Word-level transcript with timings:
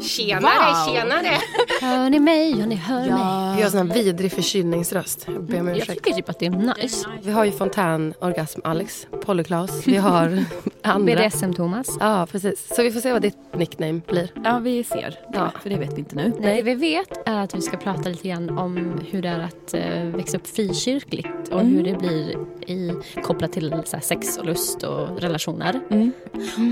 Tjenare, 0.00 0.86
tjenare! 0.92 1.38
Hör 1.80 2.10
ni 2.10 2.20
mig? 2.20 2.62
Och 2.62 2.68
ni 2.68 2.74
hör 2.74 3.00
mig? 3.00 3.56
Vi 3.56 3.62
har 3.62 3.70
sån 3.70 3.88
här 3.90 3.94
vidrig 3.94 4.32
förkylningsröst. 4.32 5.24
Jag 5.26 5.42
ber 5.44 5.60
om 5.60 5.68
Jag 5.68 5.76
ursäkt. 5.76 6.04
tycker 6.04 6.12
typ 6.16 6.28
att 6.28 6.38
det 6.38 6.46
är 6.46 6.50
nice. 6.82 7.06
Vi 7.22 7.30
har 7.32 7.44
ju 7.44 7.50
fontänorgasm 7.52 8.60
Alex, 8.64 9.06
Polyklaus. 9.24 9.86
Vi 9.86 9.96
har 9.96 10.44
andra. 10.82 11.14
BDSM-Thomas. 11.14 11.96
Ja, 12.00 12.26
precis. 12.32 12.68
Så 12.76 12.82
vi 12.82 12.90
får 12.92 13.00
se 13.00 13.12
vad 13.12 13.22
ditt 13.22 13.36
nickname 13.54 14.00
blir. 14.08 14.30
Ja, 14.44 14.58
vi 14.58 14.84
ser. 14.84 15.18
Ja. 15.32 15.50
För 15.62 15.70
det 15.70 15.76
vet 15.76 15.92
vi 15.94 15.98
inte 15.98 16.16
nu. 16.16 16.32
Nej, 16.40 16.56
det 16.56 16.62
vi 16.62 16.74
vet 16.74 17.28
är 17.28 17.38
att 17.44 17.54
vi 17.54 17.60
ska 17.62 17.76
prata 17.76 18.08
lite 18.08 18.28
grann 18.28 18.58
om 18.58 19.00
hur 19.10 19.22
det 19.22 19.28
är 19.28 19.40
att 19.40 19.74
eh, 19.74 20.04
växa 20.16 20.36
upp 20.36 20.46
frikyrkligt 20.46 21.48
och 21.50 21.60
hur 21.60 21.84
det 21.84 21.94
blir 21.98 22.36
i, 22.66 22.92
kopplat 23.22 23.52
till 23.52 23.74
så 23.84 23.96
här, 23.96 24.02
sex 24.02 24.38
och 24.38 24.44
lust 24.46 24.82
och 24.82 25.20
relationer. 25.20 25.80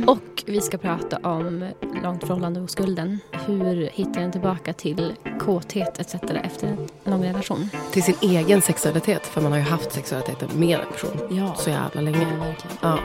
Och 0.06 0.42
vi 0.46 0.60
ska 0.60 0.78
prata 0.78 1.16
om 1.16 1.64
långt 2.02 2.20
förhållande 2.26 2.60
skulden. 2.70 3.18
Hur 3.46 3.90
hittar 3.92 4.20
en 4.20 4.32
tillbaka 4.32 4.72
till 4.72 5.14
kåthet 5.40 6.00
etc. 6.00 6.14
efter 6.44 6.66
en 6.66 6.88
lång 7.12 7.24
relation? 7.24 7.70
Till 7.92 8.02
sin 8.02 8.14
egen 8.22 8.62
sexualitet. 8.62 9.26
För 9.26 9.40
man 9.40 9.52
har 9.52 9.58
ju 9.58 9.64
haft 9.64 9.92
sexualiteten 9.92 10.48
med 10.54 10.78
en 10.80 10.92
person 10.92 11.36
Ja. 11.38 11.54
så 11.54 11.70
jävla 11.70 12.00
länge. 12.00 12.18
Ja, 12.20 12.44
verkligen. 12.44 12.76
Ja. 12.80 12.98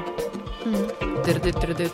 Du. 1.77 1.89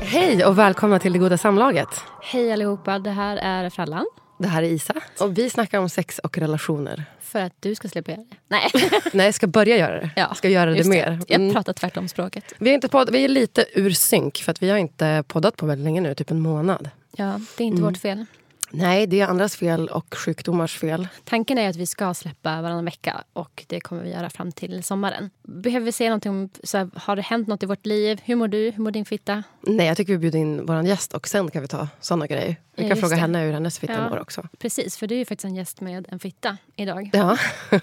Hej 0.06 0.44
och 0.44 0.58
välkomna 0.58 0.98
till 0.98 1.12
Det 1.12 1.18
goda 1.18 1.38
samlaget. 1.38 1.88
Hej 2.22 2.52
allihopa, 2.52 2.98
det 2.98 3.10
här 3.10 3.36
är 3.36 3.70
Frallan. 3.70 4.06
Det 4.38 4.48
här 4.48 4.62
är 4.62 4.66
Isa 4.66 4.94
och 5.20 5.38
vi 5.38 5.50
snackar 5.50 5.78
om 5.78 5.88
sex 5.88 6.18
och 6.18 6.38
relationer. 6.38 7.04
För 7.20 7.40
att 7.40 7.52
du 7.60 7.74
ska 7.74 7.88
slippa 7.88 8.10
göra 8.10 8.20
det. 8.30 8.36
Nej. 8.48 8.70
Nej, 9.12 9.26
jag 9.26 9.34
ska 9.34 9.46
börja 9.46 9.76
göra 9.76 10.00
det. 10.00 10.10
Ja, 10.16 10.34
ska 10.34 10.48
göra 10.48 10.70
det 10.70 10.76
just 10.76 10.90
mer. 10.90 11.20
Jag 11.28 11.40
Mm. 11.40 11.54
pratar 11.54 11.72
tvärtom 11.72 12.08
språket. 12.08 12.44
Vi 12.58 12.70
är, 12.70 12.74
inte 12.74 12.88
podd, 12.88 13.10
vi 13.12 13.24
är 13.24 13.28
lite 13.28 13.64
ur 13.74 13.90
synk 13.90 14.36
för 14.36 14.50
att 14.50 14.62
vi 14.62 14.70
har 14.70 14.78
inte 14.78 15.24
poddat 15.28 15.56
på 15.56 15.66
väldigt 15.66 15.84
länge 15.84 16.00
nu, 16.00 16.14
typ 16.14 16.30
en 16.30 16.40
månad. 16.40 16.90
Ja, 17.16 17.40
det 17.56 17.64
är 17.64 17.68
inte 17.68 17.82
vårt 17.82 17.98
fel. 17.98 18.24
Nej, 18.70 19.06
det 19.06 19.20
är 19.20 19.26
andras 19.26 19.56
fel 19.56 19.88
och 19.88 20.14
sjukdomars 20.14 20.78
fel. 20.78 21.08
Tanken 21.24 21.58
är 21.58 21.68
att 21.70 21.76
vi 21.76 21.86
ska 21.86 22.14
släppa 22.14 22.62
varannan 22.62 22.84
vecka 22.84 23.24
och 23.32 23.64
det 23.66 23.80
kommer 23.80 24.02
vi 24.02 24.10
göra 24.10 24.30
fram 24.30 24.52
till 24.52 24.82
sommaren. 24.84 25.30
Behöver 25.42 25.86
vi 25.86 25.92
säga 25.92 26.10
någonting 26.10 26.30
om, 26.30 26.48
så 26.62 26.78
här, 26.78 26.90
har 26.94 27.16
det 27.16 27.22
hänt 27.22 27.48
något 27.48 27.62
i 27.62 27.66
vårt 27.66 27.86
liv? 27.86 28.20
Hur 28.24 28.36
mår 28.36 28.48
du? 28.48 28.70
Hur 28.70 28.82
mår 28.82 28.90
din 28.90 29.04
fitta? 29.04 29.42
Nej, 29.60 29.86
jag 29.86 29.96
tycker 29.96 30.12
vi 30.12 30.18
bjuder 30.18 30.38
in 30.38 30.66
vår 30.66 30.82
gäst 30.82 31.14
och 31.14 31.28
sen 31.28 31.50
kan 31.50 31.62
vi 31.62 31.68
ta 31.68 31.88
såna 32.00 32.26
grejer. 32.26 32.56
Vi 32.76 32.82
Ja, 32.82 32.88
kan 32.88 32.96
fråga 32.98 33.14
det. 33.14 33.20
henne 33.20 33.38
hur 33.38 33.52
hennes 33.52 33.78
fitta 33.78 33.92
Ja. 33.92 34.08
mår 34.10 34.18
också. 34.20 34.48
Precis, 34.58 34.96
för 34.96 35.06
du 35.06 35.14
är 35.14 35.18
ju 35.18 35.24
faktiskt 35.24 35.44
en 35.44 35.54
gäst 35.54 35.80
med 35.80 36.06
en 36.10 36.18
fitta 36.18 36.56
idag. 36.76 37.10
Ja. 37.12 37.36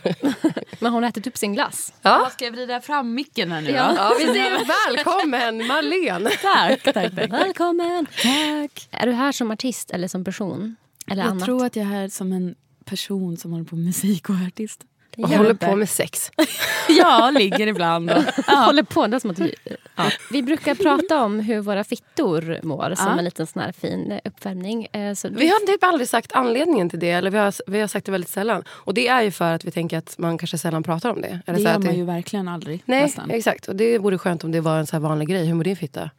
Men 0.80 0.94
hon 0.94 1.04
har 1.04 1.10
ätit 1.10 1.28
upp 1.28 1.38
sin 1.38 1.54
glass. 1.54 1.94
Ja. 2.02 2.30
Ska 2.34 2.46
jag 2.46 2.52
vrida 2.52 2.82
fram 2.82 3.14
micken 3.14 3.52
här 3.52 3.62
nu 3.62 3.70
Ja. 3.70 3.88
då? 3.88 3.94
ja, 3.98 4.14
vi 4.20 4.26
säger 4.26 4.96
välkommen 4.96 5.68
Marlene! 5.68 6.30
Tack, 6.30 6.84
tack, 6.94 7.16
tack. 7.16 7.30
Välkommen! 7.32 8.06
Tack! 8.06 8.88
Är 8.92 9.06
du 9.08 9.12
här 9.12 9.32
som 9.32 9.52
artist 9.52 9.92
eller 9.92 10.08
som 10.08 10.24
person? 10.24 10.76
Eller 11.08 11.24
Jag 11.24 11.30
annat? 11.32 11.46
tror 11.46 11.66
att 11.66 11.76
jag 11.76 11.86
är 11.86 11.90
här 11.90 12.08
som 12.10 12.32
en 12.34 12.56
person 12.86 13.38
som 13.38 13.52
håller 13.52 13.66
på 13.66 13.76
med 13.76 13.86
musik 13.86 14.30
och 14.30 14.36
är 14.36 14.48
artist. 14.48 14.82
Och 15.18 15.30
håller 15.30 15.54
på 15.54 15.76
med 15.76 15.90
sex. 15.90 16.32
Ja, 16.90 17.32
ligger 17.32 17.68
ibland. 17.68 18.10
Och, 18.12 18.24
ja. 18.48 18.54
håller 18.56 18.84
på. 18.84 19.08
Det 19.08 19.20
som 19.20 19.32
att 19.32 19.40
vi, 19.40 19.56
ja. 19.96 20.04
vi 20.32 20.44
brukar 20.44 20.76
prata 20.76 21.24
om 21.24 21.40
hur 21.40 21.60
våra 21.62 21.84
fittor 21.84 22.60
mår 22.64 22.96
som 22.96 23.08
Ja. 23.08 23.18
en 23.18 23.26
liten 23.26 23.48
sån 23.48 23.62
här 23.62 23.72
fin 23.72 24.20
uppvärmning. 24.26 24.88
Eh, 24.94 25.14
Så 25.14 25.30
Vi 25.30 25.48
har 25.48 25.68
typ 25.68 25.84
aldrig 25.84 26.10
sagt 26.10 26.32
anledningen 26.34 26.90
till 26.90 27.00
det, 27.00 27.10
eller 27.12 27.32
vi 27.32 27.38
har, 27.38 27.54
vi 27.72 27.80
har 27.80 27.88
sagt 27.88 28.06
det 28.06 28.12
väldigt 28.12 28.30
sällan. 28.30 28.64
Och 28.70 28.94
det 28.94 29.08
är 29.08 29.22
ju 29.22 29.32
för 29.32 29.54
att 29.56 29.66
vi 29.66 29.72
tänker 29.72 29.98
att 29.98 30.16
man 30.18 30.38
kanske 30.38 30.58
sällan 30.58 30.84
pratar 30.84 31.10
om 31.10 31.22
det. 31.22 31.40
Eller 31.46 31.60
Det 31.60 31.64
så 31.66 31.70
gör 31.72 31.80
man 31.80 31.96
ju 31.96 32.04
verkligen 32.06 32.48
aldrig. 32.48 32.84
Nej, 32.86 33.02
nästan. 33.02 33.32
exakt. 33.32 33.68
Och 33.68 33.76
det 33.76 33.98
vore 33.98 34.18
skönt 34.18 34.44
om 34.44 34.52
det 34.52 34.62
var 34.62 34.78
en 34.80 34.88
så 34.88 34.96
här 34.96 35.02
vanlig 35.02 35.28
grej. 35.28 35.46
Hur 35.46 35.54
mår 35.54 35.64
din 35.64 35.76
fitta? 35.76 36.10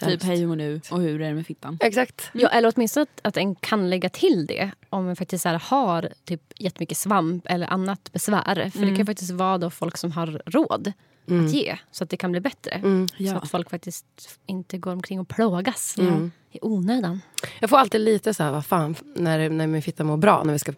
Typ 0.00 0.08
Sämst. 0.08 0.24
hej 0.24 0.36
hur 0.38 0.46
mår 0.46 0.56
du 0.56 0.80
och 0.90 1.00
hur 1.00 1.20
är 1.20 1.28
det 1.28 1.34
med 1.34 1.46
fittan? 1.46 1.78
Exakt. 1.80 2.30
Ja, 2.32 2.48
eller 2.48 2.72
åtminstone 2.76 3.02
att, 3.02 3.20
att 3.22 3.36
en 3.36 3.54
kan 3.54 3.90
lägga 3.90 4.08
till 4.08 4.46
det 4.46 4.70
om 4.90 5.08
en 5.08 5.16
faktiskt 5.16 5.42
så 5.42 5.48
här 5.48 5.58
har 5.64 6.08
typ 6.24 6.42
jättemycket 6.58 6.98
svamp 6.98 7.46
eller 7.46 7.66
annat 7.66 8.12
besvär. 8.12 8.70
För 8.70 8.86
det 8.86 8.96
kan 8.96 9.06
faktiskt 9.06 9.30
vara 9.30 9.58
då 9.58 9.70
folk 9.70 9.96
som 9.96 10.12
har 10.12 10.42
råd 10.46 10.92
att 11.26 11.50
ge 11.52 11.76
så 11.90 12.04
att 12.04 12.10
det 12.10 12.16
kan 12.16 12.32
bli 12.32 12.40
bättre. 12.40 12.80
Så 12.82 13.22
Ja. 13.22 13.36
att 13.36 13.50
folk 13.50 13.70
faktiskt 13.70 14.38
inte 14.46 14.78
går 14.78 14.92
omkring 14.92 15.20
och 15.20 15.28
plågas 15.28 15.96
Mm. 15.98 16.32
i 16.52 16.58
onödan. 16.62 17.20
Jag 17.60 17.70
får 17.70 17.76
alltid 17.76 18.00
lite 18.00 18.34
så 18.34 18.42
här, 18.42 18.50
vad 18.52 18.66
fan, 18.66 18.94
när, 19.14 19.48
när 19.50 19.66
min 19.66 19.82
fitta 19.82 20.04
mår 20.04 20.16
bra. 20.16 20.42
När 20.44 20.52
vi, 20.52 20.58
ska, 20.58 20.72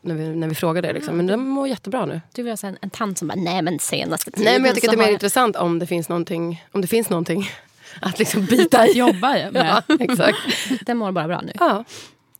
när 0.00 0.14
vi, 0.14 0.28
när 0.28 0.48
vi 0.48 0.54
frågar 0.54 0.82
det. 0.82 0.92
Liksom. 0.92 1.16
Men 1.16 1.26
den 1.26 1.40
mår 1.48 1.68
jättebra 1.68 2.06
nu. 2.06 2.20
Du 2.34 2.42
vill 2.42 2.52
ha 2.52 2.56
så 2.56 2.66
en, 2.66 2.78
en 2.80 2.90
tant 2.90 3.18
som 3.18 3.28
bara, 3.28 3.34
nej 3.40 3.62
men 3.62 3.78
senaste 3.78 4.30
tiden 4.30 4.44
Nej, 4.44 4.58
men 4.58 4.66
jag 4.66 4.74
tycker 4.74 4.88
så 4.88 4.92
att 4.92 4.96
det 4.96 4.96
är 4.96 4.98
mer 4.98 5.04
har 5.04 5.10
jag-" 5.10 5.14
intressant 5.14 5.56
om 5.56 5.78
det 5.78 5.86
finns 5.86 6.08
någonting, 6.08 6.64
om 6.72 6.80
det 6.80 6.86
finns 6.86 7.10
någonting 7.10 7.48
att 8.00 8.18
liksom 8.18 8.44
bita 8.46 8.86
i. 8.86 8.92
Jobba 8.98 9.32
med. 9.32 9.50
Ja, 9.88 9.96
exakt. 10.00 10.38
Den 10.86 10.96
mår 10.96 11.12
bara 11.12 11.26
bra 11.28 11.40
nu. 11.40 11.52
Ja. 11.60 11.84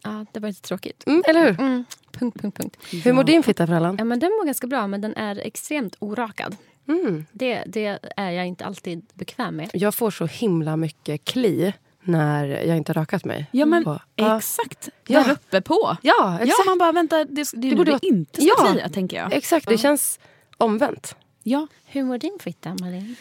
Ja, 0.03 0.27
det 0.33 0.41
var 0.41 0.49
lite 0.49 0.63
tråkigt. 0.63 1.03
Mm, 1.07 1.23
eller 1.27 1.41
hur? 1.41 1.61
Mm. 1.61 1.85
Punkt, 2.13 2.41
punkt, 2.43 2.57
punkt. 2.59 2.77
Hur 3.05 3.13
mår 3.13 3.25
din 3.25 3.43
fitta 3.43 3.67
Frallan? 3.67 3.97
Ja, 3.99 4.05
men 4.05 4.19
den 4.21 4.31
mår 4.31 4.45
ganska 4.47 4.67
bra, 4.67 4.87
men 4.87 5.01
den 5.01 5.17
är 5.17 5.37
extremt 5.47 5.97
orakad. 5.99 6.57
Mm. 6.89 7.27
Det, 7.33 7.63
det 7.67 7.99
är 8.17 8.31
jag 8.31 8.47
inte 8.47 8.65
alltid 8.65 9.07
bekväm 9.15 9.57
med. 9.57 9.71
Jag 9.73 9.95
får 9.95 10.11
så 10.11 10.27
himla 10.27 10.77
mycket 10.77 11.25
kli 11.25 11.73
när 12.03 12.47
jag 12.47 12.77
inte 12.77 12.91
har 12.93 12.95
rakat 12.95 13.25
mig. 13.25 13.47
Ja 13.51 13.67
men 13.67 13.85
På- 13.85 14.01
ja. 14.17 14.37
exakt. 14.39 14.89
Ja. 15.07 15.23
Där 15.25 15.33
uppe 15.33 15.61
på. 15.61 15.97
Ja, 16.03 16.39
exakt. 16.41 16.59
Ja, 16.59 16.71
man 16.71 16.79
bara 16.79 16.93
vänta, 16.93 17.25
det, 17.25 17.51
det 17.55 17.69
nu 17.69 17.75
borde 17.77 17.93
det 17.93 18.07
inte 18.07 18.41
ska 18.41 18.55
Ja. 18.59 18.73
klia 18.73 18.89
tänker 18.89 19.17
jag. 19.17 19.33
Exakt, 19.33 19.69
det 19.69 19.79
känns 19.79 20.19
omvänt. 20.59 21.17
Ja, 21.43 21.67
Hur 21.87 22.03
mår 22.05 22.19
din 22.19 22.39
fitta, 22.41 22.77
Malin? 22.81 23.17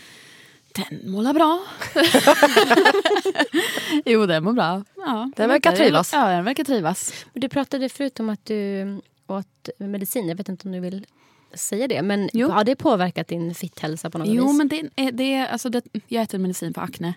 Den 0.74 1.12
mår 1.12 1.34
bra. 1.34 1.60
jo, 4.06 4.26
den 4.26 4.44
mår 4.44 4.54
bra. 4.54 4.84
Ja, 4.96 5.32
Den 5.36 5.50
verkar 5.50 5.72
trivas. 5.72 6.14
Ja, 6.14 6.28
den 6.30 6.46
verkar 6.46 6.64
trivas. 6.64 7.26
Du 7.34 7.50
pratade 7.50 7.90
förut 7.90 8.20
om 8.20 8.30
att 8.30 8.46
du 8.46 8.86
åt 9.28 9.70
medicin. 9.78 10.28
Jag 10.30 10.36
vet 10.36 10.50
inte 10.50 10.68
om 10.68 10.72
du 10.72 10.80
vill 10.80 11.06
säga 11.54 11.88
det. 11.88 12.02
Men 12.02 12.30
Jo. 12.34 12.50
har 12.50 12.64
det 12.64 12.76
påverkat 12.76 13.28
din 13.28 13.56
fitthälsa 13.56 14.10
på 14.10 14.18
något 14.18 14.28
Jo, 14.28 14.48
vis? 14.48 14.58
men 14.58 14.68
det, 14.68 14.84
är- 14.96 15.12
det, 15.12 15.34
är- 15.34 15.48
alltså 15.48 15.70
det, 15.70 15.82
jag 16.08 16.24
äter 16.24 16.38
medicin 16.40 16.74
för 16.74 16.82
akne. 16.82 17.14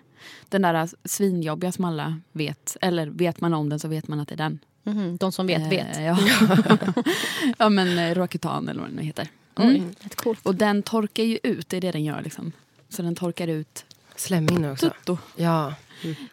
Den 0.48 0.62
där 0.62 0.88
svinjobbiga 1.04 1.72
som 1.72 1.84
alla 1.84 2.20
vet. 2.32 2.76
Eller 2.80 3.06
vet 3.06 3.40
man 3.40 3.54
om 3.54 3.68
den 3.68 3.78
så 3.80 3.88
vet 3.88 4.08
man 4.08 4.20
att 4.20 4.28
det 4.28 4.34
är 4.34 4.36
den. 4.36 4.58
Mhm, 4.82 5.16
De 5.16 5.32
som 5.32 5.46
vet, 5.46 5.62
Eh, 5.62 5.68
vet. 5.68 6.00
Ja, 6.00 6.18
ja 7.58 7.68
men 7.68 7.98
eh, 7.98 8.14
Roacutan 8.14 8.68
eller 8.68 8.80
vad 8.80 8.88
den 8.90 8.96
nu 8.96 9.02
heter. 9.02 9.28
Oj, 9.56 9.82
rätt 10.00 10.14
coolt. 10.16 10.46
Och 10.46 10.54
den 10.54 10.82
torkar 10.82 11.22
ju 11.24 11.38
ut, 11.42 11.68
det 11.68 11.76
är 11.76 11.80
det 11.80 11.92
den 11.92 12.04
gör. 12.04 12.22
Liksom. 12.22 12.52
Så 12.88 13.02
den 13.02 13.14
torkar 13.14 13.48
ut 13.48 13.84
Slemhinnor 14.16 14.72
också. 14.72 14.90
tutto. 14.90 15.18
Ja. 15.36 15.74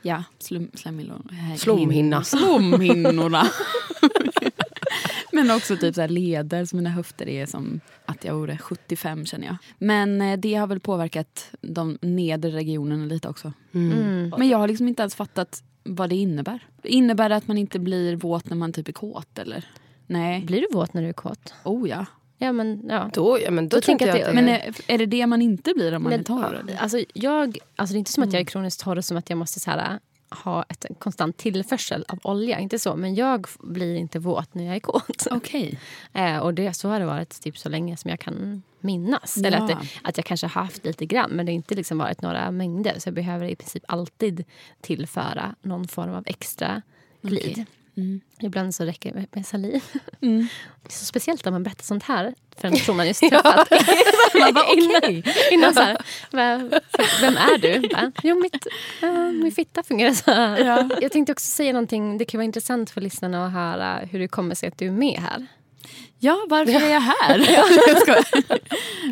Ja, 0.02 0.24
slum, 0.40 0.70
slemhinnor. 0.74 1.22
Slomhinna. 1.58 2.24
Slomhinnorna. 2.24 3.48
Men 5.32 5.52
också 5.52 5.78
typ 5.78 5.96
så 5.96 6.02
här 6.02 6.08
leder, 6.08 6.66
så 6.66 6.76
mina 6.76 6.90
höfter 6.90 7.30
är 7.30 7.46
som 7.46 7.80
att 8.06 8.24
jag 8.24 8.36
vore 8.36 8.58
75 8.58 9.26
känner 9.26 9.48
jag. 9.48 9.56
Men 9.78 10.22
eh, 10.22 10.40
det 10.40 10.56
har 10.56 10.68
väl 10.68 10.80
påverkat 10.80 11.52
de 11.62 11.98
nedre 12.02 12.52
regionerna 12.52 13.06
lite 13.06 13.30
också. 13.30 13.54
Mm. 13.74 14.34
Men 14.38 14.50
jag 14.50 14.58
har 14.58 14.68
liksom 14.68 14.88
inte 14.88 15.02
ens 15.02 15.16
fattat 15.16 15.64
vad 15.84 16.10
det 16.10 16.16
innebär. 16.16 16.68
Innebär 16.84 17.30
det 17.30 17.36
att 17.36 17.48
man 17.48 17.58
inte 17.58 17.80
blir 17.80 18.16
våt 18.16 18.50
när 18.50 18.58
man 18.58 18.74
typ 18.74 18.88
är 18.88 18.94
kåt 18.94 19.40
eller? 19.40 19.66
Nej. 20.08 20.42
Blir 20.46 20.62
du 20.62 20.68
våt 20.72 20.94
när 20.94 21.02
du 21.02 21.08
är 21.10 21.14
kåt? 21.14 21.54
Oh 21.64 21.90
ja. 21.90 22.06
Ja, 22.44 22.52
men 22.52 22.82
ja. 22.90 23.10
Då, 23.14 23.40
ja, 23.42 23.52
men 23.52 23.70
då 23.70 23.78
Jag 23.78 23.84
tänker 23.84 24.08
jag 24.08 24.20
att 24.22 24.26
det- 24.28 24.34
Men 24.34 24.50
är, 24.50 24.76
är 24.88 24.98
det 24.98 25.06
det 25.06 25.28
man 25.28 25.42
inte 25.42 25.74
blir 25.76 25.94
om 25.96 26.04
man 26.04 26.14
är 26.14 26.18
Men, 26.18 26.26
torr? 26.26 26.60
eller? 26.64 26.78
alltså, 26.78 26.98
jag, 27.14 27.58
alltså, 27.76 27.94
det 27.94 27.98
är 27.98 28.00
inte 28.00 28.12
som 28.12 28.24
att 28.24 28.34
jag 28.34 28.40
är 28.42 28.46
kroniskt 28.46 28.82
torr 28.82 29.02
som 29.02 29.18
att 29.18 29.30
jag 29.30 29.38
måste 29.38 29.60
så 29.60 29.72
här, 29.72 30.00
ha 30.44 30.64
ett 30.70 30.86
en 30.86 30.96
konstant 30.96 31.38
tillförsel 31.38 32.06
av 32.08 32.20
olja. 32.24 32.60
Inte 32.60 32.80
så, 32.80 32.96
men 32.96 33.16
jag 33.16 33.48
blir 33.60 33.96
inte 33.96 34.20
våt 34.20 34.54
när 34.54 34.64
jag 34.64 34.76
är 34.76 34.80
kåt. 34.80 35.28
Okej. 35.32 35.80
Eh, 36.14 36.38
och 36.38 36.54
det, 36.54 36.74
så 36.74 36.90
har 36.90 37.00
det 37.00 37.06
varit 37.06 37.42
typ 37.42 37.58
så 37.58 37.70
länge 37.70 37.98
som 37.98 38.10
jag 38.10 38.20
kan 38.20 38.64
minnas. 38.80 39.38
Ja. 39.38 39.48
Eller 39.48 39.58
att, 39.58 39.68
det, 39.68 39.78
att 40.04 40.18
jag 40.18 40.26
kanske 40.26 40.48
har 40.48 40.62
haft 40.62 40.86
lite 40.86 41.06
grann, 41.06 41.30
men 41.32 41.46
det 41.46 41.52
har 41.52 41.56
inte 41.56 41.76
liksom 41.76 41.98
varit 41.98 42.22
några 42.22 42.52
mängder. 42.52 42.94
Så 43.00 43.08
jag 43.08 43.14
behöver 43.14 43.46
i 43.48 43.56
princip 43.56 43.84
alltid 43.88 44.44
tillföra 44.82 45.56
någon 45.62 45.88
form 45.88 46.14
av 46.14 46.24
extra 46.26 46.82
glid. 47.22 47.52
Okej. 47.52 47.66
Mm. 47.98 48.22
Ibland 48.40 48.76
så 48.76 48.84
räcker 48.84 49.10
det 49.10 49.16
med, 49.20 49.28
med 49.32 49.46
saliv. 49.46 49.84
Mm. 50.22 50.48
Det 50.84 50.90
är 50.90 50.94
så 50.94 51.06
speciellt 51.06 51.46
när 51.46 51.52
man 51.52 51.64
berättar 51.64 51.84
sånt 51.84 52.04
här 52.04 52.34
för 52.58 52.68
en 52.68 52.74
person 52.78 52.98
man 52.98 53.08
just 53.08 53.20
träffat. 53.20 53.68
Man 54.40 54.54
bara, 54.54 54.66
innan, 54.74 54.98
okej. 54.98 55.24
innan 55.52 55.74
så 55.74 55.80
här, 55.82 55.98
"Va- 56.32 56.80
vem 57.22 57.38
är 57.38 57.58
du? 57.58 57.88
Bara, 57.90 58.12
jo, 58.24 58.42
mitt, 58.42 58.68
uh, 59.04 59.32
min 59.32 59.52
fitta 59.52 59.84
fungerar 59.84 60.12
så 60.14 60.32
här. 60.32 60.60
Ja. 60.66 60.90
Jag 61.02 61.12
tänkte 61.12 61.32
också 61.32 61.46
säga 61.48 61.74
någonting, 61.74 62.18
det 62.18 62.26
kan 62.26 62.38
vara 62.38 62.46
intressant 62.46 62.90
för 62.90 63.02
lyssnarna 63.02 63.46
att 63.46 63.52
höra 63.54 63.96
hur 64.12 64.20
det 64.20 64.28
kommer 64.28 64.56
sig 64.56 64.70
att 64.70 64.78
du 64.78 64.88
är 64.88 64.92
med 64.92 65.20
här. 65.20 65.46
Ja, 66.20 66.46
varför 66.50 66.74
är 66.74 66.90
jag 66.94 67.00
här? 67.02 67.38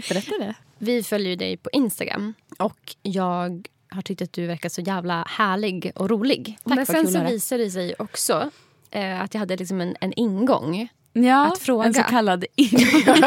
Berätta 0.10 0.38
det. 0.40 0.54
Vi 0.78 1.04
följer 1.04 1.36
dig 1.36 1.58
på 1.58 1.70
Instagram 1.74 2.34
och 2.58 2.96
jag 3.02 3.68
har 3.90 4.02
tyckt 4.02 4.22
att 4.22 4.34
du 4.34 4.48
verkar 4.48 4.70
så 4.70 4.82
jävla 4.82 5.24
härlig 5.30 5.92
och 5.96 6.10
rolig. 6.10 6.58
Men 6.64 6.78
vad 6.78 6.88
sen 6.88 7.08
så 7.12 7.24
visade 7.24 7.64
det 7.64 7.72
sig 7.72 7.96
också 8.00 8.50
eh, 8.92 9.22
att 9.22 9.34
jag 9.34 9.40
hade 9.40 9.58
liksom 9.58 9.82
en, 9.82 9.96
en 10.02 10.14
ingång. 10.14 10.88
Ja, 11.14 11.48
Att 11.54 11.60
fråga. 11.60 11.86
en 11.88 11.94
så 11.94 12.04
kallad 12.04 12.46
ingång. 12.56 13.24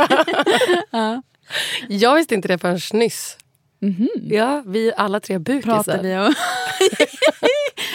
Jag 1.89 2.15
visste 2.15 2.35
inte 2.35 2.49
det 2.49 2.59
förrän 2.59 2.81
nyss. 2.93 3.37
Mhm. 3.81 4.09
Ja, 4.31 4.63
vi 4.67 4.93
alla 4.97 5.21
tre 5.21 5.41
Pratar 5.41 5.55
bukisar. 5.75 6.03
vi 6.03 6.17
om 6.17 6.35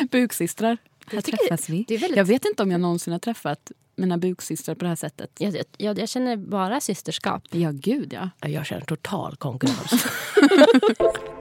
buksystrar. 0.12 0.78
Här 1.12 1.22
träffas 1.22 1.70
vi. 1.70 1.86
det 1.88 1.94
är 1.94 1.98
väldigt- 2.00 2.18
Jag 2.18 2.26
vet 2.26 2.46
inte 2.46 2.64
om 2.64 2.72
jag 2.72 2.82
någonsin 2.82 3.14
har 3.14 3.20
träffat 3.20 3.72
mina 3.96 4.18
buksystrar 4.18 4.76
på 4.76 4.84
det 4.84 4.90
här 4.90 4.96
sättet. 4.96 5.30
Jag, 5.40 5.56
jag, 5.78 6.00
jag 6.00 6.10
känner 6.10 6.38
bara 6.38 6.82
systerskap. 6.82 7.44
Ja, 7.52 7.70
gud 7.74 8.14
ja. 8.14 8.30
Ja, 8.42 8.48
Jag 8.50 8.66
känner 8.66 8.82
total 8.86 9.36
konkurrens. 9.36 10.06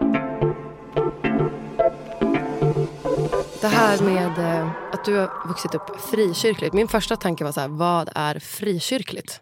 Det 3.61 3.69
här 3.69 4.03
med 4.03 4.39
eh, 4.39 4.71
att 4.93 5.05
du 5.05 5.17
har 5.17 5.49
vuxit 5.49 5.75
upp 5.75 6.01
frikyrkligt. 6.01 6.75
Min 6.75 6.89
första 6.89 7.17
tanke 7.17 7.45
var 7.45 7.53
så 7.53 7.61
här, 7.61 7.69
vad 7.69 8.09
är 8.15 8.39
frikyrkligt? 8.39 9.41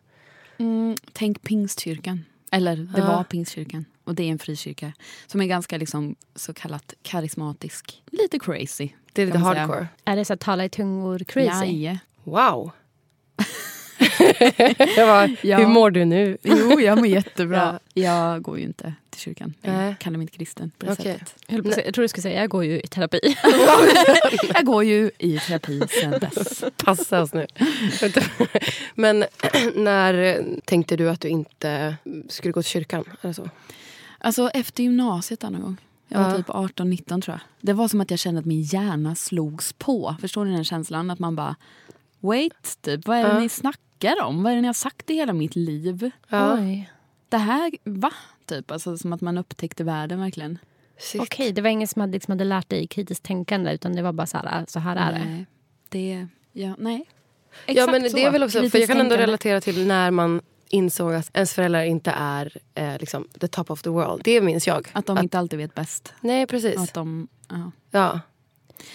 Mm, 0.59 0.97
tänk 1.13 1.43
Pingstkyrkan. 1.43 2.25
Eller 2.51 2.77
det 2.77 2.99
Ja. 3.01 3.07
var 3.07 3.25
Pingstkyrkan. 3.25 3.85
Och 4.05 4.15
det 4.15 4.23
är 4.23 4.29
en 4.33 4.39
frikyrka 4.39 4.93
som 5.27 5.41
är 5.41 5.47
ganska 5.47 5.79
liksom, 5.79 6.15
så 6.35 6.55
kallat 6.55 6.95
karismatisk. 7.03 8.03
Lite 8.07 8.39
crazy. 8.39 8.89
Det 9.13 9.23
är 9.23 9.27
lite 9.27 9.39
man 9.39 9.53
säga. 9.55 9.67
hardcore. 9.67 9.89
Är 10.05 10.17
det 10.17 10.25
så 10.25 10.33
att 10.33 10.41
tala 10.41 10.65
i 10.65 10.69
tungor 10.69 11.19
crazy? 11.19 11.67
Jaje. 11.67 11.99
Wow. 12.25 12.71
jag 14.97 15.09
bara, 15.09 15.29
Ja. 15.43 15.59
Hur 15.59 15.67
mår 15.67 15.91
du 15.91 16.05
nu? 16.05 16.39
Jo, 16.43 16.81
jag 16.81 16.99
mår 16.99 17.07
jättebra. 17.07 17.81
Jag 17.95 18.43
går 18.43 18.59
ju 18.59 18.65
inte 18.65 18.95
till 19.11 19.21
kyrkan. 19.21 19.55
Jag 19.63 19.73
Nej. 19.75 19.97
kallar 20.01 20.19
mig 20.19 20.25
inte 20.25 20.37
kristen 20.37 20.71
på 20.79 20.87
det 20.87 20.93
Okej. 20.93 21.05
sättet. 21.13 21.35
Jag, 21.47 21.67
jag 21.87 21.95
tror 21.95 22.03
du 22.03 22.09
skulle 22.09 22.23
säga 22.23 22.41
jag 22.41 22.51
går 22.51 22.65
ju 22.65 22.81
i 22.81 22.87
terapi. 22.87 23.21
Jag 24.55 24.65
går 24.65 24.85
ju 24.85 25.11
i 25.19 25.39
terapi 25.39 25.83
sen 26.01 26.11
dess. 26.11 26.65
Passa 26.85 27.23
oss 27.23 27.33
nu. 27.33 27.47
Men 28.95 29.25
när 29.75 30.45
tänkte 30.65 30.97
du 30.97 31.11
att 31.11 31.21
du 31.21 31.29
inte 31.29 31.97
skulle 32.29 32.53
gå 32.53 32.63
till 32.63 32.71
kyrkan? 32.71 33.05
Eller 33.23 33.33
så? 33.33 33.49
Alltså 34.19 34.49
efter 34.49 34.83
gymnasiet 34.83 35.43
någon 35.43 35.61
gång. 35.61 35.77
Jag 36.09 36.19
var 36.19 36.31
Ja. 36.31 36.37
typ 36.37 36.49
18-19 36.49 37.05
tror 37.23 37.23
jag. 37.35 37.41
Det 37.61 37.73
var 37.73 37.89
som 37.89 38.01
att 38.01 38.11
jag 38.11 38.21
kände 38.21 38.39
att 38.41 38.47
min 38.47 38.63
hjärna 38.63 39.15
slogs 39.15 39.73
på. 39.73 40.17
Förstår 40.21 40.45
ni 40.45 40.55
den 40.55 40.65
känslan? 40.65 41.11
Att 41.11 41.19
man 41.19 41.37
bara, 41.37 41.57
wait, 42.21 42.79
typ, 42.83 43.07
vad 43.07 43.17
är 43.19 43.23
det 43.23 43.29
Ja. 43.29 43.39
ni 43.39 43.49
snackar 43.49 43.81
om? 44.05 44.43
Vad 44.43 44.53
är 44.53 44.57
det 44.57 44.61
ni 44.63 44.67
har 44.67 44.75
sagt 44.75 45.11
i 45.11 45.15
hela 45.15 45.33
mitt 45.33 45.57
liv? 45.57 46.11
Ja. 46.29 46.55
Oj. 46.59 46.91
Det 47.29 47.37
här, 47.37 47.73
va? 47.85 48.13
Typ, 48.47 48.71
alltså 48.71 48.99
som 48.99 49.13
att 49.13 49.21
man 49.21 49.39
upptäckte 49.39 49.85
världen 49.85 50.21
verkligen. 50.21 50.59
Shit. 50.99 51.23
Okej, 51.23 51.53
det 51.53 51.63
var 51.63 51.71
ingen 51.71 51.89
som 51.89 52.01
hade, 52.01 52.13
liksom 52.13 52.33
hade 52.33 52.45
lärt 52.45 52.69
dig 52.69 52.87
kritiskt 52.87 53.25
tänkande 53.25 53.73
utan 53.73 53.97
det 53.97 54.03
var 54.03 54.13
bara 54.13 54.27
så 54.27 54.39
här, 54.39 54.65
så 54.69 54.79
här 54.79 54.97
är 54.97 55.13
det. 55.13 55.25
Nej, 55.25 55.47
det, 55.89 56.27
ja, 56.53 56.75
nej. 56.79 57.05
Ja, 57.67 57.73
Exakt 57.73 57.93
men 57.93 58.03
det 58.03 58.11
så. 58.11 58.19
är 58.19 58.31
väl 58.31 58.43
också, 58.43 58.71
för 58.71 58.79
jag 58.79 58.89
kan 58.89 59.01
ändå 59.01 59.11
tänkande. 59.11 59.27
relatera 59.27 59.61
till 59.61 59.87
när 59.87 60.11
man 60.11 60.41
insåg 60.69 61.15
att 61.15 61.31
ens 61.37 61.55
föräldrar 61.55 61.83
inte 61.83 62.11
är 62.11 62.57
eh, 62.75 62.99
liksom, 62.99 63.29
the 63.41 63.49
top 63.49 63.71
of 63.71 63.83
the 63.83 63.91
world. 63.91 64.21
Det 64.25 64.41
minns 64.41 64.67
jag. 64.67 64.89
Att 64.93 65.07
de 65.07 65.19
inte 65.19 65.39
alltid 65.39 65.59
vet 65.59 65.75
bäst. 65.75 66.15
Nej, 66.21 66.47
precis. 66.47 66.77
Att 66.79 66.95
de, 66.95 67.29
ja. 67.49 67.71
Ja. 67.91 68.21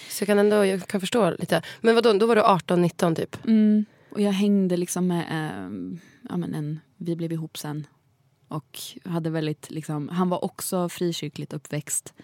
Så 0.08 0.22
jag 0.22 0.26
kan 0.26 0.38
ändå 0.38 0.66
jag 0.66 0.86
kan 0.86 1.00
förstå 1.00 1.30
lite. 1.30 1.62
Men 1.80 1.94
vadå, 1.94 2.12
då 2.12 2.26
var 2.26 2.36
du 2.36 2.42
18-19 2.42 3.14
typ? 3.14 3.44
Mm. 3.44 3.84
Och 4.12 4.20
jag 4.20 4.32
hängde 4.32 4.76
liksom 4.76 5.06
med 5.06 5.26
ehm, 5.30 5.98
ja, 6.28 6.36
men 6.36 6.54
en, 6.54 6.80
vi 6.96 7.16
blev 7.16 7.32
ihop 7.32 7.58
sen. 7.58 7.86
Och 8.48 8.78
hade 9.04 9.30
väldigt, 9.30 9.70
liksom, 9.70 10.08
han 10.08 10.28
var 10.28 10.44
också 10.44 10.88
frikyrkligt 10.88 11.52
uppväxt. 11.52 12.14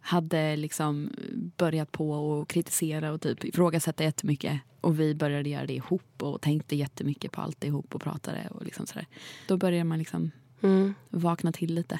Hade 0.00 0.56
liksom 0.56 1.10
börjat 1.56 1.92
på 1.92 2.12
och 2.12 2.48
kritisera 2.48 3.12
och 3.12 3.20
typ 3.20 3.44
ifrågasätta 3.44 4.04
jättemycket. 4.04 4.60
Och 4.80 5.00
vi 5.00 5.14
började 5.14 5.48
göra 5.48 5.66
det 5.66 5.74
ihop 5.74 6.22
och 6.22 6.40
tänkte 6.40 6.76
jättemycket 6.76 7.32
på 7.32 7.40
allt 7.40 7.64
ihop 7.64 7.94
och 7.94 8.00
pratade. 8.02 8.48
Och 8.50 8.64
liksom 8.64 8.86
sådär. 8.86 9.06
Då 9.48 9.56
började 9.56 9.84
man 9.84 9.98
liksom 9.98 10.30
Mm. 10.62 10.94
vakna 11.08 11.52
till 11.52 11.74
lite. 11.74 11.98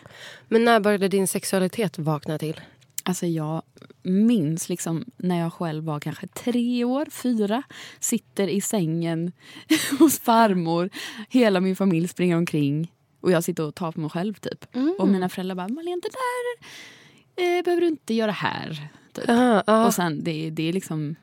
Men 0.49 0.65
när 0.65 0.81
började 0.81 1.09
din 1.09 1.29
sexualitet 1.29 1.99
vakna 1.99 2.39
till? 2.39 2.61
Alltså 3.05 3.27
jag 3.27 3.63
minns 4.03 4.69
liksom 4.69 5.05
när 5.17 5.41
jag 5.41 5.53
själv 5.53 5.85
var 5.85 6.01
kanske 6.01 6.27
tre 6.27 6.85
år, 6.85 7.07
fyra. 7.11 7.63
Sitter 8.01 8.49
i 8.49 8.61
sängen 8.61 9.33
hos 9.99 10.19
farmor. 10.19 10.91
Hela 11.29 11.61
min 11.61 11.77
familj 11.77 12.09
springer 12.09 12.37
omkring. 12.37 12.93
Och 13.21 13.31
jag 13.31 13.45
sitter 13.45 13.65
och 13.65 13.75
tar 13.75 13.93
på 13.93 14.01
mig 14.01 14.11
själv 14.11 14.35
typ. 14.35 14.67
Och 14.99 15.09
mina 15.09 15.29
föräldrar 15.29 15.55
bara, 15.55 15.69
Malin 15.69 16.01
det 16.03 16.09
där 16.09 16.67
eh, 17.59 17.65
behöver 17.65 17.81
du 17.81 17.89
inte 17.89 18.15
göra 18.15 18.33
här. 18.33 18.89
Typ. 19.13 19.25
Ah, 19.29 19.63
ah, 19.67 19.87
Och 19.87 19.95
sen 19.95 20.25
det, 20.25 20.51
det 20.51 20.69
är 20.69 20.73
liksom 20.73 21.15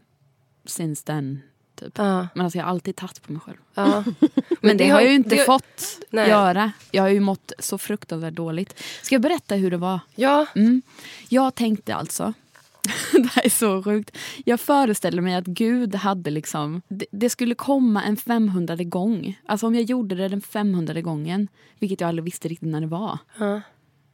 since 0.65 1.06
then. 1.06 1.39
Typ. 1.79 2.00
ah, 2.00 2.27
Men 2.33 2.44
alltså 2.45 2.57
jag 2.59 2.65
har 2.65 2.71
alltid 2.71 2.95
tagit 2.95 3.21
på 3.21 3.31
mig 3.31 3.41
själv. 3.41 3.57
ah. 3.74 4.03
Men, 4.62 4.77
det, 4.77 4.89
har 4.89 5.00
jag 5.01 5.09
ju 5.09 5.15
inte 5.15 5.35
det- 5.35 5.45
fått 5.45 6.00
Nej. 6.09 6.29
göra. 6.29 6.71
Jag 6.91 7.03
har 7.03 7.09
ju 7.09 7.19
mått 7.19 7.51
så 7.59 7.77
fruktansvärt 7.77 8.33
dåligt. 8.33 8.83
Ska 9.01 9.15
jag 9.15 9.21
berätta 9.21 9.56
hur 9.56 9.71
det 9.71 9.77
var? 9.77 10.00
Ja, 10.15 10.45
Mm. 10.56 10.81
Jag 11.29 11.56
tänkte 11.56 11.95
alltså... 11.95 12.33
det 13.12 13.27
här 13.35 13.45
är 13.45 13.50
så 13.50 13.83
sjukt. 13.83 14.18
Jag 14.45 14.59
föreställde 14.59 15.22
mig 15.22 15.36
att 15.36 15.46
Gud 15.46 15.96
hade 15.96 16.31
liksom... 16.31 16.81
Det, 16.88 17.05
det 17.12 17.29
skulle 17.29 17.55
komma 17.55 18.03
en 18.03 18.17
500 18.17 18.75
gång. 18.75 19.39
Alltså 19.46 19.67
om 19.67 19.75
jag 19.75 19.84
gjorde 19.84 20.15
det 20.15 20.27
den 20.27 20.41
500 20.41 21.01
gången, 21.01 21.48
vilket 21.79 22.01
jag 22.01 22.07
aldrig 22.07 22.24
visste 22.24 22.48
riktigt 22.48 22.69
när 22.69 22.81
det 22.81 22.88
var. 22.88 23.17
ah. 23.39 23.60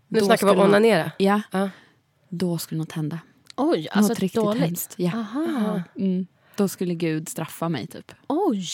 Nu 0.08 0.20
snackar 0.22 0.48
vi 0.48 0.54
om 0.54 0.60
onanera. 0.60 1.12
Ja, 1.18 1.42
Ah. 1.52 1.68
då 2.30 2.58
skulle 2.58 2.80
något 2.80 2.92
hända. 2.92 3.20
Oj, 3.56 3.88
alltså 3.92 4.10
något 4.12 4.20
riktigt 4.20 4.42
dåligt. 4.42 4.62
hemskt. 4.64 4.94
Ja. 4.98 5.12
Aha. 5.16 5.82
Mm. 5.96 6.28
Då 6.56 6.68
skulle 6.68 6.94
Gud 6.94 7.30
straffa 7.30 7.70
mig 7.70 7.88
typ. 7.88 8.12
Oj. 8.28 8.66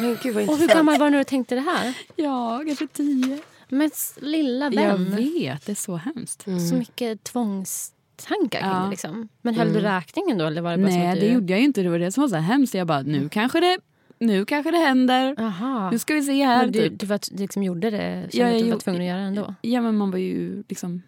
Men 0.00 0.16
gud 0.22 0.34
vad 0.34 0.48
Och 0.48 0.58
hur 0.58 0.68
gammal 0.68 0.98
var 0.98 1.06
du 1.06 1.10
när 1.10 1.18
du 1.18 1.24
tänkte 1.24 1.54
det 1.54 1.60
här? 1.60 1.94
Ja, 2.16 2.62
kanske 2.66 2.86
tio. 2.86 3.38
Men 3.68 3.90
lilla 4.16 4.64
Jag 4.72 4.98
vän. 4.98 5.16
vet, 5.16 5.66
det 5.66 5.72
är 5.72 5.76
så 5.76 5.96
hemskt. 5.96 6.42
Så 6.68 6.74
mycket 6.74 7.24
tvångstankar 7.24 8.60
Ja. 8.60 8.82
det. 8.84 8.90
Liksom. 8.90 9.28
Men 9.42 9.54
höll 9.54 9.72
du 9.72 9.80
räkningen 9.80 10.38
då? 10.38 10.44
Eller 10.46 10.62
var 10.62 10.70
det 10.70 10.78
bara 10.78 10.90
så 10.90 10.96
Nej, 10.98 11.08
att 11.08 11.14
du... 11.14 11.20
det 11.20 11.32
gjorde 11.32 11.52
jag 11.52 11.60
inte. 11.62 11.82
Det 11.82 11.88
var 11.88 11.98
det 11.98 12.12
som 12.12 12.20
var 12.20 12.28
så 12.28 12.36
hemskt. 12.36 12.74
Jag 12.74 12.86
bara, 12.86 13.02
nu 13.02 13.28
kanske 13.28 13.60
det, 13.60 13.78
nu 14.18 14.44
kanske 14.44 14.70
det 14.70 14.78
händer. 14.78 15.34
Aha. 15.40 15.90
Nu 15.90 15.98
ska 15.98 16.14
vi 16.14 16.22
se 16.22 16.44
här. 16.44 16.62
Men 16.64 16.72
du, 16.72 16.88
typ. 16.88 17.00
du, 17.00 17.06
var, 17.06 17.20
du 17.32 17.36
liksom 17.42 17.62
gjorde 17.62 17.90
det, 17.90 18.28
Ja, 18.32 18.46
att 18.46 18.52
jag 18.52 18.64
du 18.64 18.70
var 18.70 18.78
tvungen 18.78 19.00
att 19.00 19.06
göra 19.08 19.20
ändå? 19.20 19.54
Ja, 19.62 19.80
men 19.80 19.96
man 19.96 20.10
var 20.10 20.18
ju 20.18 20.62
liksom... 20.68 21.02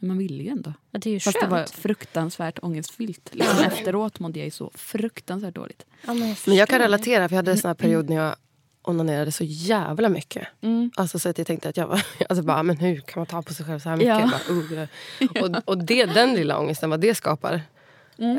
Man 0.00 0.18
ville 0.18 0.42
ju 0.42 0.48
ändå. 0.50 0.72
Ja, 0.90 0.98
det 0.98 1.10
är 1.10 1.14
ju 1.14 1.20
Fast 1.20 1.36
skönt. 1.38 1.50
det 1.50 1.56
var 1.56 1.66
fruktansvärt 1.66 2.58
ångestfyllt. 2.62 3.28
Liksom 3.32 3.58
efteråt 3.64 4.18
mådde 4.20 4.38
jag 4.38 4.44
ju 4.44 4.50
så 4.50 4.70
fruktansvärt 4.74 5.54
dåligt. 5.54 5.86
ja, 6.06 6.14
men, 6.14 6.28
jag 6.28 6.36
Men 6.46 6.56
jag 6.56 6.68
kan 6.68 6.78
relatera, 6.78 7.28
för 7.28 7.34
jag 7.34 7.38
hade 7.38 7.50
en 7.50 7.58
sån 7.58 7.68
här 7.68 7.74
period 7.74 8.08
när 8.10 8.16
jag 8.16 8.36
onanerade 8.82 9.32
så 9.32 9.44
jävla 9.44 10.08
mycket. 10.08 10.48
Mm. 10.60 10.90
Alltså 10.96 11.18
så 11.18 11.28
att 11.28 11.38
jag 11.38 11.46
tänkte 11.46 11.68
att 11.68 11.76
jag 11.76 11.86
var, 11.86 12.02
alltså 12.28 12.42
bara, 12.42 12.62
men 12.62 12.76
hur 12.76 13.00
kan 13.00 13.20
man 13.20 13.26
ta 13.26 13.42
på 13.42 13.54
sig 13.54 13.66
själv 13.66 13.78
så 13.78 13.88
här 13.88 13.96
mycket? 13.96 14.08
Ja. 14.08 14.30
Bara, 14.48 15.42
uh. 15.44 15.56
Och, 15.56 15.68
och 15.68 15.78
det, 15.84 16.04
den 16.06 16.34
lilla 16.34 16.58
ångesten, 16.58 16.90
vad 16.90 17.00
det 17.00 17.14
skapar. 17.14 17.60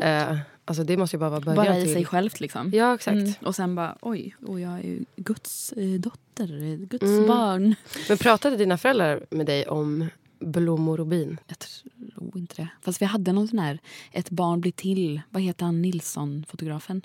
Eh, 0.03 0.37
alltså 0.65 0.83
det 0.83 0.97
måste 0.97 1.15
ju 1.15 1.19
bara 1.19 1.29
vara 1.29 1.39
början 1.41 1.65
Bara 1.65 1.77
i 1.77 1.83
till. 1.83 1.93
sig 1.93 2.05
självt 2.05 2.39
liksom. 2.39 2.71
Ja, 2.73 2.95
exakt. 2.95 3.15
Mm. 3.15 3.33
Och 3.45 3.55
sen 3.55 3.75
bara, 3.75 3.97
oj, 4.01 4.35
och 4.47 4.59
jag 4.59 4.71
är 4.79 4.83
ju 4.83 5.05
Guds 5.15 5.71
eh, 5.71 5.83
dotter, 5.99 6.75
Guds 6.85 7.03
Mm. 7.03 7.27
barn. 7.27 7.75
Men 8.09 8.17
pratade 8.17 8.57
dina 8.57 8.77
föräldrar 8.77 9.25
med 9.29 9.45
dig 9.45 9.67
om 9.67 10.09
blommor 10.41 10.99
och 10.99 11.07
bin? 11.07 11.37
Jag 11.47 11.59
tror 11.59 12.37
inte 12.37 12.55
det. 12.61 12.67
Fast 12.81 13.01
vi 13.01 13.05
hade 13.05 13.31
någon 13.31 13.47
sån 13.47 13.59
här, 13.59 13.79
ett 14.11 14.29
barn 14.29 14.61
blir 14.61 14.71
till, 14.71 15.21
vad 15.29 15.41
heter 15.41 15.65
han, 15.65 15.81
Nilsson-fotografen? 15.81 17.01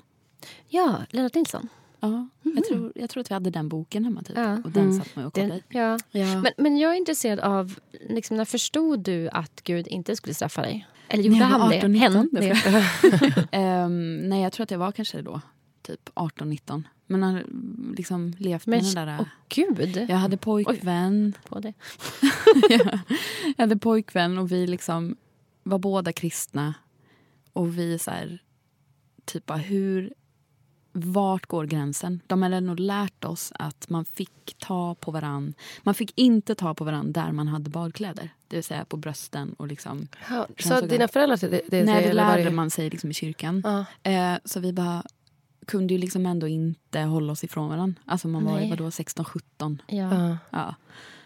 Ja, 0.67 0.97
Lennart 1.09 1.35
Nilsson. 1.35 1.67
Ja, 1.99 2.27
jag, 2.41 2.65
tror, 2.65 2.91
jag 2.95 3.09
tror 3.09 3.21
att 3.21 3.29
vi 3.31 3.33
hade 3.33 3.49
den 3.49 3.69
boken 3.69 4.03
hemma 4.03 4.21
typ. 4.23 4.37
Ja. 4.37 4.57
Och 4.63 4.71
den 4.71 4.83
Mm. 4.83 4.99
satt 4.99 5.15
man 5.15 5.25
och 5.25 5.33
kollade 5.33 5.61
ja. 5.69 5.99
Ja. 6.11 6.41
Men, 6.41 6.51
men 6.57 6.77
jag 6.77 6.93
är 6.93 6.97
intresserad 6.97 7.39
av, 7.39 7.79
liksom, 8.09 8.37
när 8.37 8.45
förstod 8.45 8.99
du 8.99 9.29
att 9.29 9.61
Gud 9.63 9.87
inte 9.87 10.15
skulle 10.15 10.33
straffa 10.33 10.61
dig? 10.61 10.87
Eller 11.09 11.23
gjorde 11.23 11.43
han 11.43 11.69
det? 11.69 11.77
18, 11.77 11.93
Hen 11.93 12.11
19, 12.11 12.29
det? 12.31 13.47
Ehm, 13.51 14.17
nej, 14.29 14.41
jag 14.43 14.53
tror 14.53 14.63
att 14.63 14.71
jag 14.71 14.79
var 14.79 14.91
kanske 14.91 15.21
då 15.21 15.41
typ 15.87 16.09
18-19. 16.15 16.83
Men 17.07 17.23
har 17.23 17.45
liksom 17.97 18.33
levt 18.37 18.65
med 18.65 18.83
Men 18.83 18.93
den 18.93 19.07
där... 19.07 19.17
åh 19.19 19.27
gud. 19.49 20.05
Jag 20.09 20.17
hade 20.17 20.37
pojkvän. 20.37 21.33
På 21.49 21.59
det. 21.59 21.73
jag 23.57 23.63
hade 23.63 23.77
pojkvän 23.77 24.37
och 24.37 24.51
vi 24.51 24.67
liksom 24.67 25.15
var 25.63 25.79
båda 25.79 26.13
kristna. 26.13 26.73
Och 27.53 27.77
vi 27.77 27.99
så 27.99 28.11
här, 28.11 28.39
typ 29.25 29.45
bara, 29.45 29.57
hur, 29.57 30.13
vart 30.91 31.45
går 31.45 31.65
gränsen? 31.65 32.21
De 32.27 32.41
hade 32.41 32.61
nog 32.61 32.79
lärt 32.79 33.25
oss 33.25 33.53
att 33.55 33.89
man 33.89 34.05
fick 34.05 34.55
ta 34.59 34.95
på 34.95 35.11
varann. 35.11 35.53
Man 35.83 35.93
fick 35.93 36.13
inte 36.15 36.55
ta 36.55 36.73
på 36.73 36.83
varann 36.83 37.11
där 37.11 37.31
man 37.31 37.47
hade 37.47 37.69
badkläder. 37.69 38.29
Det 38.47 38.55
vill 38.55 38.63
säga 38.63 38.85
på 38.85 38.97
brösten 38.97 39.53
och 39.53 39.67
liksom. 39.67 40.07
Ja, 40.29 40.47
så 40.59 40.81
dina 40.81 41.07
föräldrar 41.07 41.49
det, 41.49 41.61
det, 41.67 41.83
Nej, 41.83 42.07
det 42.07 42.13
lärde 42.13 42.51
man 42.51 42.69
sig 42.69 42.89
liksom 42.89 43.11
i 43.11 43.13
kyrkan. 43.13 43.63
Ja. 43.65 44.11
Eh, 44.11 44.39
så 44.45 44.59
vi 44.59 44.73
bara 44.73 45.03
kunde 45.67 45.93
ju 45.93 45.99
liksom 45.99 46.25
ändå 46.25 46.47
inte 46.47 46.99
hålla 46.99 47.33
oss 47.33 47.43
ifrån 47.43 47.69
varandra. 47.69 48.01
Alltså 48.05 48.27
man 48.27 48.45
var 48.45 48.53
ju 48.53 48.59
Nej. 48.59 48.69
vadå 48.69 48.89
16-17. 48.89 49.77
Ja. 49.87 49.95
Ja. 49.95 50.37
Ja. 50.49 50.75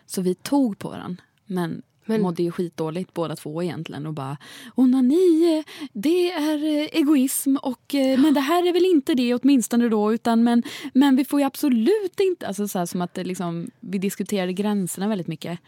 Så 0.06 0.22
vi 0.22 0.36
tog 0.36 0.80
på 0.80 0.90
varandra. 0.90 1.24
Men, 1.46 1.82
Men- 2.06 2.22
mådde 2.22 2.44
ju 2.44 2.52
skitdåligt 2.52 3.14
båda 3.14 3.36
två 3.36 3.64
egentligen. 3.64 4.06
Och 4.06 4.14
bara, 4.14 4.38
onani, 4.76 5.58
eh, 5.58 5.88
det 5.94 6.32
är 6.32 6.64
eh, 6.64 6.88
egoism. 6.92 7.56
Och, 7.56 7.96
eh, 7.96 8.20
men 8.20 8.34
det 8.34 8.40
här 8.40 8.68
är 8.68 8.74
väl 8.74 8.86
inte 8.86 9.14
det 9.14 9.34
åtminstone 9.34 9.90
då. 9.90 10.14
Utan, 10.14 10.44
men, 10.44 10.64
men 10.94 11.16
vi 11.16 11.26
får 11.26 11.40
ju 11.40 11.46
absolut 11.46 12.20
inte... 12.20 12.48
Alltså 12.48 12.68
så 12.68 12.80
här, 12.80 12.86
som 12.86 13.02
att 13.02 13.14
det 13.14 13.24
liksom, 13.24 13.72
vi 13.80 13.98
diskuterade 13.98 14.54
gränserna 14.54 15.08
väldigt 15.08 15.28
mycket. 15.28 15.60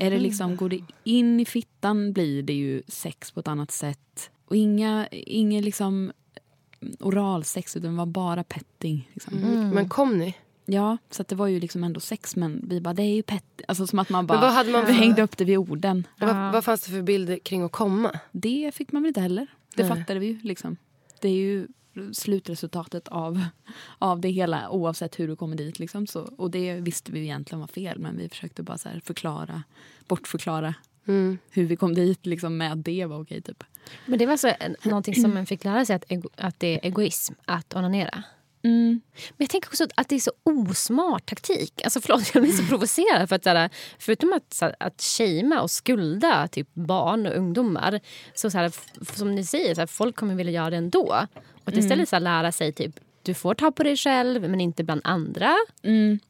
Är 0.00 0.10
det 0.10 0.18
liksom, 0.18 0.56
går 0.56 0.68
det 0.68 0.80
in 1.04 1.40
i 1.40 1.44
fittan 1.44 2.12
blir 2.12 2.42
det 2.42 2.52
ju 2.52 2.82
sex 2.88 3.30
på 3.30 3.40
ett 3.40 3.48
annat 3.48 3.70
sätt. 3.70 4.30
Och 4.46 4.56
inga, 4.56 5.08
inga 5.10 5.60
liksom 5.60 6.12
oralsex 7.00 7.76
utan 7.76 7.90
det 7.90 7.96
var 7.98 8.06
bara 8.06 8.44
petting. 8.44 9.10
Liksom. 9.12 9.38
Mm. 9.38 9.68
Men 9.70 9.88
kom 9.88 10.18
ni? 10.18 10.34
Ja, 10.66 10.96
så 11.10 11.22
att 11.22 11.28
det 11.28 11.34
var 11.36 11.46
ju 11.46 11.60
liksom 11.60 11.84
ändå 11.84 12.00
sex 12.00 12.36
men 12.36 12.64
vi 12.68 12.80
bara 12.80 12.94
det 12.94 13.02
är 13.02 13.14
ju 13.14 13.22
pet. 13.22 13.44
Alltså 13.68 13.86
som 13.86 13.98
att 13.98 14.08
man 14.08 14.26
bara 14.26 14.40
vad 14.40 14.52
hade 14.52 14.72
man 14.72 14.86
för- 14.86 14.92
hängde 15.02 15.22
upp 15.22 15.36
det 15.36 15.44
vid 15.44 15.58
orden. 15.58 16.06
Vad, 16.18 16.52
vad 16.52 16.64
fanns 16.64 16.84
det 16.84 16.90
för 16.90 17.02
bilder 17.02 17.38
kring 17.38 17.62
att 17.62 17.72
komma? 17.72 18.20
Det 18.32 18.74
fick 18.74 18.92
man 18.92 19.02
väl 19.02 19.08
inte 19.08 19.20
heller. 19.20 19.46
Det 19.74 19.88
Nej. 19.88 19.98
fattade 19.98 20.20
vi 20.20 20.26
ju 20.26 20.38
liksom. 20.42 20.76
Det 21.20 21.28
är 21.28 21.32
ju 21.32 21.68
slutresultatet 22.12 23.08
av, 23.08 23.44
av 23.98 24.20
det 24.20 24.28
hela 24.28 24.70
oavsett 24.70 25.18
hur 25.20 25.28
du 25.28 25.36
kommer 25.36 25.56
dit. 25.56 25.78
Liksom. 25.78 26.06
Så, 26.06 26.20
och 26.20 26.50
det 26.50 26.74
visste 26.74 27.12
vi 27.12 27.20
egentligen 27.20 27.60
var 27.60 27.66
fel 27.66 27.98
men 27.98 28.16
vi 28.16 28.28
försökte 28.28 28.62
bara 28.62 28.78
så 28.78 28.88
här 28.88 29.00
förklara, 29.04 29.62
bortförklara 30.08 30.74
Mm. 31.08 31.38
hur 31.50 31.64
vi 31.64 31.76
kom 31.76 31.94
dit 31.94 32.26
liksom, 32.26 32.56
med 32.56 32.72
att 32.72 32.84
det 32.84 33.04
var 33.06 33.20
okej. 33.20 33.42
Typ. 33.42 33.64
Men 34.06 34.18
det 34.18 34.26
var 34.26 34.36
så 34.36 34.52
en- 34.60 34.76
någonting 34.82 35.14
som 35.14 35.34
man 35.34 35.46
fick 35.46 35.64
lära 35.64 35.84
sig 35.84 35.96
att, 35.96 36.04
ego, 36.08 36.28
att 36.36 36.60
det 36.60 36.66
är 36.74 36.80
egoism 36.86 37.34
att 37.44 37.74
onanera. 37.74 38.22
Men 39.36 39.36
jag 39.36 39.50
tänker 39.50 39.68
också 39.68 39.86
att 39.94 40.08
det 40.08 40.14
är 40.14 40.20
så 40.20 40.32
osmart 40.42 41.26
taktik. 41.26 41.80
Alltså 41.84 42.00
förlåt, 42.00 42.30
jag 42.34 42.42
blir 42.42 42.52
så 42.52 42.62
provocerad. 42.66 43.28
För 43.28 43.36
att, 43.36 43.44
så 43.44 43.50
här, 43.50 43.70
förutom 43.98 44.32
att, 44.32 44.54
så 44.54 44.64
här, 44.64 44.76
att 44.80 45.02
shamea 45.02 45.62
och 45.62 45.70
skulda 45.70 46.48
typ 46.48 46.68
barn 46.74 47.26
och 47.26 47.36
ungdomar 47.36 48.00
så, 48.34 48.50
så 48.50 48.58
här, 48.58 48.64
f- 48.66 49.16
som 49.16 49.34
ni 49.34 49.44
säger, 49.44 49.74
så 49.74 49.80
här, 49.80 49.86
folk 49.86 50.16
kommer 50.16 50.34
vilja 50.34 50.52
göra 50.52 50.70
det 50.70 50.76
ändå. 50.76 51.26
Och 51.62 51.68
att 51.68 51.76
istället 51.76 52.08
så 52.08 52.16
här, 52.16 52.20
lära 52.20 52.52
sig 52.52 52.72
typ 52.72 53.00
du 53.24 53.34
får 53.34 53.54
ta 53.54 53.70
på 53.70 53.82
dig 53.82 53.96
själv, 53.96 54.50
men 54.50 54.60
inte 54.60 54.84
bland 54.84 55.00
andra. 55.04 55.54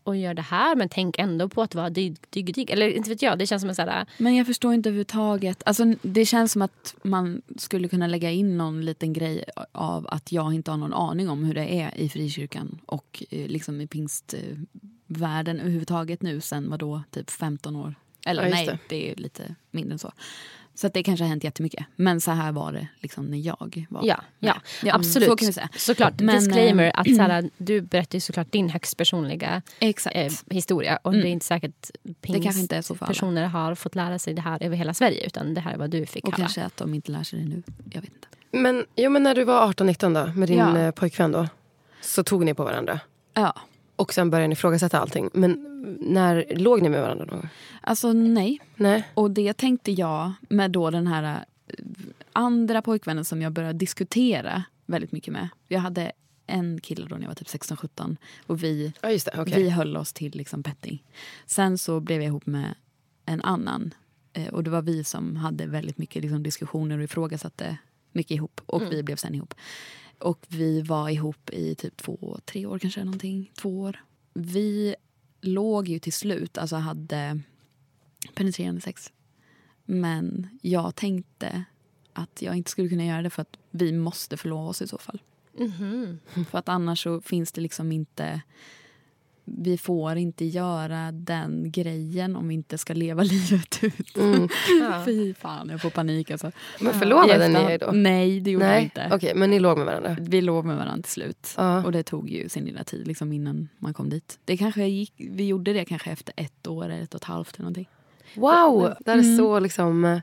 Och 0.03 0.17
gör 0.17 0.35
det 0.35 0.43
här, 0.43 0.77
men 0.77 0.89
tänk 0.89 1.19
ändå 1.19 1.49
på 1.49 1.63
att 1.63 1.75
vara 1.75 1.91
dig, 1.91 2.17
dig, 2.31 2.43
dig. 2.43 2.67
Eller 2.69 2.89
inte 2.89 3.11
vet 3.11 3.23
jag, 3.23 3.39
det 3.39 3.47
känns 3.47 3.63
som 3.63 3.69
en 3.69 3.75
så 3.75 3.83
här... 3.83 4.07
Men 4.19 4.37
jag 4.37 4.47
förstår 4.47 4.75
inte 4.75 4.89
överhuvudtaget. 4.89 5.63
Alltså, 5.67 5.85
det 6.03 6.27
känns 6.27 6.53
som 6.53 6.63
att 6.63 6.95
man 7.03 7.43
skulle 7.57 7.89
kunna 7.89 8.07
lägga 8.07 8.31
in 8.31 8.59
någon 8.59 8.85
liten 8.85 9.13
grej 9.13 9.45
av 9.73 10.07
att 10.11 10.33
jag 10.33 10.55
inte 10.55 10.71
har 10.71 10.79
någon 10.79 10.95
aning 10.95 11.29
om 11.29 11.45
hur 11.45 11.55
det 11.55 11.81
är 11.81 11.99
i 11.99 12.09
frikyrkan 12.09 12.81
och 12.87 13.25
eh, 13.31 13.49
liksom 13.49 13.81
i 13.81 13.87
pingstvärlden 13.87 15.61
överhuvudtaget 15.61 16.23
nu 16.23 16.41
sen 16.41 16.71
vadå, 16.71 17.03
typ 17.11 17.31
15 17.31 17.77
år. 17.77 17.95
Eller 18.27 18.43
Ja, 18.43 18.49
nej, 18.49 18.67
det. 18.67 18.79
det. 18.89 19.11
är 19.11 19.17
lite 19.17 19.55
mindre 19.71 19.93
än 19.93 19.99
så. 19.99 20.13
Så 20.77 20.87
att 20.87 20.95
det 20.95 21.03
kanske 21.03 21.25
har 21.25 21.29
hänt 21.29 21.45
jättemycket. 21.45 21.87
Men 21.97 22.21
så 22.21 22.31
här 22.31 22.53
var 22.53 22.73
det 22.73 22.89
liksom 23.01 23.25
när 23.27 23.39
jag 23.39 23.87
var 23.91 24.05
Ja, 24.07 24.21
ja, 24.39 24.55
med. 24.83 24.95
absolut. 24.95 25.29
Så 25.29 25.37
kan 25.37 25.47
vi 25.47 25.53
säga. 25.53 25.69
Såklart. 25.77 26.21
Men, 26.21 26.39
Disclaimer 26.39 26.85
eh, 26.85 26.93
att 27.01 27.17
så 27.17 27.23
här, 27.23 27.51
du 27.59 27.81
berättar 27.81 28.17
ju 28.17 28.21
såklart 28.21 28.53
din 28.53 28.69
högst 28.69 28.97
personliga 28.97 29.63
Exakt. 29.79 30.17
eh, 30.17 30.33
historia. 30.51 30.99
Och 31.03 31.13
det 31.13 31.19
är 31.29 31.31
inte 31.33 31.47
säkert 31.47 31.91
det 32.03 32.41
kanske 32.41 32.61
inte 32.61 32.77
är 32.77 32.83
så 32.83 32.95
för 32.95 33.05
alla. 33.05 33.15
personer 33.15 33.47
har 33.47 33.75
fått 33.75 33.95
lära 33.95 34.19
sig 34.19 34.35
det 34.35 34.43
här 34.43 34.63
över 34.63 34.77
hela 34.77 34.95
Sverige. 34.95 35.27
Utan 35.27 35.55
det 35.55 35.61
här 35.61 35.73
är 35.73 35.77
vad 35.79 35.91
du 35.91 36.07
fick 36.07 36.25
Och 36.29 36.33
höra. 36.33 36.39
kanske 36.43 36.65
att 36.65 36.77
de 36.77 36.95
inte 36.95 37.13
lär 37.13 37.23
sig 37.23 37.39
det 37.39 37.45
nu. 37.49 37.63
Jag 37.93 38.01
vet 38.01 38.11
inte. 38.15 38.29
Men, 38.53 38.85
jo, 38.97 39.11
men 39.11 39.23
när 39.23 39.35
du 39.35 39.45
var 39.45 39.67
18-19 39.73 40.15
då, 40.27 40.33
med 40.39 40.49
din 40.49 40.59
Ja. 40.59 40.79
eh, 40.79 40.91
pojkvän 40.91 41.33
då, 41.33 41.49
så 42.01 42.25
tog 42.25 42.45
ni 42.45 42.55
på 42.55 42.65
varandra. 42.65 43.01
Ja. 43.35 43.55
Och 43.97 44.15
sen 44.15 44.31
började 44.31 44.49
ni 44.49 44.53
ifrågasätta 44.53 44.99
allting. 45.01 45.31
Men 45.33 45.74
när 46.01 46.47
låg 46.57 46.83
ni 46.83 46.89
med 46.89 47.03
varandra 47.03 47.25
då? 47.25 47.43
Alltså 47.81 48.13
nej. 48.13 48.61
Nej. 48.77 49.09
Och 49.15 49.31
det 49.31 49.53
tänkte 49.53 49.93
jag 49.93 50.33
med 50.49 50.71
då 50.71 50.91
den 50.91 51.07
här 51.07 51.45
eh, 51.67 51.75
andra 52.33 52.83
pojkvännen 52.83 53.25
som 53.25 53.43
jag 53.43 53.53
började 53.53 53.79
diskutera 53.79 54.65
väldigt 54.87 55.13
mycket 55.13 55.33
med. 55.33 55.49
Jag 55.69 55.81
hade 55.81 56.13
en 56.47 56.81
kille 56.81 57.07
då 57.07 57.15
när 57.15 57.23
jag 57.23 57.29
var 57.29 57.35
typ 57.35 57.49
16-17 57.49 58.17
och 58.47 58.63
vi, 58.63 58.93
Ja, 59.03 59.09
det. 59.09 59.29
okej. 59.39 59.63
vi 59.63 59.71
höll 59.71 59.97
oss 59.97 60.13
till 60.13 60.37
liksom 60.37 60.63
petting. 60.63 61.03
Sen 61.47 61.79
så 61.79 62.01
blev 62.01 62.21
jag 62.21 62.27
ihop 62.29 62.47
med 62.47 62.75
en 63.27 63.41
annan 63.43 63.95
eh, 64.33 64.49
och 64.55 64.65
det 64.65 64.71
var 64.71 64.83
vi 64.83 65.05
som 65.05 65.37
hade 65.37 65.67
väldigt 65.67 65.99
mycket 65.99 66.23
liksom 66.23 66.43
diskussioner 66.43 66.99
och 66.99 67.05
ifrågasatte 67.05 67.77
mycket 68.13 68.35
ihop 68.35 68.61
och 68.67 68.83
vi 68.93 69.03
blev 69.03 69.17
sen 69.17 69.35
ihop. 69.35 69.55
Och 70.19 70.47
vi 70.49 70.83
var 70.83 71.09
ihop 71.09 71.51
i 71.51 71.75
typ 71.75 71.97
två, 71.97 72.39
tre 72.45 72.67
år 72.67 72.79
kanske 72.79 73.05
någonting. 73.05 73.51
Två 73.55 73.81
år. 73.81 73.97
Vi 74.35 74.95
låg 75.47 75.89
ju 75.89 75.99
till 75.99 76.13
slut, 76.13 76.59
alltså 76.59 76.77
hade 76.77 77.41
penetrerande 78.35 78.81
sex. 78.81 79.13
Men 79.85 80.49
jag 80.63 80.95
tänkte 80.95 81.65
att 82.13 82.43
jag 82.43 82.57
inte 82.57 82.71
skulle 82.71 82.89
kunna 82.89 83.05
göra 83.05 83.23
det 83.23 83.31
för 83.31 83.43
att 83.43 83.57
vi 83.71 83.93
måste 83.93 84.37
förlova 84.37 84.69
oss 84.69 84.83
i 84.83 84.87
så 84.89 84.99
fall. 84.99 85.23
För 86.51 86.59
att 86.59 86.69
annars 86.69 87.03
så 87.03 87.21
finns 87.21 87.53
det 87.53 87.61
liksom 87.61 87.93
inte... 87.93 88.43
Vi 89.45 89.79
får 89.79 90.17
inte 90.17 90.45
göra 90.45 91.13
den 91.13 91.71
grejen 91.71 92.37
om 92.37 92.49
vi 92.49 92.55
inte 92.55 92.79
ska 92.79 92.93
leva 92.95 93.23
livet 93.23 93.79
ut. 93.85 94.13
Fy 95.05 95.35
fan, 95.35 95.69
jag 95.69 95.81
får 95.83 95.91
panik 95.91 96.31
alltså. 96.31 96.51
Men 96.81 96.95
förlovade 96.95 97.49
ni 97.49 97.59
er 97.73 97.79
då? 97.79 97.91
Nej, 97.93 98.41
det 98.41 98.51
gjorde 98.51 98.65
vi 98.65 98.71
Nej, 98.71 98.85
inte. 98.85 99.09
okej, 99.13 99.33
men 99.35 99.51
ni 99.51 99.59
låg 99.61 99.77
med 99.77 99.87
varandra? 99.87 100.17
Vi 100.21 100.41
låg 100.41 100.65
med 100.65 100.77
varandra 100.77 101.03
till 101.03 101.13
slut. 101.13 101.55
Ja. 101.57 101.85
Och 101.85 101.93
det 101.93 102.03
tog 102.03 102.31
ju 102.31 102.49
sin 102.49 102.65
lilla 102.65 102.85
tid 102.85 103.07
liksom, 103.07 103.33
innan 103.33 103.69
man 103.79 103.95
kom 103.95 104.09
dit. 104.11 104.39
Det 104.45 104.57
kanske 104.57 104.85
gick, 104.87 105.13
vi 105.17 105.47
gjorde 105.47 105.73
det 105.73 105.85
kanske 105.85 106.11
efter 106.11 106.35
ett 106.37 106.67
år 106.67 106.85
eller 106.85 107.03
ett 107.03 107.15
och 107.15 107.21
ett 107.21 107.25
halvt 107.25 107.55
eller 107.55 107.63
någonting. 107.63 107.89
Wow! 108.35 108.95
Det 109.01 109.13
Mm. 109.13 109.33
är 109.33 109.37
så 109.37 109.61
liksom... 109.61 110.21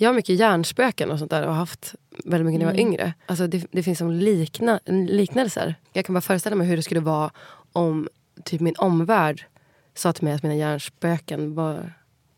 Jag 0.00 0.08
har 0.08 0.14
mycket 0.14 0.38
hjärnspöken 0.38 1.10
och 1.10 1.18
sånt 1.18 1.30
där 1.30 1.42
och 1.42 1.48
har 1.48 1.58
haft 1.58 1.94
väldigt 2.24 2.46
mycket 2.46 2.58
när 2.60 2.66
jag 2.66 2.72
var 2.74 2.80
Mm. 2.80 2.92
yngre. 2.92 3.12
Alltså 3.26 3.46
det, 3.46 3.66
det 3.72 3.82
finns 3.82 3.98
som 3.98 4.10
likna, 4.12 4.80
liknelser. 5.08 5.74
Jag 5.92 6.04
kan 6.04 6.14
bara 6.14 6.20
föreställa 6.20 6.56
mig 6.56 6.66
hur 6.66 6.76
det 6.76 6.82
skulle 6.82 7.00
vara 7.00 7.30
om 7.72 8.08
typ 8.44 8.60
min 8.60 8.74
omvärld 8.78 9.44
sa 9.94 10.12
till 10.12 10.24
mig 10.24 10.32
att 10.34 10.42
mina 10.42 10.54
hjärnspöken 10.54 11.54
var... 11.54 11.92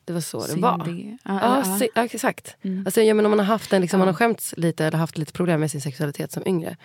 Det 0.04 0.12
var 0.12 0.20
så 0.20 0.46
det 0.46 0.56
var. 0.60 0.84
Syndiga. 0.84 1.18
Ja, 1.24 1.38
Ja, 1.42 1.62
ja. 1.66 1.78
si- 1.78 1.88
ja, 1.94 2.04
exakt. 2.04 2.56
Mm. 2.62 2.86
Alltså, 2.86 3.02
jag 3.02 3.16
menar, 3.16 3.26
om 3.26 3.36
man 3.36 3.38
har 3.46 3.46
haft 3.52 3.72
en, 3.72 3.80
liksom, 3.82 3.98
man 3.98 4.06
Ja. 4.06 4.12
har 4.12 4.16
skämts 4.16 4.54
lite 4.56 4.84
eller 4.84 4.98
haft 4.98 5.18
lite 5.18 5.32
problem 5.32 5.60
med 5.60 5.70
sin 5.70 5.80
sexualitet 5.80 6.32
som 6.32 6.42
yngre. 6.46 6.76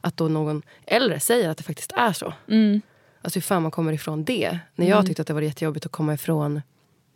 Att 0.00 0.16
då 0.16 0.28
någon 0.28 0.62
äldre 0.86 1.20
säger 1.20 1.48
att 1.48 1.56
det 1.58 1.64
faktiskt 1.64 1.92
är 1.92 2.12
så. 2.12 2.32
Mm. 2.48 2.80
Alltså 3.22 3.36
hur 3.36 3.42
fan 3.42 3.62
man 3.62 3.70
kommer 3.70 3.92
ifrån 3.92 4.24
det. 4.24 4.58
När 4.74 4.86
jag 4.88 5.06
tyckte 5.06 5.22
att 5.22 5.28
det 5.28 5.34
var 5.34 5.40
jättejobbigt 5.40 5.86
att 5.86 5.92
komma 5.92 6.14
ifrån 6.14 6.62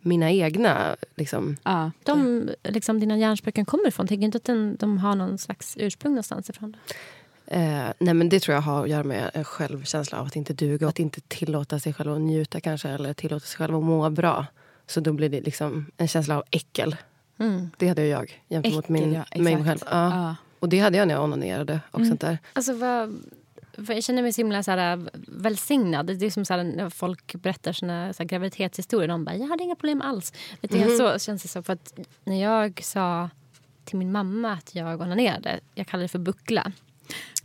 mina 0.01 0.31
egna... 0.31 0.95
Liksom, 1.15 1.57
Ja. 1.63 1.91
De, 2.03 2.49
liksom, 2.63 2.99
dina 2.99 3.17
hjärnspöken 3.17 3.65
kommer 3.65 3.87
ifrån. 3.87 4.07
Tänker 4.07 4.21
du 4.21 4.25
inte 4.25 4.37
att 4.37 4.43
den, 4.43 4.75
de 4.79 4.97
har 4.97 5.15
någon 5.15 5.37
slags 5.37 5.77
ursprung 5.79 6.11
någonstans 6.13 6.49
ifrån? 6.49 6.75
Eh, 7.47 7.87
nej 7.99 8.13
men 8.13 8.29
det 8.29 8.39
tror 8.39 8.55
jag 8.55 8.61
har 8.61 8.83
att 8.83 8.89
göra 8.89 9.03
med 9.03 9.31
en 9.33 9.43
självkänsla 9.43 10.19
av 10.19 10.27
att 10.27 10.35
inte 10.35 10.53
duga. 10.53 10.87
Att 10.87 10.99
inte 10.99 11.21
tillåta 11.21 11.79
sig 11.79 11.93
själv 11.93 12.13
att 12.13 12.21
njuta 12.21 12.59
kanske. 12.59 12.89
Eller 12.89 13.13
tillåta 13.13 13.45
sig 13.45 13.57
själv 13.57 13.75
att 13.75 13.83
må 13.83 14.09
bra. 14.09 14.45
Så 14.87 14.99
då 14.99 15.13
blir 15.13 15.29
det 15.29 15.41
liksom 15.41 15.85
en 15.97 16.07
känsla 16.07 16.37
av 16.37 16.43
äckel. 16.51 16.95
Mm. 17.37 17.69
Det 17.77 17.87
hade 17.87 18.05
jag 18.05 18.41
gentemot 18.49 18.85
Äckel, 18.85 18.93
min, 18.93 19.13
ja, 19.13 19.41
mig 19.41 19.63
själv. 19.63 19.79
Ja. 19.85 20.09
Ja. 20.15 20.35
Och 20.59 20.69
det 20.69 20.79
hade 20.79 20.97
jag 20.97 21.07
när 21.07 21.15
jag 21.15 21.23
onanerade 21.23 21.79
och 21.91 22.05
sånt 22.07 22.21
där. 22.21 22.37
Alltså, 22.53 22.73
vad, 22.73 23.15
jag 23.87 24.03
känner 24.03 24.21
mig 24.21 24.33
så 24.33 24.41
himla 24.41 24.63
så 24.63 24.71
här, 24.71 25.09
välsignad. 25.27 26.05
Det 26.05 26.25
är 26.25 26.31
som 26.31 26.45
så 26.45 26.53
här, 26.53 26.63
när 26.63 26.89
folk 26.89 27.35
berättar 27.35 27.73
sina 27.73 28.13
så 28.13 28.23
här, 28.23 28.27
graviditetshistorier. 28.27 29.07
De 29.07 29.25
bara, 29.25 29.35
jag 29.35 29.47
hade 29.47 29.63
inga 29.63 29.75
problem 29.75 30.01
alls. 30.01 30.33
Lite 30.61 30.77
grann 30.77 30.97
så 30.97 31.19
känns 31.19 31.41
det 31.41 31.47
så. 31.47 31.63
För 31.63 31.73
att 31.73 31.99
när 32.23 32.41
jag 32.41 32.83
sa 32.83 33.29
till 33.85 33.97
min 33.97 34.11
mamma 34.11 34.51
att 34.51 34.75
jag 34.75 35.01
onanerade, 35.01 35.59
jag 35.75 35.87
kallar 35.87 36.01
det 36.01 36.07
för 36.07 36.19
buckla. 36.19 36.71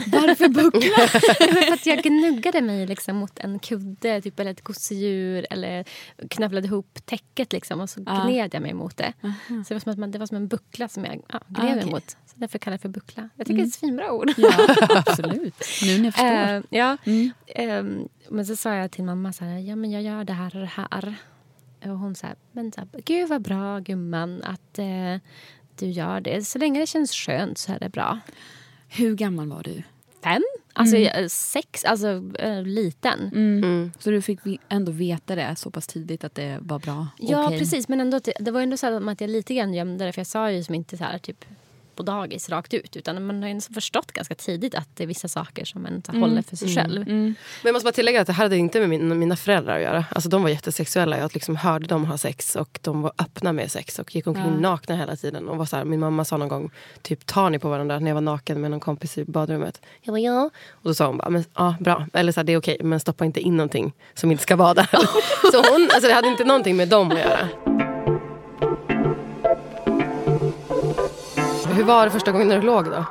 Varför 0.06 0.48
buckla? 0.48 1.06
för 1.66 1.72
att 1.72 1.86
jag 1.86 2.02
gnuggade 2.02 2.62
mig 2.62 2.86
liksom 2.86 3.16
mot 3.16 3.38
en 3.38 3.58
kudde 3.58 4.20
typ, 4.20 4.40
eller 4.40 4.50
ett 4.50 4.64
gosedjur 4.64 5.46
eller 5.50 5.84
knövlade 6.30 6.66
ihop 6.66 6.98
täcket 7.04 7.52
liksom, 7.52 7.80
och 7.80 7.90
så 7.90 8.02
Ja. 8.06 8.24
gled 8.26 8.54
jag 8.54 8.62
mig 8.62 8.72
mot 8.74 8.96
det. 8.96 9.12
Så 9.48 9.54
det 9.68 9.74
var, 9.74 9.78
som 9.80 9.92
att 9.92 9.98
man, 9.98 10.10
det 10.10 10.18
var 10.18 10.26
som 10.26 10.36
en 10.36 10.48
buckla 10.48 10.88
som 10.88 11.04
jag 11.04 11.20
ja, 11.28 11.40
gled 11.48 11.70
Ah, 11.70 11.74
mig 11.74 11.78
okej. 11.84 11.92
mot. 11.92 12.10
Så 12.10 12.34
därför 12.34 12.58
kallar 12.58 12.72
jag 12.72 12.78
det 12.78 12.82
för 12.82 12.88
buckla. 12.88 13.28
Jag 13.36 13.46
tycker 13.46 13.58
det 13.58 13.64
är 13.64 13.66
ett 13.66 13.74
svinbra 13.74 14.12
ord. 14.12 14.32
ja, 14.36 14.52
absolut. 15.06 15.54
Nu 15.84 15.98
när 15.98 16.04
jag 16.04 16.14
förstår. 16.14 16.54
Eh, 16.56 16.62
ja. 16.70 16.96
Mm. 17.04 17.30
Ehm, 17.46 18.08
men 18.28 18.46
så 18.46 18.56
sa 18.56 18.74
jag 18.74 18.90
till 18.90 19.04
mamma 19.04 19.32
så 19.32 19.44
här, 19.44 19.58
ja 19.58 19.76
men 19.76 19.90
jag 19.90 20.02
gör 20.02 20.24
det 20.24 20.32
här 20.32 20.54
och 20.54 20.60
det 20.60 20.66
här. 20.76 21.14
Och 21.84 21.98
hon 21.98 22.14
sa, 22.14 22.26
men 22.52 22.72
så 22.72 22.80
här, 22.80 22.88
gud 23.04 23.28
vad 23.28 23.42
bra 23.42 23.78
gumman 23.78 24.42
att 24.42 24.78
eh, 24.78 25.16
du 25.78 25.86
gör 25.86 26.20
det. 26.20 26.46
Så 26.46 26.58
länge 26.58 26.80
det 26.80 26.86
känns 26.86 27.12
skönt 27.12 27.58
så 27.58 27.72
är 27.72 27.78
det 27.78 27.88
bra. 27.88 28.18
Hur 28.90 29.14
gammal 29.14 29.48
var 29.48 29.62
du? 29.62 29.82
Fem? 30.24 30.42
Alltså 30.72 30.96
Mm. 30.96 31.10
jag- 31.22 31.30
sex, 31.30 31.84
alltså 31.84 32.22
eh, 32.38 32.62
liten. 32.62 33.20
Mm. 33.34 33.92
Så 33.98 34.10
du 34.10 34.22
fick 34.22 34.38
ändå 34.68 34.92
veta 34.92 35.34
det 35.34 35.56
så 35.56 35.70
pass 35.70 35.86
tidigt 35.86 36.24
att 36.24 36.34
det 36.34 36.58
var 36.60 36.78
bra? 36.78 37.06
Ja 37.18 37.46
Okej. 37.46 37.58
precis, 37.58 37.88
men 37.88 38.00
ändå, 38.00 38.20
det- 38.40 38.50
var 38.50 38.60
ändå 38.60 38.76
så 38.76 39.08
att 39.10 39.20
jag 39.20 39.30
lite 39.30 39.54
grann 39.54 39.74
gömde 39.74 40.04
det. 40.04 40.12
För 40.12 40.20
jag 40.20 40.26
sa 40.26 40.50
ju 40.50 40.62
som 40.64 40.74
inte 40.74 40.96
så 40.96 41.04
här 41.04 41.18
typ 41.18 41.44
på 42.00 42.04
dagis 42.04 42.48
rakt 42.48 42.74
ut. 42.74 42.96
Utan 42.96 43.26
man 43.26 43.42
har 43.42 43.48
ju 43.48 43.52
ändå 43.52 43.64
förstått 43.74 44.12
ganska 44.12 44.34
tidigt 44.34 44.74
att 44.74 44.88
det 44.94 45.02
är 45.02 45.06
vissa 45.06 45.28
saker 45.28 45.64
som 45.64 45.82
man 45.82 46.02
så 46.06 46.12
här, 46.12 46.18
håller 46.20 46.42
för 46.42 46.56
sig 46.56 46.74
själv. 46.74 47.02
Mm. 47.02 47.24
Men 47.24 47.34
jag 47.64 47.72
måste 47.72 47.84
bara 47.84 47.92
tillägga 47.92 48.20
att 48.20 48.26
det 48.26 48.32
här 48.32 48.44
hade 48.44 48.56
inte 48.56 48.80
med 48.80 48.88
min, 48.88 49.18
mina 49.18 49.36
föräldrar 49.36 49.76
att 49.76 49.82
göra. 49.82 50.04
Alltså 50.10 50.28
de 50.28 50.42
var 50.42 50.50
jättesexuella. 50.50 51.18
Jag 51.18 51.34
liksom 51.34 51.56
hörde 51.56 51.86
dem 51.86 52.04
ha 52.04 52.18
sex 52.18 52.56
och 52.56 52.78
de 52.82 53.02
var 53.02 53.12
öppna 53.18 53.52
med 53.52 53.70
sex 53.70 53.98
och 53.98 54.14
gick 54.14 54.26
omkring 54.26 54.44
Ja. 54.44 54.60
nakna 54.60 54.96
hela 54.96 55.16
tiden. 55.16 55.48
Och 55.48 55.56
var 55.56 55.64
så 55.66 55.76
här, 55.76 55.84
min 55.84 56.00
mamma 56.00 56.24
sa 56.24 56.36
någon 56.36 56.48
gång, 56.48 56.70
typ 57.02 57.26
tar 57.26 57.50
ni 57.50 57.58
på 57.58 57.68
varandra 57.68 57.98
när 57.98 58.06
jag 58.10 58.14
var 58.14 58.20
naken 58.20 58.60
med 58.60 58.70
någon 58.70 58.80
kompis 58.80 59.18
i 59.18 59.24
badrummet? 59.24 59.80
Jag 60.02 60.12
bara 60.12 60.20
ja. 60.20 60.50
Och 60.70 60.88
då 60.90 60.94
sa 60.94 61.06
hon 61.06 61.16
bara, 61.18 61.30
men, 61.30 61.44
ja 61.54 61.74
bra. 61.80 62.06
Eller 62.12 62.32
så 62.32 62.40
här, 62.40 62.44
det 62.44 62.52
är 62.52 62.58
okej 62.58 62.76
men 62.80 63.00
stoppa 63.00 63.24
inte 63.24 63.40
in 63.40 63.56
någonting 63.56 63.92
som 64.14 64.30
inte 64.30 64.42
ska 64.42 64.56
vara 64.56 64.74
där. 64.74 64.88
så 65.52 65.56
hon, 65.72 65.88
alltså 65.94 66.08
det 66.08 66.14
hade 66.14 66.28
inte 66.28 66.44
någonting 66.44 66.76
med 66.76 66.88
dem 66.88 67.10
att 67.10 67.18
göra. 67.18 67.48
Hur 71.74 71.84
var 71.84 72.04
det 72.04 72.10
första 72.10 72.32
gången 72.32 72.48
när 72.48 72.60
du 72.60 72.66
låg 72.66 72.84
då? 72.84 73.04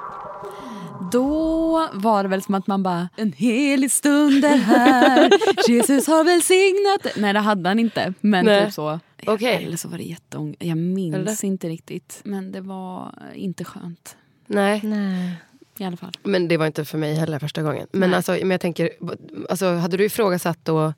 Då 1.12 1.90
var 1.94 2.24
det 2.24 2.30
väl 2.30 2.42
som 2.42 2.56
att 2.56 2.68
man 2.68 2.84
bara, 2.84 3.10
en 3.16 3.32
helig 3.32 3.92
stund 3.92 4.46
är 4.46 4.58
här, 4.58 5.30
Jesus 5.70 6.08
har 6.08 6.24
välsignat 6.24 7.04
det." 7.04 7.22
Nej 7.22 7.34
det 7.34 7.40
hade 7.40 7.70
han 7.70 7.80
inte. 7.80 8.14
Men 8.22 8.46
Nej. 8.46 8.66
typ 8.66 8.74
så. 8.74 9.00
Okej. 9.26 9.64
Eller 9.66 9.78
så 9.78 9.88
var 9.88 9.98
det 9.98 10.04
jätteång... 10.04 10.56
Jag 10.60 10.78
minns 10.78 11.16
Eller? 11.16 11.46
inte 11.46 11.70
riktigt. 11.70 12.22
Men 12.24 12.52
det 12.52 12.62
var 12.62 13.14
inte 13.34 13.64
skönt. 13.64 14.18
Nej. 14.48 14.82
Nej. 14.84 15.36
I 15.78 15.84
alla 15.84 15.98
fall. 15.98 16.12
Men 16.24 16.48
det 16.48 16.58
var 16.58 16.66
inte 16.66 16.86
för 16.86 16.98
mig 16.98 17.14
heller 17.16 17.40
första 17.40 17.62
gången. 17.62 17.88
Men, 17.92 18.10
Nej. 18.10 18.18
alltså, 18.18 18.32
men 18.32 18.52
jag 18.52 18.62
tänker, 18.62 18.90
alltså, 19.50 19.74
hade 19.76 19.98
du 19.98 20.06
ifrågasatt 20.06 20.60
då 20.64 20.94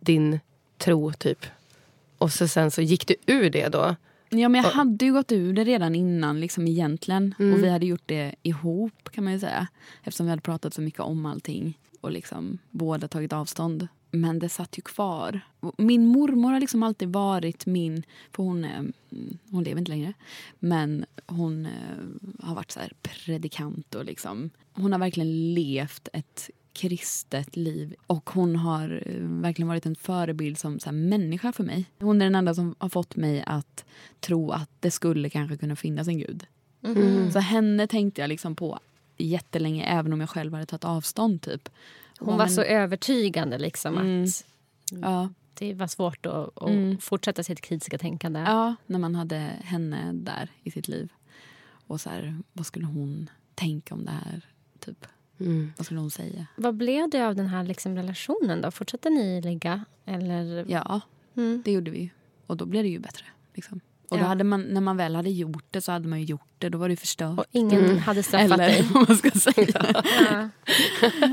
din 0.00 0.40
tro 0.78 1.12
typ? 1.12 1.46
Och 2.18 2.32
så 2.32 2.48
sen 2.48 2.70
så 2.70 2.82
gick 2.82 3.06
du 3.06 3.14
ur 3.26 3.50
det 3.50 3.68
då? 3.68 3.96
Ja, 4.30 4.48
men 4.48 4.62
jag 4.62 4.70
hade 4.70 5.04
ju 5.04 5.12
gått 5.12 5.32
ur 5.32 5.52
det 5.52 5.64
redan 5.64 5.94
innan 5.94 6.40
liksom 6.40 6.68
egentligen. 6.68 7.34
Och 7.38 7.64
vi 7.64 7.68
hade 7.68 7.86
gjort 7.86 8.06
det 8.06 8.34
ihop 8.42 9.10
kan 9.10 9.24
man 9.24 9.32
ju 9.32 9.38
säga. 9.38 9.68
Eftersom 10.04 10.26
vi 10.26 10.30
hade 10.30 10.42
pratat 10.42 10.74
så 10.74 10.82
mycket 10.82 11.00
om 11.00 11.26
allting 11.26 11.78
och 12.00 12.10
liksom 12.10 12.58
båda 12.70 13.08
tagit 13.08 13.32
avstånd. 13.32 13.88
Men 14.10 14.38
det 14.38 14.48
satt 14.48 14.78
ju 14.78 14.82
kvar. 14.82 15.40
Min 15.76 16.06
mormor 16.06 16.52
har 16.52 16.60
liksom 16.60 16.82
alltid 16.82 17.08
varit 17.08 17.66
min... 17.66 18.02
För 18.32 18.42
hon, 18.42 18.64
mm, 18.64 18.92
hon 19.50 19.64
lever 19.64 19.78
inte 19.78 19.90
längre. 19.90 20.12
Men 20.58 21.04
hon 21.26 21.66
eh, 21.66 21.72
har 22.46 22.54
varit 22.54 22.70
så 22.70 22.80
här 22.80 22.92
predikant 23.02 23.94
och 23.94 24.04
liksom... 24.04 24.50
Hon 24.72 24.92
har 24.92 24.98
verkligen 24.98 25.54
levt 25.54 26.08
ett 26.12 26.50
kristet 26.72 27.56
liv. 27.56 27.94
Och 28.06 28.30
hon 28.30 28.56
har 28.56 29.02
eh, 29.06 29.14
verkligen 29.22 29.68
varit 29.68 29.86
en 29.86 29.96
förebild 29.96 30.58
som 30.58 30.80
så 30.80 30.86
här, 30.86 30.92
människa 30.96 31.52
för 31.52 31.64
mig. 31.64 31.84
Hon 31.98 32.20
är 32.22 32.26
den 32.26 32.34
enda 32.34 32.54
som 32.54 32.74
har 32.78 32.88
fått 32.88 33.16
mig 33.16 33.42
att 33.46 33.84
tro 34.20 34.50
att 34.50 34.70
det 34.80 34.90
skulle 34.90 35.30
kanske 35.30 35.56
kunna 35.56 35.76
finnas 35.76 36.08
en 36.08 36.18
gud. 36.18 36.46
Så 37.32 37.38
henne 37.38 37.86
tänkte 37.86 38.20
jag 38.20 38.28
liksom 38.28 38.56
på 38.56 38.78
jättelänge 39.18 39.84
även 39.84 40.12
om 40.12 40.20
jag 40.20 40.30
själv 40.30 40.52
hade 40.52 40.66
tagit 40.66 40.84
avstånd. 40.84 41.42
typ. 41.42 41.68
Hon 42.18 42.28
var 42.36 42.44
men- 42.44 42.50
så 42.54 42.62
övertygande 42.62 43.58
liksom 43.58 43.98
Mm. 43.98 44.24
att 44.24 44.44
Ja, 45.02 45.28
det 45.54 45.74
var 45.74 45.86
svårt 45.86 46.26
att, 46.26 46.62
att 46.62 46.68
Mm. 46.70 46.98
fortsätta 46.98 47.42
sitt 47.42 47.60
kritiska 47.60 47.98
tänkande. 47.98 48.40
ja, 48.40 48.74
när 48.86 48.98
man 48.98 49.14
hade 49.14 49.36
henne 49.64 50.12
där 50.12 50.48
i 50.62 50.70
sitt 50.70 50.88
liv. 50.88 51.12
Och 51.86 52.00
så 52.00 52.10
här, 52.10 52.38
vad 52.52 52.66
skulle 52.66 52.86
hon 52.86 53.30
tänka 53.54 53.94
om 53.94 54.04
det 54.04 54.10
här? 54.10 54.40
Typ. 54.78 55.06
Mm. 55.40 55.72
Vad 55.76 55.86
skulle 55.86 56.00
hon 56.00 56.10
säga? 56.10 56.46
Vad 56.56 56.74
blev 56.74 57.10
det 57.10 57.26
av 57.26 57.34
den 57.36 57.46
här 57.46 57.64
liksom 57.64 57.96
relationen? 57.96 58.60
då? 58.60 58.70
Fortsatte 58.70 59.10
ni 59.10 59.40
ligga? 59.42 59.84
Eller? 60.06 60.64
Ja, 60.68 61.00
Mm. 61.36 61.62
det 61.64 61.72
gjorde 61.72 61.90
vi 61.90 62.00
ju. 62.00 62.08
Och 62.46 62.56
då 62.56 62.66
blev 62.66 62.82
det 62.82 62.88
ju 62.88 62.98
bättre. 62.98 63.24
Liksom. 63.54 63.80
Och 64.10 64.18
då 64.18 64.24
Ja. 64.24 64.28
hade 64.28 64.44
man, 64.44 64.62
när 64.62 64.80
man 64.80 64.96
väl 64.96 65.14
hade 65.16 65.30
gjort 65.30 65.64
det 65.70 65.80
så 65.80 65.92
hade 65.92 66.08
man 66.08 66.18
ju 66.20 66.24
gjort 66.24 66.48
det. 66.58 66.68
Då 66.68 66.78
var 66.78 66.88
det 66.88 66.96
förstört. 66.96 67.38
Och 67.38 67.44
ingen 67.50 67.98
hade 67.98 68.22
straffat 68.22 68.58
dig? 68.58 68.78
Eller 68.78 68.88
vad 68.94 69.08
man 69.08 69.16
ska 69.16 69.30
säga. 69.30 70.02
Ja. 70.30 70.48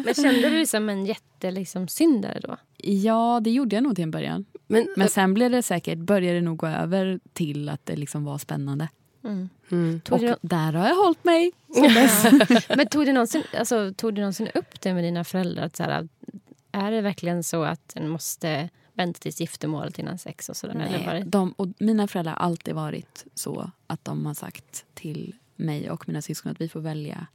Men 0.05 0.13
kände 0.13 0.41
du 0.41 0.49
dig 0.49 0.65
som 0.65 0.89
en 0.89 1.05
jätte 1.05 1.51
liksom, 1.51 1.87
syndare 1.87 2.39
då? 2.43 2.57
Ja, 2.77 3.39
det 3.43 3.51
gjorde 3.51 3.75
jag 3.75 3.83
nog 3.83 3.95
till 3.95 4.03
en 4.03 4.11
början. 4.11 4.45
Men, 4.67 4.87
Men 4.97 5.09
sen 5.09 5.33
blev 5.33 5.51
det 5.51 5.61
säkert, 5.63 5.97
började 5.99 6.37
det 6.39 6.45
nog 6.45 6.57
gå 6.57 6.67
över 6.67 7.19
till 7.33 7.69
att 7.69 7.85
det 7.85 7.95
liksom 7.95 8.23
var 8.23 8.37
spännande. 8.37 8.89
Mm. 9.23 9.49
Mm. 9.71 10.01
Och 10.09 10.19
du, 10.19 10.35
där 10.41 10.73
har 10.73 10.87
jag 10.87 10.95
hållit 10.95 11.23
mig. 11.23 11.51
men 12.77 12.87
tog 12.87 13.05
du, 13.05 13.13
någonsin, 13.13 13.43
alltså, 13.57 13.93
tog 13.93 14.13
du 14.15 14.21
någonsin 14.21 14.47
upp 14.53 14.81
det 14.81 14.93
med 14.93 15.03
dina 15.03 15.23
föräldrar? 15.23 15.63
Att, 15.65 15.75
så 15.75 15.83
här, 15.83 16.07
är 16.71 16.91
det 16.91 17.01
verkligen 17.01 17.43
så 17.43 17.63
att 17.63 17.95
en 17.95 18.09
måste 18.09 18.69
vänta 18.93 19.19
tills 19.19 19.41
giftermålet 19.41 19.99
innan 19.99 20.17
sex? 20.17 20.49
Och 20.49 20.57
sådär, 20.57 20.75
eller 20.75 21.05
Nej, 21.05 21.23
det- 21.23 21.29
de, 21.29 21.51
och 21.51 21.67
mina 21.79 22.07
föräldrar 22.07 22.33
har 22.33 22.39
alltid 22.39 22.75
varit 22.75 23.25
så 23.33 23.71
att 23.87 24.05
de 24.05 24.25
har 24.25 24.33
sagt 24.33 24.85
till 24.93 25.35
mig 25.55 25.89
och 25.89 26.07
mina 26.07 26.21
syskon 26.21 26.51
att 26.51 26.61
vi 26.61 26.69
får 26.69 26.79
välja 26.79 27.27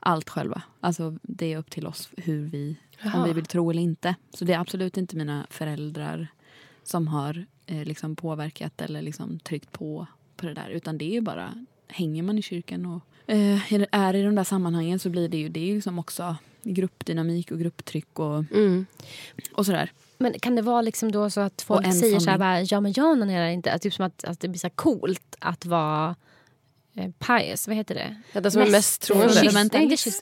allt 0.00 0.28
själva. 0.30 0.62
Alltså 0.80 1.18
det 1.22 1.52
är 1.52 1.58
upp 1.58 1.70
till 1.70 1.86
oss 1.86 2.08
hur 2.16 2.44
vi, 2.44 2.76
om 3.14 3.24
vi 3.24 3.32
vill 3.32 3.46
tro 3.46 3.70
eller 3.70 3.82
inte. 3.82 4.14
Så 4.34 4.44
det 4.44 4.52
är 4.52 4.58
absolut 4.58 4.96
inte 4.96 5.16
mina 5.16 5.46
föräldrar 5.50 6.28
som 6.82 7.08
har 7.08 7.46
eh, 7.66 7.84
liksom 7.84 8.16
påverkat 8.16 8.80
eller 8.80 9.02
liksom 9.02 9.38
tryckt 9.38 9.72
på 9.72 10.06
på 10.40 10.46
det 10.46 10.54
där. 10.54 10.68
Utan 10.68 10.98
det 10.98 11.04
är 11.04 11.12
ju 11.12 11.20
bara, 11.20 11.54
hänger 11.88 12.22
man 12.22 12.38
i 12.38 12.42
kyrkan 12.42 12.86
och 12.86 13.32
eh, 13.34 13.72
är 13.92 14.14
i 14.14 14.22
de 14.22 14.34
där 14.34 14.44
sammanhangen 14.44 14.98
så 14.98 15.08
blir 15.08 15.28
det 15.28 15.36
ju, 15.36 15.48
det 15.48 15.60
är 15.60 15.64
ju 15.66 15.74
liksom 15.74 15.98
också 15.98 16.36
gruppdynamik 16.62 17.50
och 17.50 17.58
grupptryck 17.58 18.18
och, 18.18 18.44
Mm. 18.52 18.86
och 19.52 19.66
sådär. 19.66 19.92
Men 20.18 20.38
kan 20.40 20.54
det 20.56 20.62
vara 20.62 20.82
liksom 20.82 21.12
då 21.12 21.30
så 21.30 21.40
att 21.40 21.62
folk 21.62 21.86
en 21.86 21.92
säger 21.92 22.18
så 22.18 22.30
här, 22.30 22.38
bara, 22.38 22.60
ja 22.62 22.80
men 22.80 22.92
jag 22.96 23.06
onanerar 23.06 23.48
inte. 23.48 23.78
Typ 23.78 23.94
som 23.94 24.04
att, 24.04 24.24
att 24.24 24.40
det 24.40 24.48
blir 24.48 24.58
så 24.58 24.66
här 24.66 24.74
coolt 24.74 25.36
att 25.38 25.66
vara 25.66 26.16
eh, 26.96 27.10
pious, 27.18 27.66
vad 27.68 27.76
heter 27.76 27.94
det? 27.94 28.16
Ja, 28.32 28.40
den 28.40 28.52
som 28.52 28.62
är 28.62 28.70
mest 28.70 29.02
troende. 29.02 29.28
Kyss-. 29.28 29.52
Nej, 29.72 29.82
inte 29.82 29.96
kyss- 29.96 30.20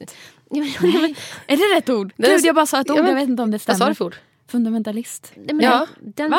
Ja, 0.51 0.59
men- 0.61 0.93
ja, 0.93 1.01
men- 1.01 1.15
Är 1.47 1.57
det 1.57 1.77
rätt 1.79 1.89
ord? 1.91 2.13
Det 2.17 2.27
är- 2.27 2.37
Gud, 2.37 2.45
jag 2.47 2.55
bara 2.55 2.67
sa 2.67 2.81
ett 2.81 2.87
Ja, 2.89 2.95
ord, 2.95 3.01
men- 3.01 3.09
jag 3.09 3.15
vet 3.21 3.29
inte 3.29 3.43
om 3.43 3.51
det 3.51 3.55
Vad 3.55 3.61
stämmer. 3.61 3.79
sa 3.79 3.89
du 3.89 3.95
för 3.95 4.05
ord? 4.05 4.17
Fundamentalist. 4.49 5.33
Nej, 5.37 5.55
men 5.55 5.65
Ja. 5.65 5.87
Den, 6.01 6.31
Va? 6.31 6.39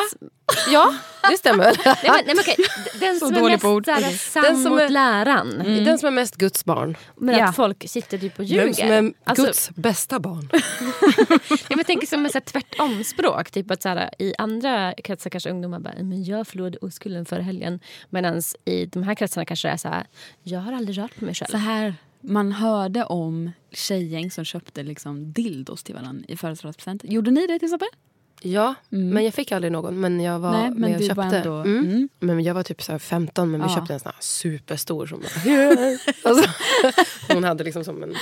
Ja, 0.70 0.94
det 1.30 1.36
stämmer. 1.36 1.64
Nej, 1.84 1.96
men, 2.02 2.12
nej, 2.12 2.22
men 2.26 2.38
okej. 2.38 2.56
Den 3.00 3.18
som 3.18 3.34
är 3.36 3.42
mest 3.42 3.64
ord. 3.64 3.84
såhär, 3.84 4.10
sann 4.18 4.42
Den 4.42 4.62
som 4.62 4.72
mot 4.72 4.80
är- 4.80 4.88
läran. 4.88 5.62
Den 5.84 5.98
som 5.98 6.06
är 6.06 6.10
mest 6.10 6.36
Guds 6.36 6.64
barn. 6.64 6.96
Men 7.16 7.38
Ja. 7.38 7.48
att 7.48 7.56
folk 7.56 7.88
sitter 7.88 8.18
typ 8.18 8.38
och 8.38 8.44
ljuger. 8.44 8.72
som 8.72 8.90
är 8.90 9.12
Alltså, 9.24 9.44
Guds 9.44 9.70
bästa 9.70 10.20
barn. 10.20 10.48
ja, 10.52 11.56
men 11.68 11.78
jag 11.78 11.86
tänker 11.86 12.06
som 12.06 12.26
ett 12.26 12.44
tvärtomspråk. 12.44 13.50
Typ 13.50 13.70
att 13.70 13.86
I 14.18 14.34
andra 14.38 14.94
kretsar 15.04 15.30
kanske 15.30 15.50
ungdomar 15.50 15.78
bara 15.80 15.94
men 15.98 16.24
jag 16.24 16.46
förlorade 16.46 16.78
oskulden 16.78 17.24
förra 17.26 17.42
helgen. 17.42 17.80
Medan 18.10 18.42
i 18.64 18.86
de 18.86 19.02
här 19.02 19.14
kretsarna 19.14 19.44
kanske 19.44 19.68
det 19.68 19.72
är 19.72 19.76
så 19.76 19.88
här 19.88 20.06
jag 20.42 20.60
har 20.60 20.72
aldrig 20.72 20.98
rört 20.98 21.16
på 21.18 21.24
mig 21.24 21.34
själv. 21.34 21.50
Så 21.50 21.56
här, 21.56 21.94
man 22.20 22.52
hörde 22.52 23.04
om 23.04 23.50
tjejgäng 23.72 24.30
som 24.30 24.44
köpte 24.44 24.82
liksom 24.82 25.32
dildos 25.32 25.82
till 25.82 25.94
varandra 25.94 26.24
i 26.28 26.36
födelsedagspresent. 26.36 27.04
Gjorde 27.04 27.30
ni 27.30 27.46
det 27.46 27.58
till 27.58 27.66
exempel? 27.66 27.88
Ja, 28.42 28.74
men 28.88 29.24
jag 29.24 29.34
fick 29.34 29.52
aldrig 29.52 29.72
någon. 29.72 30.00
Men 30.00 30.20
jag 30.20 30.38
var 30.38 30.52
Nej, 30.52 30.70
men 30.70 30.80
men 30.80 30.90
jag 30.92 31.00
köpte. 31.00 31.14
var 31.14 31.24
ändå- 31.24 31.54
Mm. 31.54 31.84
mm. 31.84 32.08
Men 32.20 32.40
jag 32.44 32.54
var 32.54 32.62
typ 32.62 32.82
så 32.82 32.92
här 32.92 32.98
15 32.98 33.50
men 33.50 33.60
vi 33.60 33.66
Ja. 33.66 33.74
köpte 33.74 33.92
en 33.94 34.00
sån 34.00 34.12
här 34.14 34.20
superstor 34.20 35.06
som 35.06 35.20
bara, 35.20 36.30
alltså, 36.30 36.50
Hon 37.34 37.44
hade 37.44 37.64
liksom 37.64 37.84
som 37.84 38.02
en 38.02 38.14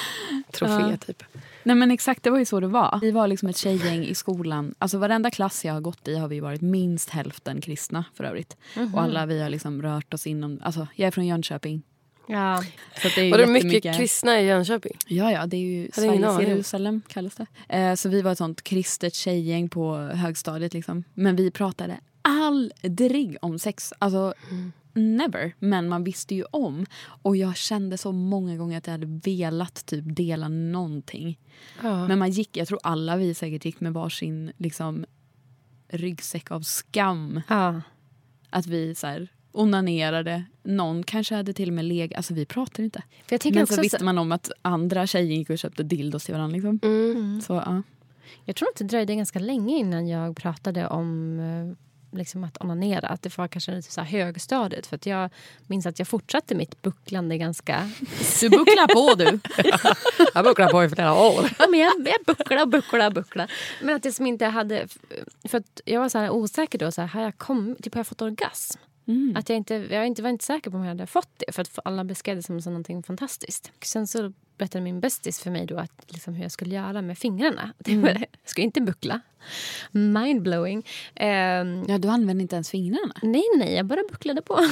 trofé 0.52 0.72
Ja. 0.90 0.96
typ. 0.96 1.22
Nej 1.62 1.76
men 1.76 1.90
exakt, 1.90 2.22
det 2.22 2.30
var 2.30 2.38
ju 2.38 2.44
så 2.44 2.60
det 2.60 2.66
var. 2.66 2.98
Vi 3.02 3.10
var 3.10 3.28
liksom 3.28 3.48
ett 3.48 3.56
tjejgäng 3.56 4.04
i 4.04 4.14
skolan. 4.14 4.74
Alltså 4.78 4.98
varenda 4.98 5.30
klass 5.30 5.64
jag 5.64 5.72
har 5.74 5.80
gått 5.80 6.08
i 6.08 6.14
har 6.14 6.28
vi 6.28 6.40
varit 6.40 6.60
minst 6.60 7.10
hälften 7.10 7.60
kristna 7.60 8.04
för 8.14 8.24
övrigt. 8.24 8.56
Och 8.94 9.02
alla 9.02 9.26
vi 9.26 9.40
har 9.42 9.50
liksom 9.50 9.82
rört 9.82 10.14
oss 10.14 10.26
inom, 10.26 10.60
alltså 10.62 10.86
jag 10.94 11.06
är 11.06 11.10
från 11.10 11.26
Jönköping. 11.26 11.82
Ja. 12.28 12.62
Så 13.02 13.08
det 13.08 13.18
är 13.18 13.24
ju 13.24 13.30
Var 13.30 13.38
det 13.38 13.46
mycket 13.46 13.96
kristna 13.96 14.40
i 14.40 14.46
Jönköping? 14.46 14.96
Ja, 15.06 15.32
ja, 15.32 15.46
det 15.46 15.56
är 15.56 15.60
ju 15.60 15.90
Sveriges. 15.92 16.40
Jerusalem 16.40 17.02
kallas 17.08 17.34
det. 17.34 17.46
Eh, 17.68 17.94
så 17.94 18.08
vi 18.08 18.22
var 18.22 18.32
ett 18.32 18.38
sånt 18.38 18.62
kristet 18.62 19.14
tjejgäng 19.14 19.68
på 19.68 19.96
högstadiet 19.96 20.74
liksom. 20.74 21.04
Men 21.14 21.36
vi 21.36 21.50
pratade 21.50 22.00
aldrig 22.22 23.36
om 23.40 23.58
sex. 23.58 23.92
Alltså, 23.98 24.34
never. 24.92 25.54
Men 25.58 25.88
man 25.88 26.04
visste 26.04 26.34
ju 26.34 26.44
om. 26.44 26.86
Och 27.22 27.36
jag 27.36 27.56
kände 27.56 27.98
så 27.98 28.12
många 28.12 28.56
gånger 28.56 28.78
att 28.78 28.86
jag 28.86 28.92
hade 28.92 29.20
velat 29.30 29.86
typ 29.86 30.04
dela 30.06 30.48
någonting. 30.48 31.38
Ja. 31.82 32.08
Men 32.08 32.18
man 32.18 32.30
gick, 32.30 32.56
jag 32.56 32.68
tror 32.68 32.80
alla 32.82 33.16
vi 33.16 33.34
säkert 33.34 33.64
gick 33.64 33.80
med 33.80 33.92
varsin 33.92 34.52
liksom, 34.56 35.04
ryggsäck 35.88 36.50
av 36.50 36.60
skam. 36.60 37.40
Ja. 37.48 37.80
Att 38.50 38.66
vi 38.66 38.94
så 38.94 39.06
här, 39.06 39.28
onanerade. 39.58 40.44
Någon 40.62 41.02
kanske 41.02 41.34
hade 41.34 41.52
till 41.52 41.68
och 41.68 41.74
med 41.74 41.84
legat. 41.84 42.16
Alltså 42.16 42.34
vi 42.34 42.46
pratade 42.46 42.82
inte. 42.82 43.02
För 43.26 43.34
jag 43.34 43.40
tänker 43.40 43.58
Men 43.60 43.66
så 43.66 43.74
så- 43.74 43.80
visste 43.82 44.04
man 44.04 44.18
om 44.18 44.32
att 44.32 44.50
andra 44.62 45.06
tjejer 45.06 45.36
gick 45.36 45.50
och 45.50 45.58
köpte 45.58 45.82
dildos 45.82 46.24
till 46.24 46.34
varandra. 46.34 46.54
Liksom. 46.54 46.80
Mm. 46.82 47.40
Så, 47.40 47.54
ja. 47.54 47.82
Jag 48.44 48.56
tror 48.56 48.68
att 48.68 48.76
det 48.76 48.84
dröjde 48.84 49.14
ganska 49.14 49.38
länge 49.38 49.76
innan 49.78 50.08
jag 50.08 50.36
pratade 50.36 50.86
om 50.86 51.38
eh, 51.40 52.18
liksom 52.18 52.44
att 52.44 52.64
onanera. 52.64 53.08
Att 53.08 53.22
det 53.22 53.38
var 53.38 53.48
kanske 53.48 53.74
lite 53.74 53.92
så 53.92 54.00
här 54.00 54.08
högstadiet. 54.08 54.86
För 54.86 54.96
att 54.96 55.06
jag 55.06 55.30
minns 55.66 55.86
att 55.86 55.98
jag 55.98 56.08
fortsatte 56.08 56.54
mitt 56.54 56.82
bucklande 56.82 57.38
ganska... 57.38 57.90
Du 58.40 58.48
bucklar 58.50 58.86
på 58.86 59.14
du. 59.14 59.40
Jag 60.34 60.44
bucklar 60.44 60.68
på 60.68 60.84
i 60.84 60.88
flera 60.88 61.14
år. 61.14 61.50
Ja, 61.58 61.66
men 61.70 61.80
jag, 61.80 61.92
jag 61.98 62.36
bucklade 62.36 62.62
och 62.62 62.68
bucklade 62.68 63.06
och 63.06 63.12
bucklade. 63.12 63.52
Men 63.82 63.94
att 63.96 64.02
det 64.02 64.12
som 64.12 64.26
inte 64.26 64.44
hade... 64.46 64.86
För 65.48 65.58
att 65.58 65.80
jag 65.84 66.00
var 66.00 66.08
så 66.08 66.18
här 66.18 66.30
osäker 66.30 66.78
då. 66.78 66.92
Så 66.92 67.00
här, 67.00 67.08
har 67.08 67.20
jag 67.22 67.38
kommit, 67.38 67.82
typ 67.84 67.94
har 67.94 67.98
jag 67.98 68.06
fått 68.06 68.22
orgasm? 68.22 68.78
Att 69.36 69.48
jag, 69.48 69.56
inte, 69.56 69.74
jag 69.74 70.06
inte 70.06 70.22
var 70.22 70.30
inte 70.30 70.44
säker 70.44 70.70
på 70.70 70.76
om 70.76 70.82
jag 70.82 70.88
hade 70.88 71.06
fått 71.06 71.28
det. 71.36 71.52
För 71.52 71.62
att 71.62 71.78
alla 71.84 72.04
beskrev 72.04 72.36
det 72.36 72.42
som, 72.42 72.62
som 72.62 72.72
någonting 72.72 73.02
fantastiskt. 73.02 73.72
Sen 73.82 74.06
så 74.06 74.32
berättade 74.58 74.84
min 74.84 75.00
bästis 75.00 75.40
för 75.40 75.50
mig 75.50 75.66
då 75.66 75.76
att, 75.78 75.92
liksom, 76.06 76.34
hur 76.34 76.42
jag 76.42 76.52
skulle 76.52 76.74
göra 76.74 77.02
med 77.02 77.18
fingrarna. 77.18 77.72
Det 77.78 77.96
var, 77.96 78.08
Jag 78.08 78.26
skulle 78.44 78.64
inte 78.64 78.80
buckla. 78.80 79.20
Mindblowing. 79.90 80.86
Ehm, 81.14 81.84
Ja, 81.88 81.98
du 81.98 82.08
använde 82.08 82.42
inte 82.42 82.54
ens 82.56 82.70
fingrarna. 82.70 83.12
Nej, 83.22 83.42
nej, 83.58 83.74
jag 83.74 83.86
bara 83.86 84.00
bucklade 84.10 84.42
på. 84.42 84.60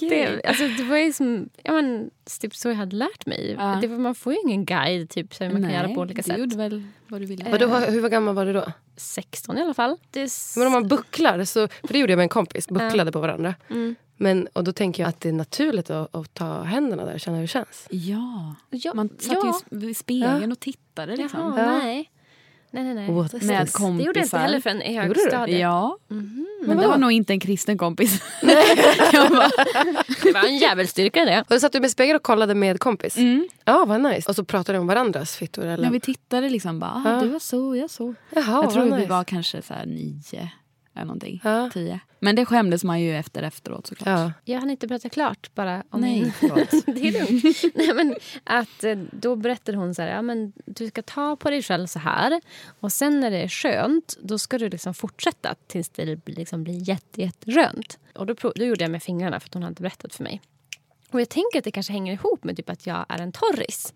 det, 0.00 0.42
alltså, 0.46 0.68
det 0.68 0.82
var 0.82 0.96
ju 0.96 1.12
som, 1.12 1.48
ja, 1.62 1.72
men, 1.72 2.10
typ 2.40 2.56
så 2.56 2.68
jag 2.68 2.74
hade 2.74 2.96
lärt 2.96 3.26
mig. 3.26 3.54
Ja. 3.58 3.78
Det, 3.80 3.86
var- 3.86 3.98
man 3.98 4.14
får 4.14 4.32
ju 4.32 4.38
ingen 4.44 4.64
guide 4.64 5.10
typ, 5.10 5.34
så 5.34 5.44
hur 5.44 5.52
man 5.52 5.62
kan 5.62 5.72
göra 5.72 5.88
på 5.94 6.00
olika 6.00 6.22
du 6.22 6.22
sätt. 6.22 6.38
gjorde 6.38 6.56
väl 6.56 6.82
vad 7.08 7.20
du 7.20 7.26
ville. 7.26 7.50
Vadå, 7.50 7.66
hur 7.66 8.00
var 8.00 8.08
gammal 8.08 8.34
var 8.34 8.46
du 8.46 8.52
då? 8.52 8.72
16 8.96 9.58
i 9.58 9.62
alla 9.62 9.74
fall. 9.74 9.96
Det 10.10 10.20
är 10.20 10.58
Men 10.58 10.66
om 10.66 10.72
man 10.72 10.88
bucklar, 10.88 11.44
så, 11.44 11.68
för 11.68 11.88
det 11.92 11.98
gjorde 11.98 12.12
jag 12.12 12.16
med 12.16 12.24
en 12.24 12.28
kompis, 12.28 12.68
bucklade 12.68 13.12
på 13.12 13.20
varandra. 13.20 13.54
Mm. 13.70 13.96
Men, 14.22 14.48
och 14.52 14.64
då 14.64 14.72
tänker 14.72 15.02
jag 15.02 15.08
att 15.08 15.20
det 15.20 15.28
är 15.28 15.32
naturligt 15.32 15.90
att, 15.90 16.14
att 16.14 16.34
ta 16.34 16.62
händerna 16.62 17.04
där 17.04 17.14
och 17.14 17.20
känna 17.20 17.36
hur 17.36 17.42
det 17.44 17.48
känns. 17.48 17.86
Ja. 17.90 18.54
Ja, 18.70 18.94
Man 18.94 19.08
satt 19.18 19.32
ja. 19.42 19.60
ju 19.70 19.78
vid 19.78 19.96
spegeln 19.96 20.52
och 20.52 20.60
tittade. 20.60 21.16
Liksom. 21.16 21.40
Jaha, 21.40 21.54
Ja. 21.58 21.78
nej. 21.78 22.10
Nej, 22.72 22.84
nej, 22.84 22.94
nej. 22.94 23.10
Med 23.10 23.30
this? 23.30 23.72
kompisar. 23.72 23.98
Det 23.98 24.04
gjorde 24.04 24.18
jag 24.20 24.26
inte 24.26 24.38
heller 24.38 24.60
förrän 24.60 24.82
i 24.82 24.94
Gjorde 24.94 25.08
du 25.08 25.14
det? 25.14 25.20
högstadiet. 25.20 25.60
Ja, 25.60 25.98
Mhm. 26.08 26.46
men 26.66 26.76
det 26.76 26.86
var 26.88 26.98
nog 26.98 27.12
inte 27.12 27.32
en 27.32 27.40
kristen 27.40 27.78
kompis. 27.78 28.22
Det 30.22 30.32
var 30.34 30.44
en 30.48 30.56
jävelstyrka 30.56 31.24
det. 31.24 31.40
Och 31.40 31.46
då 31.48 31.60
satt 31.60 31.72
du 31.72 31.80
med 31.80 31.90
spegel 31.90 32.16
och 32.16 32.22
kollade 32.22 32.54
med 32.54 32.80
kompis? 32.80 33.16
Mm. 33.16 33.48
Ja, 33.64 33.84
vad 33.84 34.00
nice. 34.00 34.28
Och 34.30 34.36
så 34.36 34.44
pratade 34.44 34.78
de 34.78 34.80
om 34.80 34.86
varandras 34.86 35.36
fittor? 35.36 35.64
Eller? 35.66 35.82
När 35.84 35.90
vi 35.90 36.00
tittade 36.00 36.48
liksom 36.50 36.78
bara, 36.80 36.90
ah, 37.06 37.12
Ja. 37.14 37.20
du 37.20 37.28
var 37.28 37.38
så, 37.38 37.76
jag 37.76 37.90
så. 37.90 38.14
Jaha, 38.34 38.62
jag 38.62 38.72
tror 38.72 38.84
vi 38.84 38.90
nice. 38.90 39.08
var 39.08 39.24
kanske 39.24 39.62
så 39.62 39.74
här 39.74 39.86
nio 39.86 40.50
eller 41.00 41.06
någonting. 41.06 41.40
Ja. 41.44 41.70
Tio. 41.72 42.00
Men 42.20 42.36
det 42.36 42.44
skämdes 42.46 42.84
man 42.84 43.00
ju 43.00 43.16
efter 43.16 43.42
efteråt 43.42 43.86
såklart. 43.86 44.18
Ja. 44.18 44.32
Jag 44.44 44.60
hann 44.60 44.70
inte 44.70 44.86
berätta 44.86 45.08
klart 45.08 45.54
bara. 45.54 45.82
Om 45.90 46.00
Nej, 46.00 46.20
min- 46.20 46.32
det 46.86 47.08
är 47.08 47.12
lugnt. 47.30 47.74
Nej, 47.74 47.94
men 47.94 48.16
att, 48.44 48.84
eh, 48.84 48.98
då 49.12 49.36
berättade 49.36 49.78
hon 49.78 49.94
så 49.94 50.02
här, 50.02 50.08
ja, 50.08 50.22
men 50.22 50.52
du 50.66 50.88
ska 50.88 51.02
ta 51.02 51.36
på 51.36 51.50
dig 51.50 51.62
själv 51.62 51.86
så 51.86 51.98
här. 51.98 52.40
Och 52.80 52.92
sen 52.92 53.20
när 53.20 53.30
det 53.30 53.36
är 53.42 53.48
skönt, 53.48 54.16
då 54.22 54.38
ska 54.38 54.58
du 54.58 54.68
liksom 54.68 54.94
fortsätta 54.94 55.54
tills 55.66 55.88
det 55.88 56.18
liksom 56.26 56.64
blir 56.64 56.88
jätte, 56.88 57.22
jätterönt. 57.22 57.98
Och 58.14 58.26
då, 58.26 58.34
prov- 58.34 58.52
då 58.56 58.64
gjorde 58.64 58.84
jag 58.84 58.90
med 58.90 59.02
fingrarna 59.02 59.40
för 59.40 59.48
att 59.48 59.54
hon 59.54 59.62
hade 59.62 59.82
berättat 59.82 60.14
för 60.14 60.24
mig. 60.24 60.40
Och 61.10 61.20
jag 61.20 61.28
tänker 61.28 61.58
att 61.58 61.64
det 61.64 61.70
kanske 61.70 61.92
hänger 61.92 62.12
ihop 62.12 62.44
med 62.44 62.56
typ 62.56 62.70
att 62.70 62.86
jag 62.86 63.06
är 63.08 63.18
en 63.22 63.32
torris. 63.32 63.94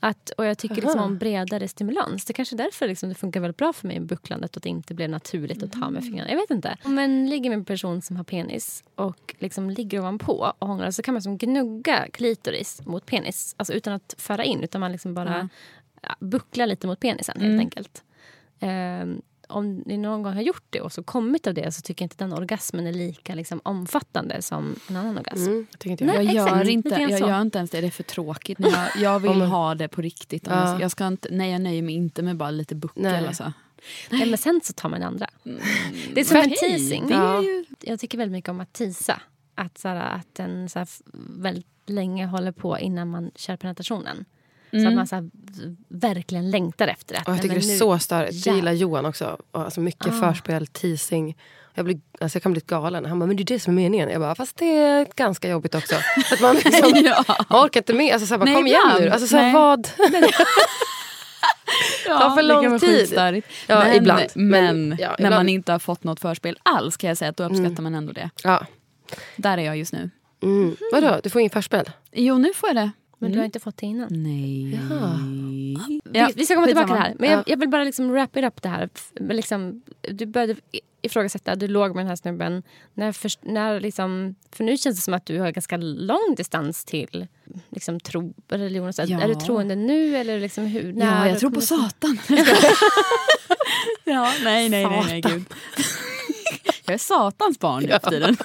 Att, 0.00 0.30
och 0.30 0.46
jag 0.46 0.58
tycker 0.58 0.74
liksom 0.74 1.00
om 1.00 1.18
bredare 1.18 1.68
stimulans. 1.68 2.24
Det 2.24 2.30
är 2.30 2.34
kanske 2.34 2.54
är 2.54 2.58
därför 2.58 2.88
liksom 2.88 3.08
det 3.08 3.14
funkar 3.14 3.40
väldigt 3.40 3.56
bra 3.56 3.72
för 3.72 3.86
mig 3.86 3.98
med 3.98 4.08
bucklandet 4.08 4.56
att 4.56 4.62
det 4.62 4.68
inte 4.68 4.94
blev 4.94 5.10
naturligt 5.10 5.62
att 5.62 5.72
ta 5.72 5.90
med 5.90 6.04
fingrarna. 6.04 6.30
Jag 6.30 6.36
vet 6.36 6.50
inte. 6.50 6.76
Om 6.84 6.94
man 6.94 7.26
ligger 7.26 7.50
med 7.50 7.58
en 7.58 7.64
person 7.64 8.02
som 8.02 8.16
har 8.16 8.24
penis 8.24 8.84
och 8.94 9.34
liksom 9.38 9.70
ligger 9.70 10.00
ovanpå 10.00 10.52
och 10.58 10.68
hånglar 10.68 10.90
så 10.90 11.02
kan 11.02 11.14
man 11.14 11.22
som 11.22 11.38
gnugga 11.38 12.06
klitoris 12.12 12.86
mot 12.86 13.06
penis. 13.06 13.54
Alltså 13.56 13.72
utan 13.72 13.92
att 13.92 14.14
föra 14.18 14.44
in, 14.44 14.62
utan 14.62 14.80
man 14.80 14.92
liksom 14.92 15.14
bara 15.14 15.48
ja, 16.02 16.16
bucklar 16.20 16.66
lite 16.66 16.86
mot 16.86 17.00
penisen 17.00 17.40
helt 17.40 17.60
enkelt. 17.60 18.04
Ehm, 18.60 19.22
om 19.46 19.82
ni 19.86 19.96
någon 19.96 20.22
gång 20.22 20.32
har 20.34 20.42
gjort 20.42 20.64
det 20.70 20.80
och 20.80 20.92
så 20.92 21.02
kommit 21.02 21.46
av 21.46 21.54
det 21.54 21.72
så 21.72 21.82
tycker 21.82 22.02
jag 22.02 22.06
inte 22.06 22.14
att 22.14 22.30
den 22.30 22.32
orgasmen 22.38 22.86
är 22.86 22.92
lika 22.92 23.34
liksom, 23.34 23.60
omfattande 23.64 24.42
som 24.42 24.76
en 24.88 24.96
annan 24.96 25.18
orgasm. 25.18 25.42
Mm, 25.46 25.66
jag 25.70 25.78
tycker 25.78 25.90
inte 25.90 26.04
Nej, 26.04 26.24
jag. 26.26 26.34
Gör, 26.34 26.46
exakt. 26.46 26.68
inte, 26.68 26.88
jag 26.88 27.20
gör 27.20 27.40
inte 27.42 27.58
ens 27.58 27.70
det, 27.70 27.80
det 27.80 27.86
är 27.86 27.90
för 27.90 28.02
tråkigt. 28.02 28.58
Jag, 28.60 28.88
jag 28.98 29.20
vill 29.20 29.40
ha 29.42 29.74
det 29.74 29.88
på 29.88 30.02
riktigt. 30.02 30.46
Ja. 30.46 30.80
jag, 30.80 30.90
ska 30.90 31.06
inte, 31.06 31.28
nej, 31.32 31.52
jag 31.52 31.60
nöjer 31.60 31.82
mig 31.82 31.94
inte 31.94 32.22
med 32.22 32.36
bara 32.36 32.50
lite 32.50 32.74
buckel. 32.74 33.02
Nej. 33.02 33.26
Alltså. 33.26 33.52
Nej, 34.10 34.28
men 34.30 34.38
sen 34.38 34.60
så 34.64 34.72
tar 34.72 34.88
man 34.88 35.02
andra. 35.02 35.26
Det 36.14 36.20
är 36.20 36.24
som 36.24 36.36
en 36.36 36.50
teasing. 36.50 37.08
det 37.08 37.14
är 37.14 37.18
Ja. 37.34 37.42
ju- 37.42 37.64
Jag 37.80 38.00
tycker 38.00 38.18
väldigt 38.18 38.32
mycket 38.32 38.50
om 38.50 38.60
att 38.60 38.72
tisa. 38.72 39.20
Att, 39.54 39.78
så 39.78 39.88
att 39.88 40.34
den 40.34 40.68
så 40.68 40.86
väldigt 41.30 41.66
länge 41.86 42.26
håller 42.26 42.52
på 42.52 42.78
innan 42.78 43.08
man 43.10 43.30
kör 43.34 43.56
penetrationen. 43.56 44.24
Så 44.82 44.88
att 44.88 44.94
man 44.94 45.06
så 45.06 45.14
här, 45.16 45.30
verkligen 45.88 46.50
längtar 46.50 46.88
efter 46.88 47.14
det. 47.14 47.20
Och 47.20 47.28
jag 47.28 47.32
Nej, 47.32 47.42
tycker 47.42 47.54
men 47.54 47.60
det 47.62 47.68
är 47.68 47.72
nu- 47.72 47.78
så 47.78 47.98
störigt. 47.98 48.44
Det 48.44 48.50
Ja. 48.50 48.56
gillar 48.56 48.72
Johan 48.72 49.06
också. 49.06 49.38
Alltså 49.52 49.80
mycket 49.80 50.06
Ah. 50.06 50.10
förspel, 50.32 50.66
teasing. 50.66 51.36
Jag, 51.74 51.84
blir, 51.84 52.00
alltså 52.20 52.36
jag 52.36 52.42
kan 52.42 52.52
bli 52.52 52.62
galen. 52.66 53.06
Han 53.06 53.18
bara, 53.18 53.26
men 53.26 53.36
det 53.36 53.42
är 53.42 53.44
det 53.44 53.60
som 53.60 53.72
är 53.72 53.76
meningen. 53.82 54.08
Jag 54.10 54.20
bara, 54.20 54.34
fast 54.34 54.56
det 54.56 54.76
är 54.78 55.06
ganska 55.16 55.48
jobbigt 55.48 55.74
också. 55.74 55.94
Att 56.32 56.40
man 56.40 56.54
liksom, 56.54 56.92
Ja. 57.04 57.24
orkar 57.64 57.80
inte 57.80 57.94
med. 57.94 58.12
Alltså, 58.12 58.26
så 58.26 58.34
här, 58.34 58.38
bara, 58.38 58.44
Nej, 58.44 58.54
kom 58.54 58.66
igen 58.66 58.80
nu. 59.00 59.08
Alltså, 59.10 59.26
så 59.28 59.36
här, 59.36 59.42
Nej. 59.42 59.52
vad? 59.54 59.88
Ja, 62.06 62.30
för 62.36 62.42
det 62.42 62.48
lång 62.48 62.78
tid. 62.78 63.12
Ja, 63.66 63.78
men, 63.84 63.96
ibland. 63.96 64.22
Men, 64.34 64.88
Men, 64.88 64.98
ja, 65.00 65.08
när 65.08 65.14
ibland. 65.14 65.34
man 65.34 65.48
inte 65.48 65.72
har 65.72 65.78
fått 65.78 66.04
något 66.04 66.20
förspel 66.20 66.58
alls 66.62 66.96
kan 66.96 67.08
jag 67.08 67.18
säga 67.18 67.30
att 67.30 67.36
då 67.36 67.44
uppskattar 67.44 67.82
man 67.82 67.94
ändå 67.94 68.12
det. 68.12 68.30
Ja. 68.42 68.66
Där 69.36 69.58
är 69.58 69.62
jag 69.62 69.76
just 69.76 69.92
nu. 69.92 70.10
Mm. 70.42 70.76
Vadå, 70.92 71.20
du 71.22 71.30
får 71.30 71.40
ingen 71.40 71.50
förspel? 71.50 71.90
Jo, 72.12 72.38
nu 72.38 72.52
får 72.54 72.68
jag 72.68 72.76
det. 72.76 72.90
Men 73.18 73.32
du 73.32 73.38
har 73.38 73.44
inte 73.44 73.60
fått 73.60 73.76
det 73.76 73.86
innan. 73.86 74.08
Nej. 74.10 74.80
Ja. 76.12 76.26
vi, 76.26 76.32
vi 76.36 76.46
ska 76.46 76.54
komma 76.54 76.66
tillbaka 76.66 76.86
till 76.86 76.94
det 76.94 77.00
här. 77.00 77.14
Men 77.18 77.30
jag, 77.30 77.38
Ja. 77.38 77.44
jag 77.46 77.56
vill 77.56 77.68
bara 77.68 77.84
liksom 77.84 78.10
wrap 78.12 78.36
it 78.36 78.44
up 78.44 78.62
det 78.62 78.68
här. 78.68 78.88
Liksom, 79.20 79.82
du 80.10 80.26
började 80.26 80.54
ifrågasätta, 81.02 81.54
du 81.54 81.68
låg 81.68 81.94
med 81.94 82.04
den 82.04 82.08
här 82.08 82.16
snubben. 82.16 82.62
När, 82.94 83.12
för, 83.12 83.30
när 83.42 83.80
liksom, 83.80 84.34
för 84.52 84.64
nu 84.64 84.76
känns 84.76 84.96
det 84.96 85.02
som 85.02 85.14
att 85.14 85.26
du 85.26 85.38
har 85.40 85.50
ganska 85.50 85.76
lång 85.76 86.34
distans 86.36 86.84
till 86.84 87.26
liksom, 87.70 88.00
tro, 88.00 88.34
religion. 88.48 88.92
så. 88.92 89.02
Ja. 89.06 89.20
Är 89.20 89.28
du 89.28 89.34
troende 89.34 89.74
nu? 89.74 90.16
Eller 90.16 90.40
liksom, 90.40 90.66
hur, 90.66 90.92
när 90.92 91.06
Ja, 91.06 91.28
jag 91.28 91.38
tror 91.40 91.50
på 91.50 91.60
Satan. 91.60 92.18
ja, 94.04 94.32
nej, 94.44 94.68
nej, 94.68 94.86
nej, 94.86 95.04
nej, 95.08 95.20
gud. 95.20 95.44
Jag 96.86 96.94
är 96.94 96.98
Satans 96.98 97.58
barn 97.58 97.82
nu 97.82 97.88
för 98.02 98.10
tiden. 98.10 98.36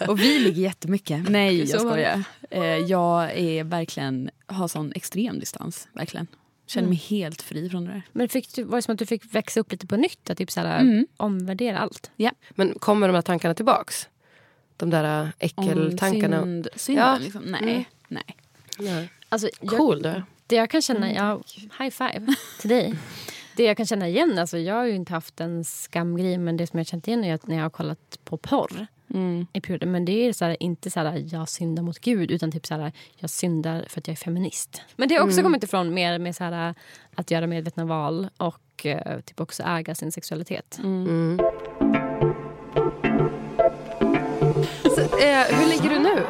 och 0.08 0.20
vi 0.20 0.38
ligger 0.38 0.62
jättemycket. 0.62 1.28
Nej, 1.28 1.70
jag 1.70 1.80
skojar. 1.80 2.22
Eh, 2.50 2.62
Jag 2.64 3.30
är 3.38 3.64
verkligen, 3.64 4.30
har 4.46 4.68
sån 4.68 4.92
extrem 4.92 5.38
distans. 5.40 5.88
Verkligen. 5.92 6.26
Känner 6.66 6.88
mig 6.88 6.96
helt 6.96 7.42
fri 7.42 7.70
från 7.70 7.84
det 7.84 7.90
där. 7.92 8.02
Men 8.12 8.28
fick 8.28 8.54
du, 8.54 8.62
var 8.62 8.76
det 8.76 8.82
som 8.82 8.92
att 8.92 8.98
du 8.98 9.06
fick 9.06 9.34
växa 9.34 9.60
upp 9.60 9.72
lite 9.72 9.86
på 9.86 9.96
nytt? 9.96 10.30
Att 10.30 10.38
typ 10.38 10.50
så 10.50 10.60
här, 10.60 10.80
Mm. 10.80 11.06
omvärdera 11.16 11.78
allt? 11.78 12.10
Ja. 12.16 12.30
Men 12.50 12.74
kommer 12.78 13.08
de 13.08 13.14
här 13.14 13.22
tankarna 13.22 13.54
tillbaks? 13.54 14.08
De 14.76 14.90
där 14.90 15.22
äh, 15.22 15.28
äckeltankarna? 15.38 16.40
synd, 16.42 16.68
synden 16.76 17.04
Ja. 17.04 17.18
liksom. 17.18 17.42
Nej, 17.42 17.60
Mm. 17.62 17.84
nej. 18.08 18.36
Nej. 18.78 19.08
Alltså, 19.28 19.48
jag, 19.60 19.70
Cool 19.78 20.02
du. 20.02 20.22
Det 20.46 20.56
jag 20.56 20.70
kan 20.70 20.82
känna, 20.82 21.12
ja, 21.12 21.40
high 21.78 21.90
five 21.90 22.34
till 22.60 22.70
dig. 22.70 22.94
Det 23.60 23.64
jag 23.64 23.76
kan 23.76 23.86
känna 23.86 24.08
igen, 24.08 24.38
alltså 24.38 24.58
jag 24.58 24.74
har 24.74 24.84
ju 24.84 24.94
inte 24.94 25.12
haft 25.12 25.40
en 25.40 25.64
skamgrej 25.64 26.38
men 26.38 26.56
det 26.56 26.66
som 26.66 26.78
jag 26.78 26.80
har 26.80 26.84
känt 26.84 27.08
igen 27.08 27.24
är 27.24 27.34
att 27.34 27.46
när 27.46 27.56
jag 27.56 27.62
har 27.62 27.70
kollat 27.70 28.18
på 28.24 28.36
porr 28.36 28.86
Mm. 29.14 29.46
i 29.52 29.60
perioder. 29.60 29.86
Men 29.86 30.04
det 30.04 30.12
är 30.12 30.32
så 30.32 30.44
här, 30.44 30.56
inte 30.62 30.90
så 30.90 31.00
här 31.00 31.24
jag 31.32 31.48
syndar 31.48 31.82
mot 31.82 31.98
Gud 31.98 32.30
utan 32.30 32.52
typ 32.52 32.66
så 32.66 32.74
här 32.74 32.92
jag 33.16 33.30
syndar 33.30 33.84
för 33.88 34.00
att 34.00 34.06
jag 34.08 34.12
är 34.12 34.16
feminist. 34.16 34.82
Men 34.96 35.08
det 35.08 35.14
har 35.14 35.26
också 35.26 35.42
kommit 35.42 35.64
ifrån 35.64 35.94
mer 35.94 36.18
med 36.18 36.36
så 36.36 36.44
här, 36.44 36.74
att 37.14 37.30
göra 37.30 37.46
medvetna 37.46 37.84
val 37.84 38.28
och 38.36 38.86
eh, 38.86 39.20
typ 39.20 39.40
också 39.40 39.62
äga 39.62 39.94
sin 39.94 40.12
sexualitet. 40.12 40.78
Mm. 40.82 41.38
Så, 44.82 45.00
eh, 45.00 45.44
hur 45.48 45.68
ligger 45.68 45.90
du 45.90 45.98
nu? 45.98 46.26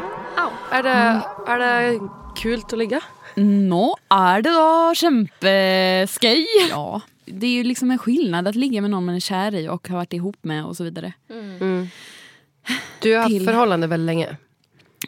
Är 0.71 0.83
det, 0.83 1.21
är 1.47 1.59
det 1.59 2.01
kul 2.37 2.61
att 2.65 2.79
ligga? 2.79 3.01
Nå, 3.37 3.97
är 4.09 4.43
det 4.43 4.51
då 4.51 4.95
kämpeskoj? 4.95 6.47
Ja. 6.71 7.01
Det 7.33 7.47
är 7.47 7.51
ju 7.51 7.65
liksom 7.65 7.91
en 7.91 7.99
skillnad 7.99 8.49
att 8.49 8.55
ligga 8.55 8.81
med 8.81 8.91
någon 8.91 9.05
man 9.05 9.15
är 9.15 9.21
kär 9.21 9.55
i 9.55 9.69
och 9.69 9.89
har 9.89 9.97
varit 9.97 10.13
ihop 10.13 10.45
med 10.45 10.65
och 10.65 10.77
så 10.77 10.85
vidare. 10.85 11.13
Du 13.03 13.13
har 13.15 13.19
haft 13.23 13.31
Till- 13.31 13.45
förhållande 13.47 13.87
väldigt 13.87 14.07
länge. 14.07 14.37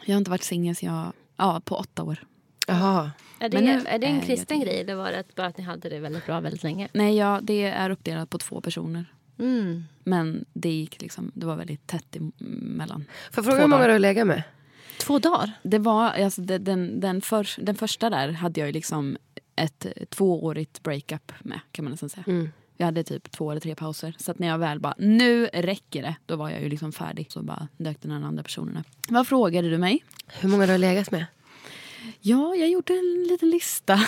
Jag 0.05 0.13
har 0.15 0.17
inte 0.17 0.31
varit 0.31 0.43
singel 0.43 0.75
sen 0.75 0.89
jag, 0.93 1.13
ja, 1.37 1.61
på 1.65 1.75
åtta 1.75 2.03
år. 2.03 2.17
Jaha. 2.67 3.11
Är 3.39 3.49
det, 3.49 3.57
Men 3.61 3.65
nu 3.65 3.83
är 3.87 3.99
det 3.99 4.07
en 4.07 4.21
kristen 4.21 4.59
det. 4.59 4.65
grej 4.65 4.81
eller 4.81 4.95
var 4.95 5.11
det 5.11 5.35
bara 5.35 5.47
att 5.47 5.57
ni 5.57 5.63
hade 5.63 5.89
det 5.89 5.99
väldigt 5.99 6.25
bra 6.25 6.39
väldigt 6.39 6.63
länge? 6.63 6.87
Nej, 6.93 7.17
ja, 7.17 7.39
det 7.43 7.63
är 7.63 7.89
uppdelat 7.89 8.29
på 8.29 8.37
två 8.37 8.61
personer. 8.61 9.05
Mm. 9.39 9.83
Men 10.03 10.45
det 10.53 10.69
gick 10.69 11.01
liksom, 11.01 11.31
det 11.35 11.45
var 11.45 11.55
väldigt 11.55 11.87
tätt 11.87 12.15
emellan. 12.41 13.05
Får 13.31 13.43
jag 13.43 13.45
fråga 13.45 13.61
hur 13.61 13.67
många 13.67 13.85
du 13.87 13.91
har 13.91 13.99
legat 13.99 14.27
med? 14.27 14.43
Två 14.99 15.19
dagar? 15.19 15.51
Det 15.63 15.79
var, 15.79 16.09
alltså, 16.09 16.41
det, 16.41 16.57
den, 16.57 16.99
den, 16.99 17.21
för, 17.21 17.47
den 17.65 17.75
första 17.75 18.09
där 18.09 18.31
hade 18.31 18.59
jag 18.59 18.67
ju 18.67 18.73
liksom 18.73 19.17
ett 19.55 19.85
tvåårigt 20.09 20.83
breakup 20.83 21.31
med 21.39 21.59
kan 21.71 21.85
man 21.85 21.91
nästan 21.91 22.09
säga. 22.09 22.23
Mm. 22.27 22.51
Jag 22.77 22.85
hade 22.85 23.03
typ 23.03 23.31
två 23.31 23.51
eller 23.51 23.61
tre 23.61 23.75
pauser. 23.75 24.15
Så 24.19 24.31
att 24.31 24.39
när 24.39 24.47
jag 24.47 24.57
väl 24.57 24.79
bara, 24.79 24.93
nu 24.97 25.45
räcker 25.45 26.01
det, 26.01 26.15
då 26.25 26.35
var 26.35 26.49
jag 26.49 26.61
ju 26.61 26.69
liksom 26.69 26.91
färdig. 26.91 27.31
Så 27.31 27.43
bara 27.43 27.67
dök 27.77 28.01
den 28.01 28.11
här 28.11 28.21
andra 28.27 28.43
personen 28.43 28.77
upp. 28.77 28.87
Vad 29.09 29.27
frågade 29.27 29.69
du 29.69 29.77
mig? 29.77 30.03
Hur 30.27 30.49
många 30.49 30.65
du 30.65 30.71
har 30.71 30.77
legat 30.77 31.11
med? 31.11 31.25
Ja, 32.21 32.55
jag 32.55 32.69
gjorde 32.69 32.93
en 32.93 33.23
liten 33.29 33.49
lista. 33.49 33.93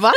Va? 0.00 0.12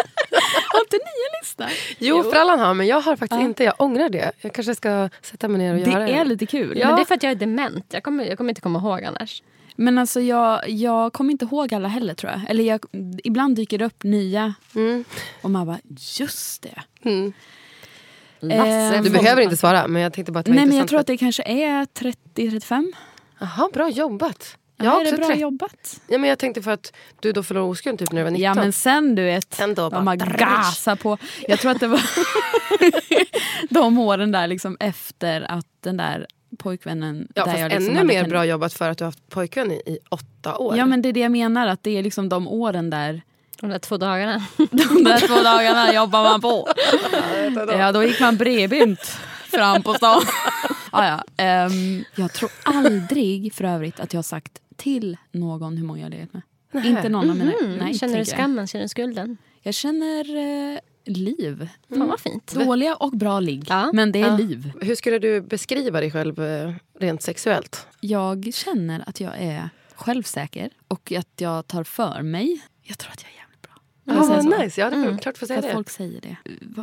Har 0.72 0.80
inte 0.80 0.96
ni 0.98 1.12
en 1.28 1.40
lista? 1.44 1.70
Jo, 2.00 2.24
Frallan 2.32 2.60
har, 2.60 2.74
men 2.74 2.88
jag 2.88 3.02
har 3.02 3.16
faktiskt 3.16 3.40
Ja. 3.42 3.46
inte. 3.46 3.64
Jag 3.64 3.74
ångrar 3.78 4.10
det. 4.10 4.32
Jag 4.42 4.54
kanske 4.54 4.76
ska 4.76 5.10
sätta 5.22 5.48
mig 5.48 5.58
ner 5.58 5.74
och 5.74 5.80
Det 5.80 5.92
göra 5.92 6.08
är 6.10 6.26
lite 6.26 6.46
kul. 6.46 6.68
Men 6.86 6.96
det 6.96 7.02
är 7.02 7.06
för 7.06 7.16
att 7.16 7.24
jag 7.24 7.32
är 7.32 7.36
dement. 7.36 7.86
Jag 7.90 8.04
kommer, 8.04 8.26
jag 8.26 8.38
kommer 8.38 8.50
inte 8.52 8.62
komma 8.62 8.80
ihåg 8.80 9.04
annars. 9.04 9.44
Men 9.80 9.98
alltså 9.98 10.22
jag, 10.22 10.70
jag 10.70 11.14
kommer 11.14 11.32
inte 11.32 11.46
ihåg 11.46 11.74
alla 11.74 11.88
heller 11.88 12.14
tror 12.14 12.32
jag. 12.32 12.42
Eller 12.50 12.64
jag, 12.64 12.86
ibland 13.24 13.56
dyker 13.56 13.78
det 13.78 13.86
upp 13.86 14.04
nya 14.04 14.54
Mm. 14.76 15.04
och 15.42 15.52
man 15.52 15.68
bara, 15.68 15.80
just 16.20 16.62
det. 16.62 16.82
Mm. 17.10 17.34
Lasse 18.40 19.02
Du 19.04 19.10
behöver 19.10 19.42
inte 19.42 19.58
svara, 19.58 19.88
men 19.88 20.02
jag 20.02 20.14
tänkte 20.14 20.32
bara 20.32 20.40
att 20.40 20.46
det 20.46 20.52
var 20.52 20.56
Nej 20.56 20.66
men 20.66 20.78
jag 20.78 20.88
tror 20.88 21.00
att 21.00 21.08
det 21.08 21.18
kanske 21.18 21.44
är 21.44 21.86
30-35. 21.86 22.94
Jaha, 23.40 23.70
bra 23.74 23.90
jobbat. 23.90 24.58
Ja, 24.78 24.86
Jag 24.86 24.92
har 24.92 25.02
är 25.02 25.06
det 25.12 25.18
bra 25.18 25.28
30. 25.28 25.42
jobbat? 25.42 26.02
Ja, 26.08 26.18
men 26.18 26.30
jag 26.30 26.40
tänkte 26.40 26.62
för 26.62 26.72
att 26.72 26.94
du 27.20 27.32
då 27.32 27.44
förlorade 27.44 27.72
oskulden 27.72 27.98
typ 27.98 28.12
när 28.12 28.20
du 28.22 28.24
var 28.24 28.32
19. 28.32 28.44
Ja 28.44 28.54
men 28.56 28.74
sen 28.74 29.16
du 29.16 29.24
vet, 29.24 29.60
Ändå 29.60 29.90
bara 29.90 30.16
de 30.16 30.38
gasat 30.38 31.00
på. 31.00 31.18
Jag 31.48 31.60
tror 31.60 31.72
att 31.72 31.80
det 31.80 31.88
var 31.88 32.02
de 33.70 34.00
åren 34.00 34.32
där 34.32 34.48
liksom 34.48 34.78
efter 34.80 35.52
att 35.52 35.66
den 35.82 35.98
där 35.98 36.28
pojkvännen... 36.58 37.28
ja, 37.36 37.46
där 37.46 37.52
fast 37.52 37.62
jag 37.62 37.72
liksom 37.72 37.98
ännu 37.98 38.04
mer 38.04 38.28
bra 38.28 38.46
jobbat 38.46 38.74
för 38.74 38.90
att 38.90 38.98
du 38.98 39.04
har 39.04 39.08
haft 39.08 39.30
pojkvän 39.30 39.72
i, 39.72 39.76
i 39.86 40.00
åtta 40.10 40.58
år. 40.58 40.78
Ja 40.78 40.86
men 40.86 41.02
det 41.02 41.10
är 41.10 41.14
det 41.14 41.20
jag 41.20 41.32
menar, 41.32 41.68
att 41.68 41.84
det 41.84 41.98
är 41.98 42.04
liksom 42.04 42.30
de 42.30 42.48
åren 42.48 42.90
där 42.90 43.22
De 43.62 43.70
där 43.70 43.80
två 43.80 43.98
dagarna. 43.98 44.46
De 44.58 45.04
där 45.04 45.28
två 45.28 45.44
dagarna 45.44 45.94
jobbar 45.94 46.24
man 46.24 46.42
på. 46.42 46.68
Ja, 47.78 47.92
då 47.92 48.04
gick 48.04 48.20
man 48.20 48.38
bredbent 48.38 49.00
fram 49.52 49.84
på 49.84 49.94
stan. 49.94 50.22
Ah, 50.92 51.08
ja. 51.08 51.44
ehm, 51.44 52.04
jag 52.16 52.34
tror 52.34 52.52
aldrig 52.64 53.54
för 53.54 53.64
övrigt 53.64 54.00
att 54.00 54.14
jag 54.14 54.18
har 54.18 54.24
sagt 54.24 54.62
till 54.76 55.18
någon 55.32 55.78
hur 55.78 55.86
många 55.86 56.00
jag 56.00 56.06
har 56.06 56.12
legat 56.12 56.34
med. 56.34 56.42
Inte 56.86 57.10
någon 57.10 57.30
av 57.30 57.36
mina... 57.36 57.54
Mm. 57.54 57.78
Nej, 57.78 57.94
känner 57.94 58.18
du 58.18 58.26
skammen? 58.26 58.68
Känner 58.68 58.86
du 58.86 58.90
skulden? 58.90 59.38
Jag 59.62 59.74
känner 59.74 60.36
eh, 60.36 60.80
liv. 61.08 61.70
Fan 61.90 62.08
vad 62.08 62.20
fint. 62.20 62.54
Dåliga 62.54 62.96
och 62.96 63.12
bra 63.12 63.40
ligg, 63.40 63.66
Ja. 63.70 63.90
men 63.94 64.12
det 64.12 64.22
är 64.22 64.28
Ja. 64.28 64.38
liv. 64.38 64.72
Hur 64.82 64.96
skulle 64.96 65.20
du 65.20 65.42
beskriva 65.42 66.00
dig 66.02 66.12
själv 66.12 66.40
eh, 66.44 66.74
rent 67.00 67.22
sexuellt? 67.22 67.88
Jag 68.00 68.54
känner 68.54 69.04
att 69.10 69.20
jag 69.20 69.34
är 69.38 69.70
självsäker 69.96 70.70
och 70.88 71.12
att 71.12 71.28
jag 71.42 71.68
tar 71.68 71.84
för 71.84 72.22
mig. 72.22 72.62
Jag 72.84 72.98
tror 72.98 73.12
att 73.12 73.24
jag 73.24 73.32
är 73.32 73.36
jävligt 73.38 73.62
bra. 73.62 73.72
Ja, 74.04 74.44
vad 74.46 74.60
nice. 74.62 74.82
Ja, 74.82 74.90
det 74.90 74.96
får, 74.96 75.04
Mm. 75.06 75.18
klart 75.18 75.38
får 75.38 75.40
För 75.40 75.46
säga 75.48 75.60
att 75.60 75.66
det. 75.66 75.74
folk 75.74 75.90
säger 75.90 76.22
det. 76.22 76.38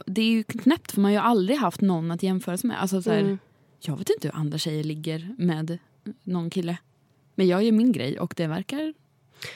Det 0.06 0.20
är 0.20 0.26
ju 0.30 0.42
knäppt 0.42 0.92
för 0.92 1.00
man 1.00 1.04
har 1.14 1.20
ju 1.22 1.26
aldrig 1.28 1.58
haft 1.58 1.80
någon 1.80 2.10
att 2.10 2.22
jämföra 2.22 2.56
sig 2.58 2.68
med. 2.68 2.80
Alltså, 2.82 3.02
så 3.02 3.10
här, 3.10 3.20
Mm. 3.20 3.38
Jag 3.80 3.96
vet 3.96 4.10
inte 4.10 4.28
hur 4.28 4.34
andra 4.36 4.58
tjejer 4.58 4.84
ligger 4.84 5.34
med 5.38 5.78
någon 6.22 6.50
kille. 6.50 6.76
Men 7.34 7.46
jag 7.48 7.62
gör 7.64 7.72
min 7.72 7.92
grej 7.92 8.18
och 8.20 8.34
det 8.36 8.46
verkar... 8.46 8.94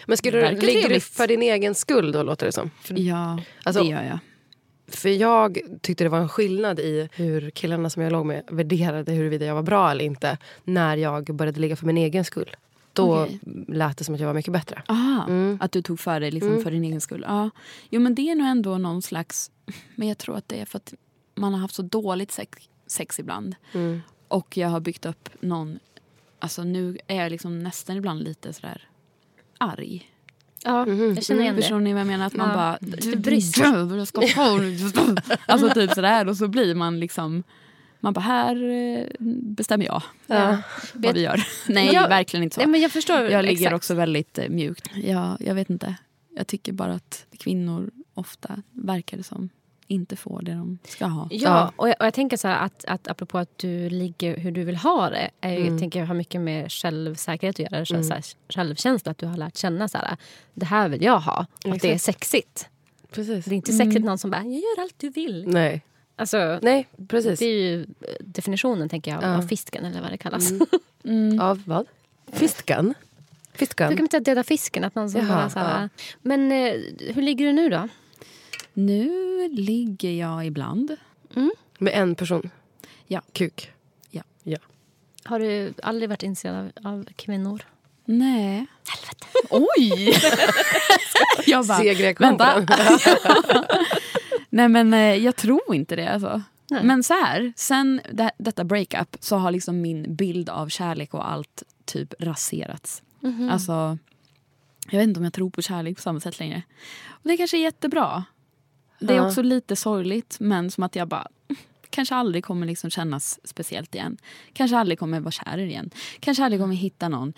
Men 0.06 0.16
skulle 0.16 0.50
du, 0.50 0.60
ligger 0.66 0.88
du 0.88 1.00
för 1.00 1.26
din 1.26 1.42
egen 1.42 1.74
skull 1.74 2.12
då, 2.12 2.22
låter 2.22 2.46
det 2.46 2.52
som? 2.52 2.70
För, 2.82 2.94
Ja, 2.98 3.40
Alltså- 3.62 3.82
det 3.82 3.88
gör 3.88 4.02
jag. 4.02 4.18
För 4.88 5.08
jag 5.08 5.58
tyckte 5.82 6.04
det 6.04 6.10
var 6.10 6.18
en 6.18 6.28
skillnad 6.28 6.80
i 6.80 7.08
hur 7.12 7.50
killarna 7.50 7.90
som 7.90 8.02
jag 8.02 8.12
låg 8.12 8.26
med 8.26 8.42
värderade 8.48 9.12
huruvida 9.12 9.46
jag 9.46 9.54
var 9.54 9.62
bra 9.62 9.90
eller 9.90 10.04
inte. 10.04 10.38
När 10.64 10.96
jag 10.96 11.24
började 11.34 11.60
ligga 11.60 11.76
för 11.76 11.86
min 11.86 11.96
egen 11.98 12.24
skull. 12.24 12.56
Då 12.92 13.22
Okej. 13.22 13.40
lät 13.68 13.96
det 13.98 14.04
som 14.04 14.14
att 14.14 14.20
jag 14.20 14.26
var 14.26 14.34
mycket 14.34 14.52
bättre. 14.52 14.82
Aha, 14.88 15.24
Mm. 15.28 15.58
att 15.60 15.72
du 15.72 15.82
tog 15.82 16.00
för 16.00 16.20
dig 16.20 16.30
liksom 16.30 16.50
Mm. 16.50 16.62
för 16.64 16.70
din 16.70 16.84
egen 16.84 17.00
skull. 17.00 17.24
Ja. 17.28 17.50
Jo 17.90 18.00
men 18.00 18.14
det 18.14 18.30
är 18.30 18.34
nog 18.34 18.46
ändå 18.46 18.78
någon 18.78 19.02
slags... 19.02 19.50
Men 19.94 20.08
jag 20.08 20.18
tror 20.18 20.36
att 20.36 20.48
det 20.48 20.60
är 20.60 20.64
för 20.64 20.76
att 20.76 20.94
man 21.34 21.52
har 21.52 21.60
haft 21.60 21.74
så 21.74 21.82
dåligt 21.82 22.32
sex, 22.32 22.58
sex 22.86 23.18
ibland. 23.20 23.54
Mm. 23.72 24.00
Och 24.28 24.56
jag 24.56 24.68
har 24.68 24.80
byggt 24.80 25.06
upp 25.06 25.28
någon... 25.40 25.78
Alltså 26.38 26.64
nu 26.64 26.98
är 27.06 27.16
jag 27.22 27.30
liksom 27.32 27.58
nästan 27.58 27.96
ibland 27.96 28.22
lite 28.22 28.52
sådär 28.52 28.88
arg. 29.58 30.10
Ja, 30.64 30.84
Mhm. 30.86 31.14
jag 31.14 31.24
känner 31.24 31.40
igen 31.42 31.56
det. 31.56 31.62
Förstår 31.62 31.80
ni 31.80 31.92
vad 31.92 32.00
jag 32.00 32.06
menar? 32.06 32.26
Att 32.26 32.34
man 32.36 32.48
Ja. 32.48 32.54
bara... 32.54 32.78
Lite. 32.80 33.30
Jag 33.96 34.08
ska 34.08 34.20
få 34.28 34.60
Alltså 35.46 35.70
typ 35.70 35.92
sådär. 35.92 36.28
Och 36.28 36.36
så 36.36 36.48
blir 36.48 36.74
man 36.74 37.00
liksom... 37.00 37.42
Man 38.00 38.12
bara, 38.12 38.20
här 38.20 38.70
eh, 38.70 39.04
bestämmer 39.42 39.84
jag 39.86 40.02
Ja. 40.26 40.58
vad 40.92 41.14
vi 41.14 41.20
gör. 41.20 41.42
Nej, 41.68 41.94
Jag- 41.94 42.08
verkligen 42.08 42.44
inte 42.44 42.54
så. 42.54 42.60
Nej, 42.60 42.68
men 42.68 42.80
jag 42.80 42.90
förstår. 42.92 43.20
Jag 43.20 43.44
ligger 43.44 43.60
exakt. 43.60 43.74
också 43.76 43.94
väldigt 43.94 44.38
eh, 44.38 44.48
mjukt. 44.48 44.90
Ja, 45.04 45.36
jag 45.40 45.54
vet 45.54 45.70
inte. 45.70 45.94
Jag 46.36 46.46
tycker 46.46 46.72
bara 46.72 46.92
att 46.92 47.26
kvinnor 47.38 47.90
ofta 48.14 48.62
verkar 48.72 49.16
det 49.16 49.22
som 49.22 49.48
inte 49.88 50.16
får 50.16 50.42
det 50.42 50.52
de 50.52 50.78
ska 50.84 51.06
ha. 51.06 51.28
Ja, 51.30 51.72
och 51.76 51.88
jag, 51.88 51.96
och 52.00 52.06
jag 52.06 52.14
tänker 52.14 52.36
så 52.36 52.48
här 52.48 52.64
att, 52.66 52.84
att 52.84 53.08
apropå 53.08 53.38
att 53.38 53.58
du 53.58 53.88
ligger 53.90 54.36
hur 54.36 54.50
du 54.52 54.64
vill 54.64 54.76
ha 54.76 55.10
det. 55.10 55.30
Är, 55.40 55.56
Mm. 55.56 55.66
Jag 55.72 55.78
tänker 55.78 56.04
har 56.04 56.14
mycket 56.14 56.40
med 56.40 56.72
självsäkerhet 56.72 57.60
att 57.60 57.72
göra. 57.72 57.84
Så 58.04 58.12
här, 58.14 58.24
självkänsla, 58.48 59.10
att 59.12 59.18
du 59.18 59.26
har 59.26 59.36
lärt 59.36 59.56
känna 59.56 59.88
så 59.88 59.98
här, 59.98 60.16
det 60.54 60.66
här 60.66 60.88
vill 60.88 61.02
jag 61.02 61.18
ha. 61.20 61.46
Och 61.66 61.72
att 61.72 61.80
det 61.82 61.92
är 61.92 61.98
sexigt. 61.98 62.68
Precis. 63.10 63.44
Det 63.44 63.54
är 63.54 63.56
inte 63.56 63.72
sexigt 63.72 64.04
någon 64.04 64.18
som 64.18 64.30
bara, 64.30 64.42
jag 64.42 64.52
gör 64.54 64.80
allt 64.82 64.94
du 64.98 65.10
vill. 65.10 65.44
Nej. 65.48 65.82
Alltså, 66.16 66.58
Nej, 66.62 66.88
precis. 67.08 67.38
det 67.38 67.44
är 67.46 67.62
ju 67.70 67.86
definitionen 68.20 68.88
tänker 68.88 69.10
jag, 69.10 69.24
av, 69.24 69.30
Ja. 69.30 69.38
av 69.38 69.42
fisken 69.42 69.84
eller 69.84 70.00
vad 70.00 70.10
det 70.10 70.16
kallas. 70.18 70.50
Mm. 71.04 71.40
Av 71.40 71.62
vad? 71.66 71.86
Fiskan? 72.32 72.94
Fiskan? 73.52 73.90
Du 73.90 73.96
kan 73.96 74.04
inte 74.04 74.20
döda 74.20 74.44
fisken. 74.44 74.84
Att 74.84 74.94
någon 74.94 75.10
som 75.10 75.20
Jaha, 75.20 75.36
bara, 75.36 75.50
så 75.50 75.58
här, 75.58 75.82
ja. 75.82 75.88
Men 76.22 76.52
eh, 76.52 76.74
hur 77.14 77.22
ligger 77.22 77.46
du 77.46 77.52
nu 77.52 77.68
då? 77.68 77.88
Nu 78.78 79.48
ligger 79.52 80.10
jag 80.10 80.46
ibland. 80.46 80.96
Med 81.78 81.92
en 81.94 82.14
person? 82.14 82.50
Ja. 83.06 83.22
Kuk? 83.32 83.72
Har 85.24 85.40
du 85.40 85.72
aldrig 85.82 86.08
varit 86.08 86.22
intresserad 86.22 86.72
av, 86.84 86.92
av 86.92 87.08
kvinnor? 87.16 87.62
Nej. 88.04 88.66
Helvete. 88.88 89.26
Oj! 89.50 90.12
jag 91.46 91.66
bara, 91.66 91.82
vänta. 92.18 92.66
Nej 94.50 94.68
men 94.68 94.94
eh, 94.94 95.14
jag 95.14 95.36
tror 95.36 95.74
inte 95.74 95.96
det 95.96 96.08
alltså. 96.08 96.42
Nej. 96.70 96.84
Men 96.84 97.02
så 97.02 97.14
här, 97.14 97.52
sen 97.56 98.00
det, 98.12 98.30
detta 98.38 98.64
breakup 98.64 99.16
så 99.20 99.36
har 99.36 99.50
liksom 99.50 99.80
min 99.80 100.14
bild 100.14 100.48
av 100.48 100.68
kärlek 100.68 101.14
och 101.14 101.30
allt 101.30 101.62
typ 101.84 102.14
raserats. 102.18 103.02
Mhm. 103.20 103.50
Alltså, 103.50 103.98
jag 104.90 104.98
vet 104.98 105.08
inte 105.08 105.20
om 105.20 105.24
jag 105.24 105.32
tror 105.32 105.50
på 105.50 105.62
kärlek 105.62 105.96
på 105.96 106.02
samma 106.02 106.20
sätt 106.20 106.38
längre. 106.38 106.62
Och 107.08 107.28
det 107.28 107.36
kanske 107.36 107.56
är 107.56 107.62
jättebra. 107.62 108.24
Det 108.98 109.14
är 109.14 109.26
också 109.26 109.42
lite 109.42 109.76
sorgligt 109.76 110.36
men 110.40 110.70
som 110.70 110.84
att 110.84 110.96
jag 110.96 111.08
bara 111.08 111.28
kanske 111.90 112.14
aldrig 112.14 112.44
kommer 112.44 112.66
liksom 112.66 112.90
kännas 112.90 113.40
speciellt 113.44 113.94
igen. 113.94 114.16
Kanske 114.52 114.76
aldrig 114.76 114.98
kommer 114.98 115.20
vara 115.20 115.30
kär 115.30 115.58
igen. 115.58 115.90
Kanske 116.20 116.44
aldrig 116.44 116.60
kommer 116.60 116.74
hitta 116.74 117.08
någon. 117.08 117.32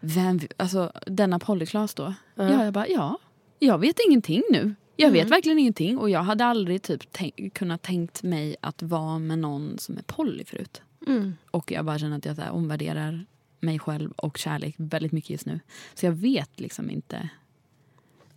Vem, 0.00 0.40
alltså 0.56 0.92
denna 1.06 1.38
polyklas 1.38 1.94
då. 1.94 2.14
Ja, 2.34 2.64
jag 2.64 2.72
bara 2.72 2.88
ja, 2.88 3.18
jag 3.58 3.78
vet 3.78 3.96
ingenting 4.08 4.42
nu. 4.50 4.74
Jag 4.96 5.10
vet 5.10 5.30
verkligen 5.30 5.58
ingenting 5.58 5.98
och 5.98 6.10
jag 6.10 6.22
hade 6.22 6.44
aldrig 6.44 6.82
typ 6.82 7.02
tänk, 7.12 7.54
kunnat 7.54 7.82
tänkt 7.82 8.22
mig 8.22 8.56
att 8.60 8.82
vara 8.82 9.18
med 9.18 9.38
någon 9.38 9.78
som 9.78 9.98
är 9.98 10.02
poly 10.02 10.44
förut. 10.44 10.82
Mm. 11.06 11.36
Och 11.50 11.72
jag 11.72 11.84
bara 11.84 11.98
känner 11.98 12.16
att 12.16 12.24
jag 12.24 12.36
så 12.36 12.42
här, 12.42 12.50
omvärderar 12.50 13.26
mig 13.60 13.78
själv 13.78 14.10
och 14.10 14.38
kärlek 14.38 14.74
väldigt 14.78 15.12
mycket 15.12 15.30
just 15.30 15.46
nu. 15.46 15.60
Så 15.94 16.06
jag 16.06 16.12
vet 16.12 16.60
liksom 16.60 16.90
inte 16.90 17.28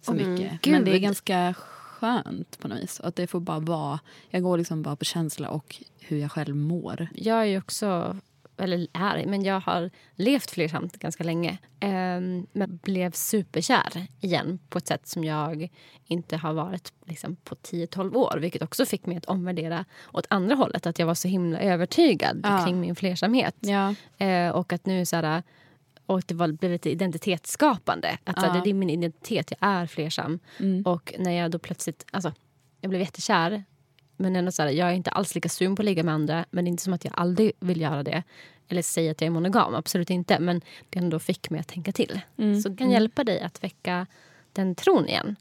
så 0.02 0.14
mycket. 0.14 0.66
Men 0.66 0.86
det 0.86 0.92
är 0.92 0.94
Gud. 0.94 1.02
ganska 1.02 1.56
skönt 1.98 2.60
på 2.60 2.68
något 2.68 2.80
vis. 2.80 3.00
Att 3.00 3.16
det 3.16 3.28
får 3.28 3.40
bara 3.40 3.60
vara, 3.60 4.00
jag 4.30 4.44
går 4.44 4.58
liksom 4.58 4.82
bara 4.82 4.96
på 4.96 5.06
känsla 5.06 5.50
och 5.50 5.76
hur 6.00 6.18
jag 6.18 6.32
själv 6.32 6.56
mår. 6.56 7.08
Jag 7.16 7.38
är 7.42 7.46
ju 7.46 7.58
också, 7.58 8.18
eller 8.58 8.88
är, 8.94 9.26
men 9.26 9.44
jag 9.44 9.60
har 9.60 9.90
levt 10.16 10.52
flersamt 10.52 10.98
ganska 11.00 11.24
länge. 11.24 11.58
Ehm, 11.80 12.48
men 12.54 12.78
blev 12.84 13.12
superkär 13.12 14.08
igen 14.22 14.60
på 14.70 14.78
ett 14.78 14.88
sätt 14.88 15.08
som 15.08 15.24
jag 15.24 15.70
inte 16.06 16.38
har 16.38 16.54
varit 16.54 16.94
liksom, 17.06 17.36
på 17.36 17.56
10-12 17.56 18.16
år. 18.16 18.38
Vilket 18.42 18.62
också 18.62 18.86
fick 18.86 19.06
mig 19.06 19.18
att 19.18 19.26
omvärdera 19.26 19.86
åt 20.12 20.26
andra 20.30 20.56
hållet. 20.56 20.86
Att 20.86 21.00
jag 21.00 21.06
var 21.06 21.14
så 21.16 21.28
himla 21.28 21.60
övertygad 21.60 22.40
Ja. 22.44 22.66
kring 22.66 22.80
min 22.80 22.96
flersamhet. 22.96 23.56
Ja. 23.60 23.96
Eh, 24.26 24.50
och 24.50 24.74
att 24.74 24.86
nu 24.86 25.06
så 25.06 25.16
här, 25.16 25.44
och 26.08 26.22
det 26.26 26.34
var, 26.34 26.48
blev 26.48 26.72
lite 26.72 26.90
identitetsskapande. 26.90 28.18
Att 28.24 28.42
så 28.42 28.62
det 28.64 28.70
är 28.70 28.74
min 28.74 28.90
identitet, 28.90 29.52
jag 29.52 29.70
är 29.70 29.86
flersam. 29.86 30.40
Mm. 30.60 30.84
Och 30.86 31.14
när 31.20 31.32
jag 31.32 31.52
då 31.52 31.60
plötsligt, 31.60 32.06
alltså 32.12 32.34
jag 32.82 32.90
blev 32.90 33.02
jättekär. 33.02 33.64
Men 34.18 34.36
ändå 34.36 34.52
så 34.52 34.62
här, 34.62 34.70
jag 34.70 34.90
är 34.90 34.94
inte 34.94 35.12
alls 35.12 35.36
lika 35.36 35.50
sugen 35.50 35.76
på 35.76 35.82
att 35.82 35.86
ligga 35.86 36.04
med 36.04 36.14
andra. 36.14 36.46
Men 36.52 36.66
det 36.66 36.70
är 36.70 36.72
inte 36.72 36.84
som 36.84 36.94
att 36.94 37.06
jag 37.06 37.14
aldrig 37.18 37.52
vill 37.60 37.82
göra 37.82 38.04
det. 38.04 38.24
Eller 38.68 38.82
säga 38.82 39.12
att 39.12 39.22
jag 39.22 39.26
är 39.26 39.32
monogam, 39.32 39.76
absolut 39.76 40.10
inte. 40.10 40.40
Men 40.40 40.62
det 40.90 41.00
ändå 41.00 41.20
fick 41.20 41.50
mig 41.50 41.60
att 41.60 41.68
tänka 41.68 41.92
till. 41.92 42.20
Mm. 42.38 42.62
Så 42.62 42.70
det 42.70 42.78
kan 42.78 42.92
hjälpa 42.92 43.24
dig 43.24 43.42
att 43.42 43.64
väcka 43.64 44.08
den 44.54 44.76
tron 44.76 45.08
igen. 45.08 45.36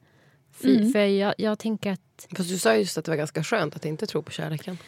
Fy, 0.62 0.76
Mm. 0.76 0.92
För 0.92 0.98
jag, 0.98 1.34
jag 1.38 1.58
tänker 1.58 1.92
att... 1.92 2.26
Fast 2.36 2.48
du 2.48 2.58
sa 2.58 2.74
just 2.74 2.98
att 2.98 3.04
det 3.04 3.10
var 3.10 3.16
ganska 3.16 3.44
skönt 3.44 3.76
att 3.76 3.84
inte 3.84 4.06
tro 4.06 4.22
på 4.22 4.30
kärleken. 4.30 4.78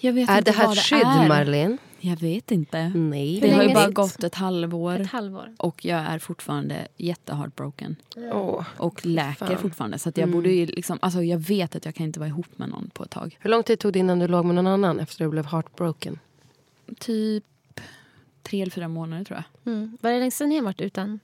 Jag 0.00 0.12
vet 0.12 0.30
Är 0.30 0.38
inte 0.38 0.50
det 0.50 0.56
här 0.56 0.66
vad 0.66 0.78
ett 0.78 0.84
skydd, 0.84 1.02
är. 1.02 1.28
Marlene? 1.28 1.78
Jag 2.04 2.16
vet 2.20 2.50
inte. 2.50 2.88
Nej. 2.88 3.40
Det 3.40 3.50
har 3.50 3.62
ju 3.62 3.68
länge 3.68 3.74
bara 3.74 3.90
gått 3.90 4.24
ett 4.24 4.34
halvår. 4.34 5.00
Ett 5.00 5.06
halvår. 5.10 5.54
Och 5.58 5.84
jag 5.84 5.98
är 6.00 6.18
fortfarande 6.18 6.88
jätteheartbroken. 6.96 7.96
Åh. 8.16 8.64
Och 8.76 9.06
läker 9.06 9.46
Fan. 9.46 9.58
fortfarande. 9.58 9.98
Så 9.98 10.08
att 10.08 10.16
jag 10.16 10.30
borde 10.30 10.50
ju 10.52 10.66
liksom, 10.66 10.98
alltså 11.02 11.22
jag 11.22 11.38
vet 11.38 11.76
att 11.76 11.84
jag 11.84 11.94
kan 11.94 12.06
inte 12.06 12.18
vara 12.20 12.28
ihop 12.28 12.46
med 12.58 12.68
någon 12.68 12.90
på 12.94 13.04
ett 13.04 13.10
tag. 13.10 13.36
Hur 13.40 13.50
lång 13.50 13.62
tid 13.62 13.78
tog 13.78 13.92
det 13.92 13.98
innan 13.98 14.18
du 14.18 14.28
låg 14.28 14.44
med 14.44 14.54
någon 14.54 14.66
annan 14.66 15.00
efter 15.00 15.24
du 15.24 15.30
blev 15.30 15.46
heartbroken? 15.46 16.18
Typ 16.98 17.44
tre 18.42 18.62
eller 18.62 18.72
fyra 18.72 18.88
månader 18.88 19.24
tror 19.24 19.42
jag. 19.64 19.72
Mm. 19.72 19.98
Vad 20.00 20.12
är 20.12 20.14
det 20.16 20.20
längsta 20.20 20.44
ni 20.46 20.56
har 20.56 20.64
varit 20.64 20.80
utan? 20.80 21.20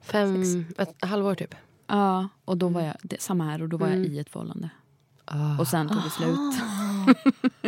Fem, 0.00 0.64
ett 0.78 0.94
halvår 1.04 1.34
typ? 1.34 1.54
Ja, 1.86 2.28
och 2.44 2.56
då 2.56 2.68
var 2.68 2.80
jag, 2.80 2.94
det, 3.02 3.20
samma 3.20 3.44
här, 3.44 3.62
och 3.62 3.68
då 3.68 3.76
var 3.76 3.86
Mm. 3.86 4.02
jag 4.04 4.12
i 4.12 4.18
ett 4.18 4.30
förhållande. 4.30 4.70
Ah. 5.24 5.58
Och 5.58 5.68
sen 5.68 5.88
tog 5.88 5.96
det 6.02 6.10
slut. 6.10 6.38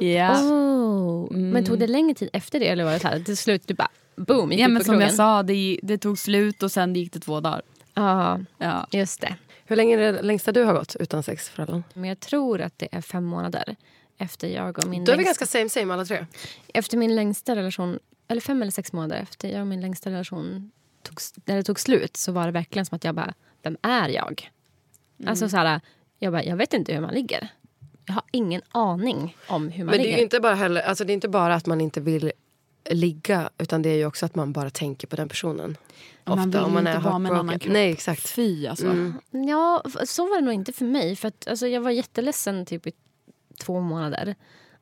ja. 0.00 0.40
Oh. 0.42 1.32
Men 1.32 1.50
Mm. 1.50 1.64
tog 1.64 1.78
det 1.78 1.86
längre 1.86 2.14
tid 2.14 2.30
efter 2.32 2.60
det? 2.60 2.68
Eller 2.68 2.84
var 2.84 2.92
det 2.92 2.98
så 3.00 3.08
här, 3.08 3.20
till 3.20 3.36
slut 3.36 3.62
du 3.68 3.74
bara 3.74 3.88
boom, 4.16 4.52
gick 4.52 4.60
ja 4.60 4.68
men 4.68 4.78
på 4.78 4.84
som 4.84 4.92
krogen? 4.92 5.08
jag 5.08 5.16
sa, 5.16 5.42
det, 5.42 5.80
det 5.82 5.98
tog 5.98 6.18
slut 6.18 6.62
och 6.62 6.72
sen 6.72 6.94
gick 6.94 7.12
det 7.12 7.20
två 7.20 7.40
dagar. 7.40 7.62
Ja, 7.94 8.40
Ja. 8.58 8.86
just 8.92 9.20
det. 9.20 9.36
Hur 9.66 9.76
länge 9.76 9.96
är 9.98 10.12
det 10.12 10.22
längsta 10.22 10.52
du 10.52 10.62
har 10.64 10.72
gått 10.74 10.96
utan 11.00 11.22
sex 11.22 11.48
för? 11.48 11.82
Men 11.94 12.08
jag 12.08 12.20
tror 12.20 12.60
att 12.60 12.78
det 12.78 12.88
är 12.92 13.00
fem 13.00 13.24
månader 13.24 13.76
efter 14.18 14.48
jag 14.48 14.78
och 14.78 14.86
min 14.86 15.04
Då 15.04 15.12
är 15.12 15.16
vi 15.16 15.24
ganska 15.24 15.46
same 15.46 15.68
same 15.68 15.94
alla 15.94 16.04
tre. 16.04 16.26
efter 16.74 16.96
min 16.96 17.14
längsta 17.14 17.56
relation, 17.56 17.98
eller 18.28 18.40
fem 18.40 18.62
eller 18.62 18.72
sex 18.72 18.92
månader 18.92 19.16
efter 19.22 19.48
jag 19.48 19.60
och 19.60 19.66
min 19.66 19.80
längsta 19.80 20.10
relation 20.10 20.70
tog, 21.02 21.18
när 21.44 21.56
det 21.56 21.62
tog 21.62 21.80
slut 21.80 22.16
så 22.16 22.32
var 22.32 22.46
det 22.46 22.52
verkligen 22.52 22.86
som 22.86 22.96
att 22.96 23.04
jag 23.04 23.14
bara, 23.14 23.34
vem 23.62 23.76
är 23.82 24.08
jag? 24.08 24.50
Mm. 25.18 25.30
Alltså 25.30 25.48
så 25.48 25.56
här, 25.56 25.80
jag 26.18 26.32
bara, 26.32 26.44
jag 26.44 26.56
vet 26.56 26.74
inte 26.74 26.92
hur 26.94 27.00
man 27.00 27.14
ligger. 27.14 27.48
Jag 28.06 28.14
har 28.14 28.22
ingen 28.30 28.62
aning 28.68 29.36
om 29.48 29.68
hur 29.68 29.84
man 29.84 29.90
Men 29.90 29.98
det 29.98 30.02
är 30.02 30.04
ligger. 30.04 30.16
ju 30.16 30.22
inte 30.22 30.40
bara, 30.40 30.54
heller, 30.54 30.80
alltså 30.80 31.04
det 31.04 31.12
är 31.12 31.14
inte 31.14 31.28
bara 31.28 31.54
att 31.54 31.66
man 31.66 31.80
inte 31.80 32.00
vill 32.00 32.32
ligga 32.90 33.50
utan 33.58 33.82
det 33.82 33.88
är 33.88 33.96
ju 33.96 34.06
också 34.06 34.26
att 34.26 34.34
man 34.34 34.52
bara 34.52 34.70
tänker 34.70 35.06
på 35.06 35.16
den 35.16 35.28
personen. 35.28 35.76
Man 36.24 36.50
vill 36.50 36.60
om 36.60 36.72
man 36.72 36.86
inte 36.86 36.98
är 36.98 37.00
vara 37.00 37.18
med 37.18 37.32
en 37.32 37.38
annan 37.38 37.58
kropp. 37.58 37.72
Nej 37.72 37.92
exakt. 37.92 38.28
Fy 38.28 38.66
alltså. 38.66 38.86
Mm. 38.86 39.14
Ja, 39.30 39.82
så 40.04 40.28
var 40.28 40.40
det 40.40 40.44
nog 40.44 40.54
inte 40.54 40.72
för 40.72 40.84
mig. 40.84 41.16
För 41.16 41.28
att, 41.28 41.48
alltså, 41.48 41.66
jag 41.66 41.80
var 41.80 41.90
jätteledsen 41.90 42.66
typ 42.66 42.86
i 42.86 42.92
två 43.60 43.80
månader. 43.80 44.34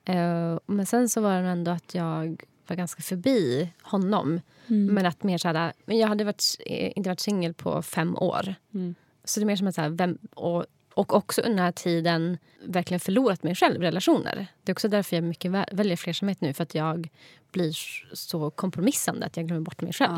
Eh, 0.04 0.58
men 0.66 0.86
sen 0.86 1.08
så 1.08 1.20
var 1.20 1.42
det 1.42 1.48
ändå 1.48 1.70
att 1.70 1.94
jag 1.94 2.44
var 2.66 2.76
ganska 2.76 3.02
förbi 3.02 3.68
honom. 3.82 4.40
Mm. 4.66 4.94
Men 4.94 5.06
att 5.06 5.22
mer 5.22 5.38
så 5.38 5.48
här, 5.48 5.72
men 5.84 5.98
jag 5.98 6.08
hade 6.08 6.24
varit, 6.24 6.44
eh, 6.66 6.92
inte 6.96 7.10
varit 7.10 7.20
singel 7.20 7.54
på 7.54 7.82
fem 7.82 8.16
år. 8.16 8.54
Mm. 8.74 8.94
Så 9.24 9.40
det 9.40 9.44
är 9.44 9.46
mer 9.46 9.56
som 9.56 9.66
att 9.66 9.74
så 9.74 9.80
här, 9.80 9.88
vem, 9.88 10.18
och, 10.34 10.66
och 10.94 11.14
också 11.14 11.40
under 11.40 11.56
den 11.56 11.64
här 11.64 11.72
tiden 11.72 12.38
verkligen 12.64 13.00
förlorat 13.00 13.42
mig 13.42 13.54
själv 13.54 13.82
i 13.82 13.86
relationer. 13.86 14.46
Det 14.62 14.72
är 14.72 14.74
också 14.74 14.88
därför 14.88 15.16
jag 15.16 15.24
mycket 15.24 15.50
vä- 15.50 15.68
väljer 15.76 15.96
flersamhet 15.96 16.40
nu. 16.40 16.52
För 16.52 16.62
att 16.62 16.74
jag 16.74 17.08
blir 17.52 17.72
så 18.16 18.50
kompromissande 18.50 19.26
att 19.26 19.36
jag 19.36 19.46
glömmer 19.46 19.62
bort 19.64 19.80
mig 19.80 19.92
själv. 19.92 20.16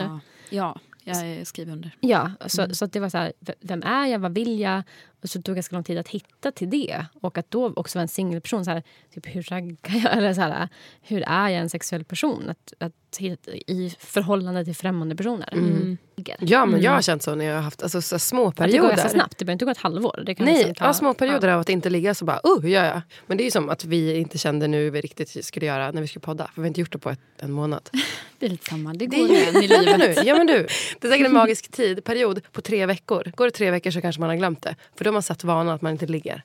Ja. 0.51 0.79
ja, 1.05 1.27
jag 1.27 1.47
skriver 1.47 1.73
under. 1.73 1.97
Ja, 2.01 2.31
så, 2.47 2.75
så 2.75 2.85
att 2.85 2.93
det 2.93 3.01
var 3.01 3.09
så 3.09 3.19
här, 3.19 3.33
vem 3.61 3.83
är 3.83 4.07
jag, 4.07 4.19
vad 4.19 4.35
vill 4.35 4.61
jag? 4.61 4.83
Och 5.25 5.31
så 5.31 5.43
tog 5.43 5.55
det 5.55 5.57
ganska 5.57 5.77
lång 5.77 5.85
tid 5.85 5.99
att 5.99 6.09
hitta 6.09 6.53
till 6.53 6.71
det. 6.71 7.07
Och 7.21 7.39
att 7.39 7.51
då 7.51 7.73
också 7.77 7.99
vara 7.99 8.03
en 8.03 8.09
singelperson, 8.09 8.65
så 8.65 8.71
här, 8.71 8.83
typ 9.15 9.27
hur 9.27 9.43
raggar 9.43 9.77
jag? 10.05 10.13
Eller 10.19 10.35
så 10.35 10.41
här, 10.41 10.69
hur 11.03 11.23
är 11.27 11.49
jag 11.49 11.61
en 11.61 11.71
sexuell 11.71 12.05
person? 12.05 12.49
Att, 12.51 12.73
att 12.79 12.93
hitta, 13.19 13.51
I 13.53 13.95
förhållande 13.99 14.65
till 14.65 14.75
främmande 14.77 15.17
personer. 15.17 15.49
Mm. 15.53 15.97
Ligger. 16.17 16.37
Ja 16.41 16.67
men 16.67 16.81
jag 16.83 16.91
har 16.93 17.03
känt 17.03 17.23
så 17.23 17.35
när 17.35 17.45
jag 17.45 17.55
har 17.55 17.63
haft 17.63 17.83
alltså, 17.83 18.03
så 18.03 18.19
små 18.19 18.47
Att 18.49 18.57
det 18.57 18.63
går 18.63 18.67
perioder. 18.69 18.89
ganska 18.89 19.09
snabbt, 19.09 19.39
det 19.39 19.45
behöver 19.45 19.53
inte 19.53 19.65
gå 19.65 19.71
ett 19.71 19.79
halvår. 19.79 20.23
Det 20.27 20.35
kan 20.35 20.47
Nej, 20.47 20.55
liksom 20.57 20.75
ta, 20.75 20.85
ja, 20.85 20.93
små 20.95 21.15
perioder 21.15 21.49
av 21.49 21.61
att 21.61 21.69
inte 21.69 21.91
ligga 21.91 22.15
så 22.15 22.25
bara, 22.25 22.41
oh 22.45 22.63
hur 22.63 22.69
gör 22.69 22.85
jag? 22.85 23.01
Men 23.27 23.37
det 23.37 23.43
är 23.43 23.45
ju 23.45 23.51
som 23.51 23.69
att 23.71 23.85
vi 23.85 24.17
inte 24.17 24.39
kände 24.39 24.67
nu 24.67 24.91
vi 24.91 25.01
riktigt 25.01 25.45
skulle 25.45 25.67
göra 25.67 25.91
när 25.91 26.01
vi 26.01 26.09
skulle 26.09 26.21
podda. 26.21 26.47
För 26.47 26.55
vi 26.55 26.61
har 26.61 26.67
inte 26.67 26.81
gjort 26.81 26.93
det 26.93 26.99
på 26.99 27.11
ett, 27.11 27.21
en 27.39 27.53
månad. 27.53 27.91
Det 28.39 28.47
är 28.47 28.51
lite 28.51 28.71
samma, 28.71 28.93
det 28.93 29.07
Det 29.07 29.17
går 29.17 29.31
är 29.31 29.31
igen 29.31 29.57
i 29.57 29.69
livet. 29.69 29.99
nu, 29.99 30.15
ja 30.25 30.35
men 30.37 30.47
du, 30.47 30.67
det 31.01 31.07
är 31.07 31.11
säkert 31.11 31.27
en 31.27 31.33
magisk 31.35 31.71
tid, 31.71 32.05
period 32.05 32.41
på 32.53 32.61
tre 32.61 32.87
veckor. 32.87 33.33
Går 33.37 33.45
det 33.45 33.51
tre 33.51 33.71
veckor 33.71 33.91
så 33.91 34.01
kanske 34.01 34.21
man 34.21 34.29
har 34.29 34.37
glömt 34.37 34.63
det. 34.63 34.77
För 34.97 35.05
då 35.05 35.13
man 35.15 35.23
satt 35.23 35.45
vanan 35.45 35.75
att 35.75 35.83
man 35.83 35.93
inte 35.93 36.07
ligger. 36.07 36.43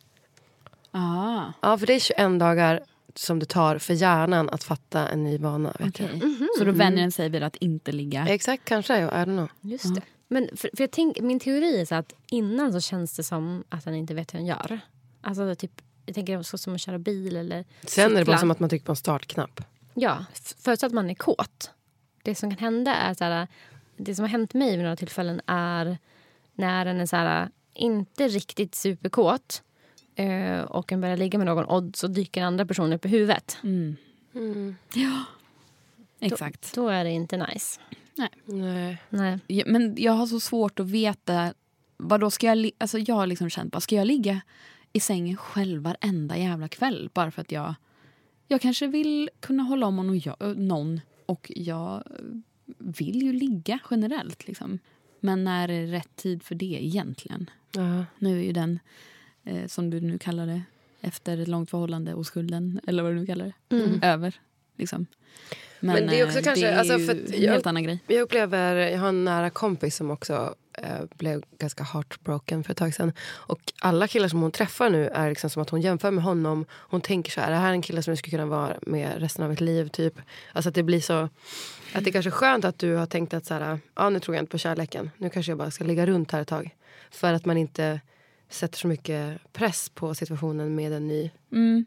Ah, 0.91 1.45
Ja 1.61 1.77
för 1.77 1.87
det 1.87 1.93
är 1.93 1.99
21 1.99 2.39
dagar 2.39 2.79
som 3.15 3.39
det 3.39 3.45
tar 3.45 3.77
för 3.77 3.93
hjärnan 3.93 4.49
att 4.49 4.63
fatta 4.63 5.07
en 5.09 5.23
ny 5.23 5.37
vana. 5.37 5.73
Vet 5.79 5.87
okej. 5.89 6.09
jag. 6.13 6.27
Mhm. 6.29 6.47
Så 6.57 6.63
då 6.65 6.71
vänjer 6.71 7.01
den 7.01 7.11
sig 7.11 7.29
vid 7.29 7.43
att 7.43 7.55
inte 7.55 7.91
ligga. 7.91 8.27
Exakt, 8.27 8.65
kanske. 8.65 8.97
I 8.97 9.01
don't 9.05 9.23
know. 9.25 9.49
Just 9.61 9.95
det. 9.95 10.01
Men 10.27 10.49
för, 10.57 10.69
för 10.77 10.83
jag 10.83 10.91
tänk, 10.91 11.19
min 11.21 11.39
teori 11.39 11.81
är 11.81 11.85
så 11.85 11.95
att 11.95 12.13
innan 12.31 12.73
så 12.73 12.81
känns 12.81 13.15
det 13.15 13.23
som 13.23 13.63
att 13.69 13.85
han 13.85 13.93
inte 13.95 14.13
vet 14.13 14.33
hur 14.33 14.39
han 14.39 14.45
gör. 14.45 14.79
Alltså 15.21 15.55
typ, 15.55 15.81
jag 16.05 16.15
tänker 16.15 16.41
så 16.41 16.57
som 16.57 16.75
att 16.75 16.81
köra 16.81 16.99
bil 16.99 17.35
eller 17.35 17.65
Sen 17.85 18.05
är 18.05 18.09
det 18.09 18.15
bara 18.15 18.19
cykla. 18.25 18.37
som 18.37 18.51
att 18.51 18.59
man 18.59 18.69
trycker 18.69 18.85
på 18.85 18.91
en 18.91 18.95
startknapp. 18.95 19.61
Ja, 19.93 20.25
förutsatt 20.63 20.87
att 20.87 20.93
man 20.93 21.09
är 21.09 21.15
kåt. 21.15 21.71
Det 22.23 22.35
som 22.35 22.49
kan 22.49 22.59
hända 22.59 22.95
är 22.95 23.13
så 23.13 23.23
här, 23.23 23.47
det 23.97 24.15
som 24.15 24.23
har 24.23 24.29
hänt 24.29 24.53
mig 24.53 24.69
vid 24.71 24.79
några 24.79 24.95
tillfällen 24.95 25.41
är 25.45 25.97
när 26.53 26.85
en 26.85 26.99
är 26.99 27.05
så 27.05 27.15
här, 27.15 27.49
inte 27.79 28.27
riktigt 28.27 28.75
superkåt 28.75 29.63
eh, 30.15 30.61
och 30.61 30.91
en 30.91 31.01
börjar 31.01 31.17
ligga 31.17 31.37
med 31.37 31.47
någon 31.47 31.65
och 31.65 31.83
så 31.97 32.07
dyker 32.07 32.43
andra 32.43 32.65
personer 32.65 32.95
upp 32.95 33.05
i 33.05 33.09
huvudet. 33.09 33.57
Mm. 33.63 33.95
Ja, 34.93 35.23
exakt. 36.19 36.75
Då 36.75 36.87
är 36.87 37.03
det 37.03 37.09
inte 37.09 37.37
nice. 37.37 37.79
Nej. 38.15 38.97
Nej. 39.09 39.39
Ja, 39.47 39.63
Men 39.67 39.95
jag 39.97 40.13
har 40.13 40.27
så 40.27 40.39
svårt 40.39 40.79
att 40.79 40.89
veta. 40.89 41.53
Vad 41.97 42.19
då 42.19 42.31
ska 42.31 42.47
jag, 42.47 42.71
alltså 42.77 42.97
jag 42.97 43.15
har 43.15 43.27
liksom 43.27 43.49
känt, 43.49 43.71
bara, 43.71 43.79
ska 43.79 43.95
jag 43.95 44.07
ligga 44.07 44.41
i 44.93 44.99
sängen 44.99 45.37
själv 45.37 45.81
varenda 45.81 46.37
jävla 46.37 46.67
kväll? 46.67 47.09
Bara 47.13 47.31
för 47.31 47.41
att 47.41 47.51
jag, 47.51 47.75
jag 48.47 48.61
kanske 48.61 48.87
vill 48.87 49.29
kunna 49.39 49.63
hålla 49.63 49.87
om 49.87 49.95
någon 49.95 50.09
och, 50.09 50.15
jag, 50.15 50.57
någon 50.57 51.01
och 51.25 51.51
jag 51.55 52.03
vill 52.77 53.21
ju 53.21 53.33
ligga 53.33 53.79
generellt. 53.91 54.47
Liksom. 54.47 54.79
Men 55.19 55.43
när 55.43 55.69
är 55.69 55.87
rätt 55.87 56.15
tid 56.15 56.43
för 56.43 56.55
det 56.55 56.85
egentligen? 56.85 57.49
Ja. 57.71 58.05
Nu 58.19 58.39
är 58.39 58.43
ju 58.43 58.51
den, 58.51 58.79
eh, 59.43 59.67
som 59.67 59.89
du 59.89 60.01
nu 60.01 60.17
kallar 60.17 60.47
det, 60.47 60.61
efter 61.01 61.37
ett 61.37 61.47
långt 61.47 61.69
förhållande 61.69 62.13
och 62.13 62.25
skulden, 62.25 62.81
eller 62.87 63.03
vad 63.03 63.11
du 63.11 63.19
nu 63.19 63.25
kallar 63.25 63.53
det, 63.67 64.07
över. 64.07 64.35
Liksom. 64.75 65.05
Men, 65.79 65.95
Men 65.95 66.07
det 66.07 66.19
är 66.19 66.25
också 66.25 66.37
eh, 66.39 66.43
kanske- 66.43 66.67
är 66.67 66.77
alltså, 66.77 66.99
för 66.99 67.11
en 67.35 67.41
jag- 67.43 67.51
helt 67.53 67.67
annan 67.67 67.83
grej. 67.83 67.99
Jag 68.07 68.21
upplever, 68.21 68.75
jag 68.75 68.99
har 68.99 69.09
en 69.09 69.25
nära 69.25 69.49
kompis 69.49 69.95
som 69.95 70.11
också 70.11 70.55
eh, 70.73 70.85
blev 71.17 71.43
ganska 71.57 71.83
heartbroken 71.83 72.63
för 72.63 72.71
ett 72.71 72.77
tag 72.77 72.93
sedan. 72.93 73.13
Och 73.31 73.59
alla 73.81 74.07
killar 74.07 74.27
som 74.27 74.41
hon 74.41 74.51
träffar 74.51 74.89
nu 74.89 75.07
är 75.07 75.29
liksom 75.29 75.49
som 75.49 75.61
att 75.61 75.69
hon 75.69 75.81
jämför 75.81 76.11
med 76.11 76.23
honom. 76.23 76.65
Hon 76.71 77.01
tänker 77.01 77.31
så 77.31 77.41
här, 77.41 77.51
det 77.51 77.57
här 77.57 77.69
är 77.69 77.73
en 77.73 77.81
kille 77.81 78.03
som 78.03 78.11
jag 78.11 78.17
skulle 78.17 78.31
kunna 78.31 78.45
vara 78.45 78.77
med 78.81 79.09
resten 79.17 79.43
av 79.43 79.49
mitt 79.49 79.61
liv. 79.61 79.87
typ. 79.89 80.13
Alltså 80.53 80.69
att 80.69 80.75
det 80.75 80.83
blir 80.83 81.01
så, 81.01 81.29
att 81.93 82.03
det 82.03 82.11
kanske 82.11 82.29
är 82.29 82.31
skönt 82.31 82.65
att 82.65 82.79
du 82.79 82.95
har 82.95 83.05
tänkt 83.05 83.33
att 83.33 83.45
så 83.45 83.53
här, 83.53 83.79
ja 83.95 84.09
nu 84.09 84.19
tror 84.19 84.35
jag 84.35 84.41
inte 84.43 84.51
på 84.51 84.57
kärleken. 84.57 85.11
Nu 85.17 85.29
kanske 85.29 85.51
jag 85.51 85.57
bara 85.57 85.71
ska 85.71 85.83
ligga 85.83 86.05
runt 86.05 86.31
här 86.31 86.41
ett 86.41 86.47
tag. 86.47 86.75
För 87.11 87.33
att 87.33 87.45
man 87.45 87.57
inte 87.57 87.99
sätter 88.49 88.77
så 88.77 88.87
mycket 88.87 89.39
press 89.53 89.89
på 89.89 90.15
situationen 90.15 90.75
med 90.75 90.93
en 90.93 91.07
ny, 91.07 91.31
Mm. 91.51 91.85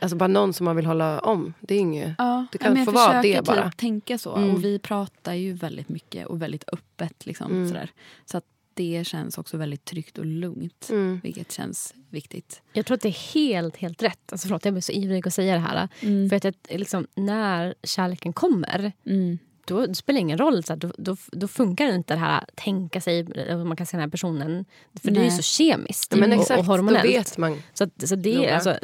Alltså 0.00 0.16
bara 0.16 0.26
någon 0.26 0.52
som 0.52 0.64
man 0.64 0.76
vill 0.76 0.86
hålla 0.86 1.20
om. 1.20 1.54
Det 1.60 1.74
är 1.74 1.78
inget, 1.78 2.14
Ja, 2.18 2.46
det 2.52 2.58
kan 2.58 2.72
men 2.72 2.76
jag 2.78 2.86
få 2.86 2.92
vara 2.92 3.22
det 3.22 3.44
bara. 3.44 3.64
Typ 3.70 3.76
tänka 3.76 4.18
så. 4.18 4.36
Mm. 4.36 4.50
Och 4.50 4.64
vi 4.64 4.78
pratar 4.78 5.34
ju 5.34 5.52
väldigt 5.52 5.88
mycket 5.88 6.26
och 6.26 6.42
väldigt 6.42 6.64
öppet. 6.72 7.26
Liksom, 7.26 7.52
Mm. 7.52 7.68
sådär. 7.68 7.90
Så 8.24 8.38
att 8.38 8.44
det 8.74 9.06
känns 9.06 9.38
också 9.38 9.56
väldigt 9.56 9.84
tryggt 9.84 10.18
och 10.18 10.26
lugnt. 10.26 10.88
Mm. 10.90 11.20
Vilket 11.22 11.52
känns 11.52 11.94
viktigt. 12.10 12.62
Jag 12.72 12.86
tror 12.86 12.94
att 12.94 13.00
det 13.00 13.08
är 13.08 13.34
helt, 13.34 13.76
helt 13.76 14.02
rätt. 14.02 14.32
Alltså 14.32 14.48
förlåt, 14.48 14.64
jag 14.64 14.74
blir 14.74 14.82
så 14.82 14.92
ivrig 14.92 15.26
att 15.26 15.34
säga 15.34 15.54
det 15.54 15.60
här. 15.60 15.88
Mm. 16.00 16.28
För 16.28 16.36
att 16.36 16.42
det, 16.42 16.78
liksom, 16.78 17.06
när 17.14 17.74
kärleken 17.82 18.32
kommer 18.32 18.92
Mm. 19.06 19.38
Då 19.68 19.86
det 19.86 19.94
spelar 19.94 20.14
det 20.16 20.20
ingen 20.20 20.38
roll. 20.38 20.64
Så 20.64 20.74
då, 20.74 20.90
då, 20.98 21.16
då 21.32 21.48
funkar 21.48 21.86
inte 21.94 22.14
det 22.14 22.20
här 22.20 22.40
att 22.40 22.56
tänka 22.56 23.00
sig 23.00 23.24
man 23.64 23.76
kan 23.76 23.86
se 23.86 23.96
den 23.96 24.04
här 24.04 24.10
personen. 24.10 24.64
För 25.02 25.10
det 25.10 25.20
är 25.20 25.24
ju 25.24 25.28
Nej. 25.30 25.36
så 25.36 25.42
kemiskt 25.42 26.12
Ja, 26.12 26.18
men 26.20 26.32
och, 26.32 26.40
exakt, 26.40 26.58
och 26.60 26.64
hormonellt. 26.66 27.38
Så, 27.74 27.84
att, 27.84 28.08
så 28.08 28.14
det, 28.16 28.46
är, 28.46 28.54
alltså, 28.54 28.78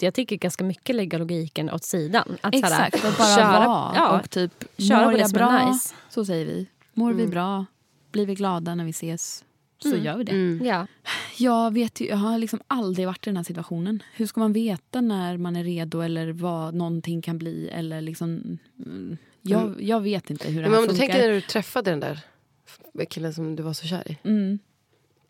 jag 0.00 0.14
tycker 0.14 0.36
ganska 0.36 0.64
mycket 0.64 0.96
lägga 0.96 1.18
logiken 1.18 1.70
åt 1.70 1.84
sidan. 1.84 2.36
Att, 2.40 2.54
Exakt, 2.54 3.04
att 3.04 3.18
bara 3.18 3.36
köra, 3.36 3.66
vara. 3.68 3.92
Ja, 3.96 4.20
och 4.20 4.30
typ, 4.30 4.64
köra 4.78 5.04
mår 5.04 5.12
på 5.12 5.18
det 5.18 5.28
som 5.28 5.38
är 5.38 5.46
bra, 5.46 5.70
nice. 5.70 5.94
så 6.10 6.24
säger 6.24 6.46
vi. 6.46 6.66
Mår 6.94 7.12
vi 7.12 7.22
Mm. 7.22 7.30
bra, 7.30 7.66
blir 8.12 8.26
vi 8.26 8.34
glada 8.34 8.74
när 8.74 8.84
vi 8.84 8.90
ses, 8.90 9.44
så 9.82 9.88
Mm. 9.88 10.04
gör 10.04 10.16
vi 10.16 10.24
det. 10.24 10.32
Mm. 10.32 10.66
ja. 10.66 10.86
Jag, 11.38 11.74
vet 11.74 12.00
ju, 12.00 12.06
jag 12.08 12.16
har 12.16 12.38
liksom 12.38 12.60
aldrig 12.66 13.06
varit 13.06 13.26
i 13.26 13.30
den 13.30 13.36
här 13.36 13.44
situationen. 13.44 14.02
Hur 14.14 14.26
ska 14.26 14.40
man 14.40 14.52
veta 14.52 15.00
när 15.00 15.36
man 15.36 15.56
är 15.56 15.64
redo 15.64 16.00
eller 16.00 16.32
vad 16.32 16.74
någonting 16.74 17.22
kan 17.22 17.38
bli? 17.38 17.68
Eller 17.68 18.00
liksom, 18.00 18.58
mm, 18.86 19.16
jag, 19.50 19.82
jag 19.82 20.00
vet 20.00 20.30
inte 20.30 20.48
hur 20.48 20.62
det 20.62 20.68
Men 20.68 20.72
här 20.72 20.78
om 20.80 20.82
du 20.88 20.88
funkar. 20.94 21.06
tänker 21.12 21.28
när 21.28 21.34
du 21.34 21.40
träffade 21.40 21.90
den 21.90 22.00
där 22.00 22.20
killen 23.10 23.34
som 23.34 23.56
du 23.56 23.62
var 23.62 23.72
så 23.72 23.86
kär 23.86 24.10
i. 24.10 24.18
Mm. 24.24 24.58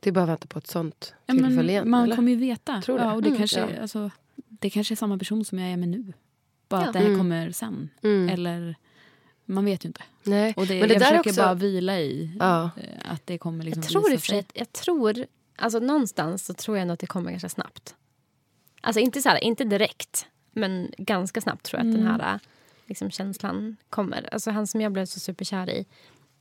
Det 0.01 0.11
är 0.11 0.13
bara 0.13 0.23
att 0.23 0.29
vänta 0.29 0.47
på 0.47 0.59
ett 0.59 0.67
sånt 0.67 1.15
Ja, 1.27 1.35
tillfälle 1.35 1.57
men 1.57 1.71
igen. 1.71 1.91
man 1.91 2.05
eller? 2.05 2.17
kommer 2.17 2.31
ju 2.33 2.39
veta. 2.39 2.83
Tror 2.83 2.99
det. 2.99 3.05
Ja, 3.05 3.13
och 3.13 3.23
det, 3.23 3.29
Mm, 3.29 3.39
kanske, 3.39 3.61
ja. 3.61 3.69
alltså, 3.83 4.11
det 4.37 4.71
kanske 4.71 4.95
är 4.95 4.97
samma 4.97 5.19
person 5.19 5.45
som 5.45 5.59
jag 5.59 5.71
är 5.73 5.77
med 5.77 5.89
nu. 5.89 6.13
Bara 6.69 6.81
Ja. 6.81 6.87
att 6.87 6.93
det 6.93 6.99
här 6.99 7.07
Mm. 7.07 7.19
kommer 7.19 7.51
sen. 7.51 7.91
mm. 8.03 8.29
Eller, 8.29 8.75
man 9.45 9.65
vet 9.65 9.85
ju 9.85 9.87
inte. 9.87 10.03
Nej. 10.23 10.55
Och 10.57 10.67
det, 10.67 10.81
Men 10.81 10.89
det 10.89 10.95
jag 10.95 11.01
där 11.03 11.07
är 11.07 11.11
försöker 11.11 11.31
också... 11.31 11.41
bara 11.43 11.55
vila 11.55 12.01
i 12.01 12.37
Ja. 12.41 12.71
eh, 12.77 13.13
att 13.13 13.27
det 13.27 13.39
kommer 13.39 13.65
liksom 13.65 13.83
Jag 13.83 13.91
tror 13.91 14.11
visa 14.11 14.21
sig, 14.27 14.39
att- 14.39 14.53
jag 14.55 14.73
tror 14.73 15.27
alltså 15.57 15.79
någonstans 15.79 16.47
så 16.47 16.55
tror 16.55 16.77
jag 16.77 16.83
ändå 16.83 16.95
att 16.95 17.01
det 17.01 17.07
kommer 17.07 17.31
ganska 17.31 17.49
snabbt. 17.49 17.95
Alltså 18.81 19.01
inte 19.01 19.23
så 19.23 19.29
här, 19.29 19.45
inte 19.45 19.65
direkt, 19.65 20.27
men 20.53 20.93
ganska 20.99 21.41
snabbt 21.41 21.63
tror 21.65 21.81
jag 21.81 21.89
att 21.89 21.95
den 21.97 22.07
här 22.07 22.41
liksom, 22.87 23.11
känslan 23.11 23.77
kommer. 23.91 24.29
Alltså 24.33 24.51
han 24.51 24.67
som 24.67 24.81
jag 24.81 24.93
blev 24.93 25.07
så 25.07 25.21
superkär 25.21 25.71
i, 25.71 25.87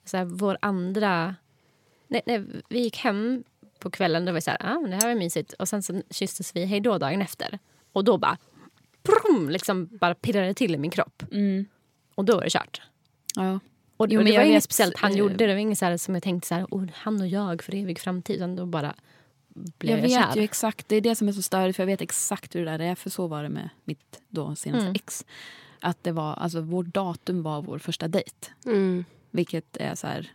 så 0.06 0.18
här, 0.18 0.26
vår 0.26 0.58
andra... 0.62 1.36
Nej, 2.08 2.22
nej, 2.26 2.44
vi 2.70 2.80
gick 2.80 2.98
hem 2.98 3.44
på 3.80 3.90
kvällen, 3.92 4.26
då 4.26 4.32
var 4.32 4.40
så 4.40 4.52
här, 4.52 4.58
ah, 4.62 4.88
det 4.88 4.96
här 4.96 5.08
var 5.08 5.16
mysigt. 5.16 5.54
Och 5.54 5.70
sen 5.70 5.84
så 5.84 6.02
kysstes 6.10 6.56
vi 6.56 6.66
hej 6.66 6.80
då 6.80 6.98
dagen 6.98 7.22
efter. 7.22 7.60
Och 7.94 8.04
då 8.04 8.18
bara, 8.18 8.38
prum, 9.04 9.50
liksom 9.50 9.90
bara 9.92 10.16
pirrade 10.16 10.54
till 10.54 10.76
i 10.76 10.78
min 10.78 10.92
kropp. 10.92 11.24
Och 12.16 12.26
då 12.26 12.36
var 12.36 12.44
det 12.44 12.50
kört. 12.50 12.82
Ja. 13.36 13.60
Och, 13.98 14.08
Jo, 14.10 14.20
och 14.20 14.26
det 14.26 14.38
var 14.38 14.44
inget 14.44 14.56
vet, 14.56 14.64
speciellt 14.64 14.98
han 14.98 15.12
eh, 15.12 15.18
gjorde. 15.18 15.36
Det 15.36 15.48
var 15.48 15.56
inget 15.60 15.78
så 15.78 15.86
här 15.86 15.98
som 15.98 16.14
jag 16.14 16.24
tänkte 16.24 16.48
så 16.48 16.56
här, 16.56 16.66
oh, 16.72 16.86
han 16.94 17.22
och 17.22 17.28
jag 17.28 17.64
för 17.64 17.76
evig 17.76 18.00
framtid. 18.00 18.36
Utan 18.36 18.56
då 18.56 18.66
bara 18.66 18.96
blev 19.54 19.92
Jag 19.92 19.98
jag, 20.00 20.04
vet 20.20 20.34
kär. 20.34 20.36
ju 20.36 20.44
exakt, 20.44 20.88
det 20.88 20.96
är 20.96 21.02
det 21.02 21.16
som 21.16 21.28
är 21.28 21.32
så 21.32 21.42
störigt 21.42 21.76
för 21.76 21.84
jag 21.84 21.88
vet 21.88 22.02
exakt 22.02 22.56
hur 22.56 22.66
det 22.66 22.72
där 22.72 22.80
är. 22.80 22.96
För 22.96 23.10
så 23.10 23.28
var 23.28 23.44
det 23.44 23.50
med 23.50 23.70
mitt 23.84 24.22
då 24.30 24.56
senaste 24.56 24.86
Mm. 24.86 24.96
ex. 24.96 25.26
Att 25.86 26.04
det 26.04 26.12
var, 26.12 26.34
alltså 26.34 26.62
vårt 26.62 26.86
datum 26.86 27.44
var 27.44 27.62
vår 27.62 27.80
första 27.80 28.08
dejt. 28.08 28.48
Mm. 28.66 29.06
Vilket 29.32 29.78
är 29.78 29.96
så 29.96 30.08
här... 30.08 30.32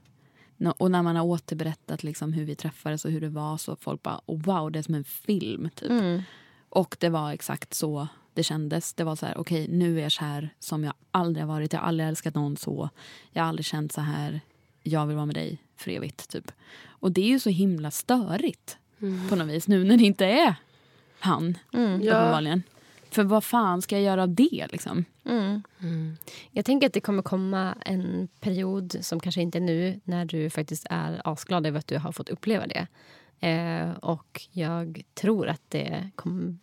Och 0.79 0.91
när 0.91 1.03
man 1.03 1.17
har 1.17 1.25
återberättat 1.25 2.03
liksom 2.03 2.33
hur 2.33 2.45
vi 2.45 2.55
träffades 2.55 3.05
och 3.05 3.11
hur 3.11 3.21
det 3.21 3.29
var 3.29 3.57
så 3.57 3.77
folk 3.77 4.03
bara 4.03 4.21
oh, 4.27 4.43
wow, 4.43 4.73
det 4.73 4.79
är 4.79 4.83
som 4.83 4.95
en 4.95 5.05
film. 5.05 5.71
Typ. 5.75 5.91
Mm. 5.91 6.23
Och 6.69 6.97
det 7.01 7.09
var 7.09 7.33
exakt 7.33 7.75
så 7.75 8.09
det 8.35 8.43
kändes. 8.43 8.95
Det 8.95 9.05
var 9.05 9.17
så 9.17 9.27
här, 9.27 9.39
okej 9.39 9.69
nu 9.69 9.99
är 9.99 10.03
jag 10.03 10.13
kär 10.13 10.55
som 10.59 10.85
jag 10.85 10.95
aldrig 11.11 11.47
har 11.47 11.55
varit. 11.55 11.73
Jag 11.73 11.81
har 11.81 11.89
aldrig 11.89 12.09
älskat 12.09 12.35
någon 12.35 12.57
så. 12.57 12.91
Jag 13.31 13.43
har 13.43 13.49
aldrig 13.49 13.67
känt 13.67 13.93
så 13.93 14.01
här, 14.01 14.41
jag 14.83 15.07
vill 15.07 15.17
vara 15.17 15.27
med 15.27 15.35
dig 15.35 15.63
för 15.77 15.91
evigt. 15.91 16.31
Typ. 16.31 16.53
Och 16.87 17.13
det 17.13 17.21
är 17.21 17.29
ju 17.29 17.41
så 17.41 17.51
himla 17.51 17.91
störigt 17.91 18.79
på 19.29 19.37
något 19.37 19.49
vis 19.49 19.69
nu 19.69 19.85
när 19.85 19.97
det 19.97 20.05
inte 20.05 20.27
är 20.27 20.55
han. 21.19 21.59
Mm. 21.73 22.03
Ja. 22.03 22.41
För 23.11 23.25
vad 23.25 23.45
fan 23.45 23.83
ska 23.83 23.97
jag 23.97 24.05
göra 24.05 24.23
av 24.23 24.35
det 24.35 24.67
liksom? 24.71 25.05
Mm. 25.25 25.63
Jag 26.51 26.65
tänker 26.65 26.87
att 26.87 26.93
det 26.93 27.01
kommer 27.01 27.23
komma 27.23 27.75
en 27.85 28.29
period 28.41 28.97
som 29.01 29.21
kanske 29.21 29.41
inte 29.41 29.59
är 29.59 29.63
nu 29.63 30.01
när 30.05 30.25
du 30.25 30.51
faktiskt 30.51 30.87
är 30.91 31.21
asglad 31.25 31.67
över 31.67 31.79
att 31.79 31.87
du 31.87 31.99
har 31.99 32.13
fått 32.13 32.29
uppleva 32.29 32.67
det. 32.67 32.87
Eh, 33.41 33.91
och 33.91 34.43
jag 34.53 35.03
tror 35.15 35.49
att 35.49 35.63
det 35.69 36.11
kommer 36.15 36.57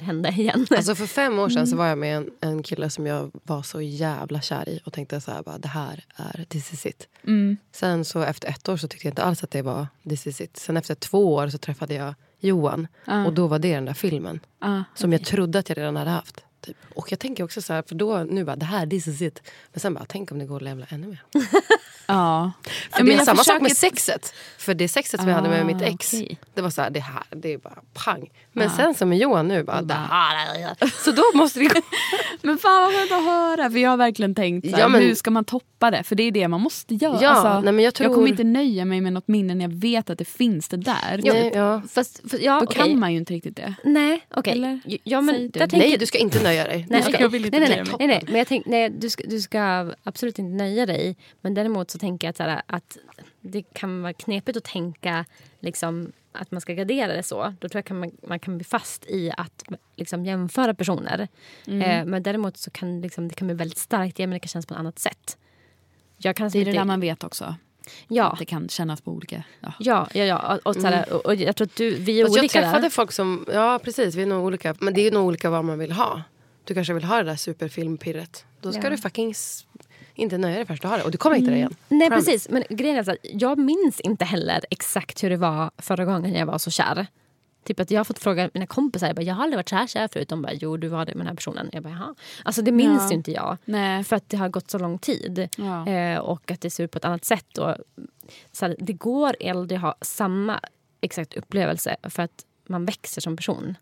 hända 0.00 0.28
igen. 0.30 0.66
Alltså 0.70 0.94
för 0.94 1.06
fem 1.06 1.38
år 1.38 1.48
sedan 1.48 1.66
så 1.66 1.76
var 1.76 1.86
jag 1.86 1.98
med 1.98 2.16
en, 2.16 2.30
en 2.40 2.62
kille 2.62 2.90
som 2.90 3.06
jag 3.06 3.30
var 3.42 3.62
så 3.62 3.80
jävla 3.80 4.40
kär 4.40 4.68
i 4.68 4.80
och 4.84 4.92
tänkte 4.92 5.20
så 5.20 5.30
här 5.30 5.42
bara, 5.42 5.58
det 5.58 5.68
här 5.68 6.04
är 6.16 6.44
this 6.48 6.72
is 6.72 6.86
it. 6.86 7.08
Mm. 7.24 7.56
Sen 7.72 8.04
så 8.04 8.22
efter 8.22 8.48
ett 8.48 8.68
år 8.68 8.76
så 8.76 8.88
tyckte 8.88 9.06
jag 9.06 9.12
inte 9.12 9.22
alls 9.22 9.44
att 9.44 9.50
det 9.50 9.62
var 9.62 9.86
this 10.08 10.26
is 10.26 10.40
it. 10.40 10.56
Sen 10.56 10.76
efter 10.76 10.94
två 10.94 11.34
år 11.34 11.48
så 11.48 11.58
träffade 11.58 11.94
jag 11.94 12.14
Johan 12.46 12.88
Ja. 13.04 13.26
och 13.26 13.32
då 13.32 13.46
var 13.46 13.58
det 13.58 13.74
den 13.74 13.84
där 13.84 13.94
filmen 13.94 14.40
Ah, 14.58 14.80
som 14.94 15.12
jag 15.12 15.24
trodde 15.24 15.58
att 15.58 15.68
jag 15.68 15.78
redan 15.78 15.96
hade 15.96 16.10
haft. 16.10 16.44
Typ. 16.60 16.76
Och 16.94 17.12
jag 17.12 17.18
tänker 17.18 17.44
också 17.44 17.62
så 17.62 17.72
här, 17.72 17.82
för 17.82 17.94
då 17.94 18.18
nu 18.30 18.44
bara 18.44 18.56
det 18.56 18.64
här 18.66 18.86
this 18.86 19.06
is 19.06 19.22
it. 19.22 19.42
Men 19.72 19.80
sen 19.80 19.94
bara 19.94 20.04
tänk 20.08 20.32
om 20.32 20.38
det 20.38 20.44
går 20.46 20.56
att 20.56 20.62
levla 20.62 20.86
ännu 20.88 21.06
mer. 21.06 21.22
ja. 22.06 22.52
För 22.92 23.04
det 23.04 23.14
är 23.14 23.18
samma 23.24 23.44
sak 23.44 23.60
med 23.62 23.72
sexet. 23.76 24.34
För 24.58 24.74
det 24.74 24.88
sexet 24.88 25.20
som 25.20 25.28
jag 25.28 25.36
hade 25.36 25.48
med 25.48 25.60
Ah, 25.60 25.64
mitt 25.64 25.82
ex. 25.82 26.14
okej. 26.14 26.38
Det 26.54 26.62
var 26.62 26.70
så 26.70 26.82
här, 26.82 26.90
det 26.90 27.00
här, 27.00 27.22
det 27.30 27.52
är 27.52 27.58
bara 27.58 27.78
pang. 28.04 28.30
Men 28.52 28.68
Ah. 28.68 28.76
sen 28.76 28.94
som 28.94 29.08
med 29.08 29.18
Johan 29.18 29.48
nu 29.48 29.62
bara, 29.64 29.94
här. 29.94 30.76
Så 31.04 31.10
då 31.12 31.22
måste 31.34 31.58
det 31.58 31.64
gå. 31.64 31.80
Men 32.42 32.58
fan 32.58 32.82
vad 32.82 32.92
skönt 32.94 33.12
att 33.12 33.24
höra. 33.24 33.70
För 33.70 33.78
jag 33.78 33.90
har 33.90 33.96
verkligen 33.96 34.34
tänkt 34.34 34.70
så 34.70 34.76
här, 34.76 34.82
Ja, 34.82 34.88
men- 34.88 35.00
hur 35.02 35.14
ska 35.14 35.30
man 35.30 35.44
toppa 35.44 35.90
det? 35.90 36.02
För 36.02 36.14
det 36.16 36.22
är 36.22 36.30
det 36.30 36.48
man 36.48 36.60
måste 36.60 36.94
göra. 36.94 37.18
Ja, 37.22 37.28
Alltså, 37.30 37.60
nej, 37.60 37.72
men 37.72 37.84
jag 37.84 37.94
tror- 37.94 38.14
kommer 38.14 38.28
inte 38.28 38.44
nöja 38.44 38.84
mig 38.84 39.00
med 39.00 39.12
något 39.12 39.28
minne 39.28 39.54
när 39.54 39.64
jag 39.64 39.74
vet 39.74 40.10
att 40.10 40.18
det 40.18 40.24
finns 40.24 40.68
det 40.68 40.76
där. 40.76 41.20
Nej, 41.24 41.50
ja. 41.54 41.82
Fast, 41.92 42.30
för, 42.30 42.38
ja, 42.44 42.58
Då 42.60 42.64
okej. 42.66 42.76
kan 42.82 42.98
man 42.98 43.12
ju 43.12 43.18
inte 43.18 43.34
riktigt 43.34 43.56
det. 43.56 43.74
Nej, 43.84 44.26
okej. 44.34 44.52
Eller? 44.52 44.80
Ja, 45.04 45.20
men 45.20 45.34
du. 45.50 45.58
tänker 45.58 45.76
Nej, 45.78 45.96
du 45.98 46.06
ska 46.06 46.18
inte 46.18 46.42
nöja 46.42 46.64
dig. 46.64 46.86
Nej, 46.90 47.00
Du 47.06 47.12
ska, 47.12 47.22
jag 47.22 47.34
inte 47.34 47.50
nej, 47.50 47.60
nej, 47.60 47.82
nej, 47.84 47.96
mig. 47.98 48.06
nej, 48.06 48.22
men 48.26 48.34
jag 48.38 48.46
tänk, 48.48 48.66
nej, 48.66 48.90
du, 48.90 49.10
ska, 49.10 49.24
du 49.26 49.40
ska 49.40 49.92
absolut 50.04 50.38
inte 50.38 50.64
nöja 50.64 50.86
dig. 50.86 51.16
Men 51.40 51.54
däremot 51.54 51.90
så 51.96 52.00
tänker 52.00 52.26
jag 52.26 52.30
att, 52.30 52.36
så 52.36 52.42
här, 52.42 52.62
att 52.66 52.98
det 53.40 53.62
kan 53.62 54.02
vara 54.02 54.12
knepigt 54.12 54.56
att 54.58 54.64
tänka 54.64 55.24
liksom, 55.60 56.12
att 56.32 56.50
man 56.50 56.60
ska 56.60 56.72
gradera 56.74 57.12
det 57.14 57.22
så. 57.22 57.54
Då 57.60 57.68
tror 57.68 57.78
jag 57.78 57.84
kan 57.84 57.98
man, 57.98 58.10
man 58.28 58.38
kan 58.38 58.56
bli 58.58 58.64
fast 58.64 59.06
i 59.06 59.32
att 59.36 59.64
liksom, 59.96 60.24
jämföra 60.24 60.74
personer. 60.74 61.28
Mm. 61.66 61.82
Eh, 61.82 62.04
men 62.04 62.22
däremot 62.22 62.56
så 62.56 62.70
kan 62.70 63.00
liksom, 63.00 63.28
det 63.28 63.34
kan 63.34 63.46
bli 63.48 63.56
väldigt 63.56 63.78
starkt. 63.78 64.18
Ja, 64.18 64.26
men 64.26 64.32
det 64.34 64.40
kan 64.40 64.48
kännas 64.48 64.66
på 64.66 64.74
ett 64.74 64.80
annat 64.80 64.98
sätt. 64.98 65.38
Jag 66.18 66.36
kan 66.36 66.48
Det 66.48 66.58
är 66.58 66.64
det 66.64 66.70
inte- 66.70 66.80
där 66.80 66.84
man 66.84 67.00
vet 67.00 67.24
också. 67.24 67.54
Ja, 68.08 68.24
Att 68.24 68.38
det 68.38 68.44
kan 68.44 68.68
kännas 68.68 69.00
på 69.00 69.10
olika... 69.12 69.42
Ja. 69.60 69.72
ja, 69.78 70.08
ja, 70.12 70.24
ja. 70.24 70.54
Och, 70.56 70.66
och, 70.66 70.74
så 70.82 70.86
här, 70.86 71.12
och, 71.12 71.26
och 71.26 71.34
jag 71.34 71.56
tror 71.56 71.66
att 71.66 71.76
du, 71.76 71.94
vi 71.94 72.20
är 72.20 72.24
Fast 72.24 72.36
jag 72.36 72.42
olika 72.42 72.60
träffade 72.60 72.82
där. 72.82 72.90
folk 72.90 73.12
som, 73.12 73.46
ja 73.52 73.80
precis, 73.84 74.14
vi 74.14 74.22
är 74.22 74.26
nog 74.26 74.44
olika. 74.44 74.74
Men 74.80 74.94
det 74.94 75.06
är 75.06 75.10
nog 75.10 75.26
olika 75.26 75.50
vad 75.50 75.64
man 75.64 75.78
vill 75.78 75.92
ha. 75.92 76.22
Du 76.64 76.74
kanske 76.74 76.94
vill 76.94 77.04
ha 77.04 77.16
det 77.16 77.22
där 77.22 77.36
superfilmpirret. 77.36 78.44
Då 78.60 78.72
ska 78.72 78.82
Ja. 78.82 78.90
du 78.90 78.96
fucking 78.96 79.34
inte 80.16 80.38
nöja 80.38 80.56
dig 80.56 80.66
först 80.66 80.82
du 80.82 80.88
har 80.88 80.98
det. 80.98 81.04
Och 81.04 81.10
du 81.10 81.18
kommer 81.18 81.36
hitta 81.36 81.50
det 81.50 81.56
igen. 81.56 81.74
Nej 81.88 82.08
Promise. 82.08 82.30
precis, 82.30 82.48
men 82.50 82.64
grejen 82.70 82.96
är 82.96 83.02
så 83.04 83.10
att 83.10 83.16
jag 83.22 83.58
minns 83.58 84.00
inte 84.00 84.24
heller 84.24 84.60
exakt 84.70 85.24
hur 85.24 85.30
det 85.30 85.36
var 85.36 85.70
förra 85.78 86.04
gången 86.04 86.34
jag 86.34 86.46
var 86.46 86.58
så 86.58 86.70
kär. 86.70 87.06
Typ 87.64 87.80
att 87.80 87.90
jag 87.90 88.00
har 88.00 88.04
fått 88.04 88.18
fråga 88.18 88.50
mina 88.54 88.66
kompisar, 88.66 89.06
jag, 89.06 89.16
bara, 89.16 89.22
jag 89.22 89.34
har 89.34 89.42
aldrig 89.42 89.58
varit 89.58 89.68
så 89.68 89.76
här 89.76 89.86
kär 89.86 90.08
förut. 90.08 90.28
De 90.28 90.42
bara, 90.42 90.52
jo 90.52 90.76
du 90.76 90.88
var 90.88 91.04
det 91.06 91.14
med 91.14 91.20
den 91.20 91.26
här 91.26 91.34
personen. 91.34 91.68
Jag 91.72 91.82
bara, 91.82 91.92
jaha. 91.92 92.14
Alltså 92.44 92.62
det 92.62 92.72
minns 92.72 93.02
Ja. 93.02 93.08
ju 93.10 93.14
inte 93.14 93.32
jag. 93.32 93.56
Nej. 93.64 94.04
För 94.04 94.16
att 94.16 94.28
det 94.28 94.36
har 94.36 94.48
gått 94.48 94.70
så 94.70 94.78
lång 94.78 94.98
tid. 94.98 95.48
Ja. 95.56 95.88
Eh, 95.88 96.18
och 96.18 96.50
att 96.50 96.60
det 96.60 96.70
ser 96.70 96.84
ut 96.84 96.90
på 96.90 96.98
ett 96.98 97.04
annat 97.04 97.24
sätt. 97.24 97.58
Och, 97.58 97.74
så 98.52 98.66
här, 98.66 98.76
det 98.78 98.92
går 98.92 99.36
aldrig 99.50 99.76
att 99.76 99.82
ha 99.82 99.94
samma 100.00 100.60
exakt 101.00 101.34
upplevelse 101.36 101.96
för 102.02 102.22
att 102.22 102.44
man 102.66 102.84
växer 102.84 103.20
som 103.20 103.36
person. 103.36 103.74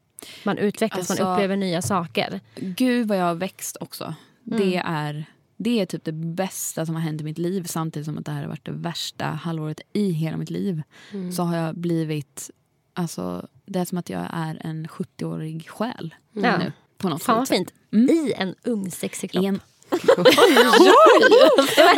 Man 0.45 0.59
utvecklas, 0.59 1.11
Alltså- 1.11 1.25
man 1.25 1.33
upplever 1.35 1.57
nya 1.57 1.83
saker. 1.83 2.41
Gud 2.57 3.09
vad 3.09 3.19
jag 3.19 3.25
har 3.25 3.35
växt 3.35 3.77
också. 3.81 4.15
Det, 4.43 4.77
Mm. 4.77 4.87
är, 4.95 5.25
det 5.57 5.81
är 5.81 5.87
typ 5.87 6.05
det 6.05 6.13
bästa 6.13 6.87
som 6.87 6.95
har 6.95 7.03
hänt 7.03 7.21
i 7.21 7.25
mitt 7.25 7.39
liv. 7.39 7.65
Samtidigt 7.65 8.07
som 8.07 8.19
att 8.19 8.25
det 8.27 8.33
här 8.33 8.41
har 8.41 8.49
varit 8.49 8.65
det 8.65 8.73
värsta 8.73 9.25
halvåret 9.25 9.81
i 9.93 10.11
hela 10.11 10.37
mitt 10.37 10.51
liv. 10.51 10.83
Mm. 11.13 11.33
Så 11.33 11.43
har 11.43 11.57
jag 11.57 11.77
blivit... 11.79 12.51
Alltså, 12.97 13.49
det 13.67 13.79
är 13.79 13.85
som 13.85 13.99
att 13.99 14.11
jag 14.11 14.27
är 14.33 14.59
en 14.67 14.87
70-årig 14.87 15.69
själ 15.69 16.15
Ja. 16.33 16.59
nu. 16.59 16.73
På 16.99 17.09
något 17.09 17.23
Fan 17.23 17.37
vad 17.39 17.49
sätt. 17.49 17.57
fint. 17.57 17.75
Mm. 17.93 18.09
I 18.11 18.33
en 18.37 18.55
ung 18.65 18.91
sexig 18.91 19.31
kropp. 19.31 19.45
I 19.45 19.47
en... 19.47 19.61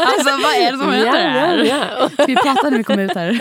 alltså 0.00 0.30
vad 0.42 0.54
är 0.54 0.72
det 0.72 0.78
som 0.78 0.92
händer 0.92 1.12
här? 1.30 2.08
Ska 2.08 2.24
vi 2.26 2.34
prata 2.36 2.70
när 2.70 2.78
vi 2.78 2.84
kommer 2.84 3.04
ut 3.04 3.14
här? 3.14 3.38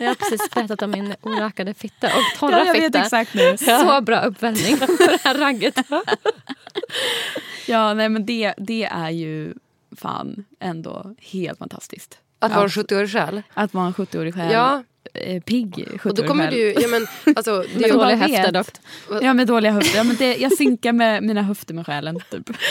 Jag 0.00 0.08
har 0.08 0.14
precis 0.14 0.50
berättat 0.50 0.82
om 0.82 0.90
min 0.90 1.14
orakade 1.22 1.74
fitta 1.74 2.06
och 2.06 2.38
torra 2.38 2.58
Ja, 2.58 2.64
jag 2.66 2.72
vet 2.74 2.84
fitta. 2.84 2.98
exakt 3.02 3.34
nu. 3.34 3.56
Så 3.58 4.00
bra 4.00 4.20
uppvärmning 4.20 4.76
för 4.76 5.10
det 5.12 5.18
här 5.24 5.34
ragget. 5.34 5.78
Ja, 7.66 7.94
nej 7.94 8.08
men 8.08 8.26
det, 8.26 8.54
det 8.56 8.84
är 8.84 9.10
ju 9.10 9.54
fan 9.96 10.44
ändå 10.60 11.14
helt 11.32 11.58
fantastiskt. 11.58 12.18
Att 12.38 12.50
vara 12.50 12.60
Ja. 12.60 12.64
en 12.64 12.68
70-årig 12.68 13.12
själ. 13.12 13.42
Att 13.54 13.74
vara 13.74 13.86
en 13.86 13.94
70-årig 13.94 14.34
själ. 14.34 14.52
Ja, 14.52 14.82
Eh, 15.14 15.42
Pigg 15.42 15.74
70-årig 15.74 16.06
och 16.06 16.14
då 16.14 16.22
kommer 16.22 16.50
du. 16.50 16.72
Ja, 16.80 16.88
men, 16.88 17.06
alltså, 17.36 17.64
det 17.74 17.74
är 17.74 17.80
Men 17.80 17.82
ju 17.82 17.88
då- 17.92 17.98
Dåliga 17.98 18.16
höfter 18.16 18.52
dock. 18.52 18.66
Ja, 19.22 19.34
med 19.34 19.46
dåliga 19.46 19.72
höfter. 19.72 19.96
Ja, 19.98 20.04
men 20.04 20.16
det, 20.16 20.36
jag 20.36 20.52
synkar 20.56 20.92
med 20.92 21.22
mina 21.22 21.42
höfter 21.42 21.74
med 21.74 21.86
själen. 21.86 22.20
Typ. 22.30 22.50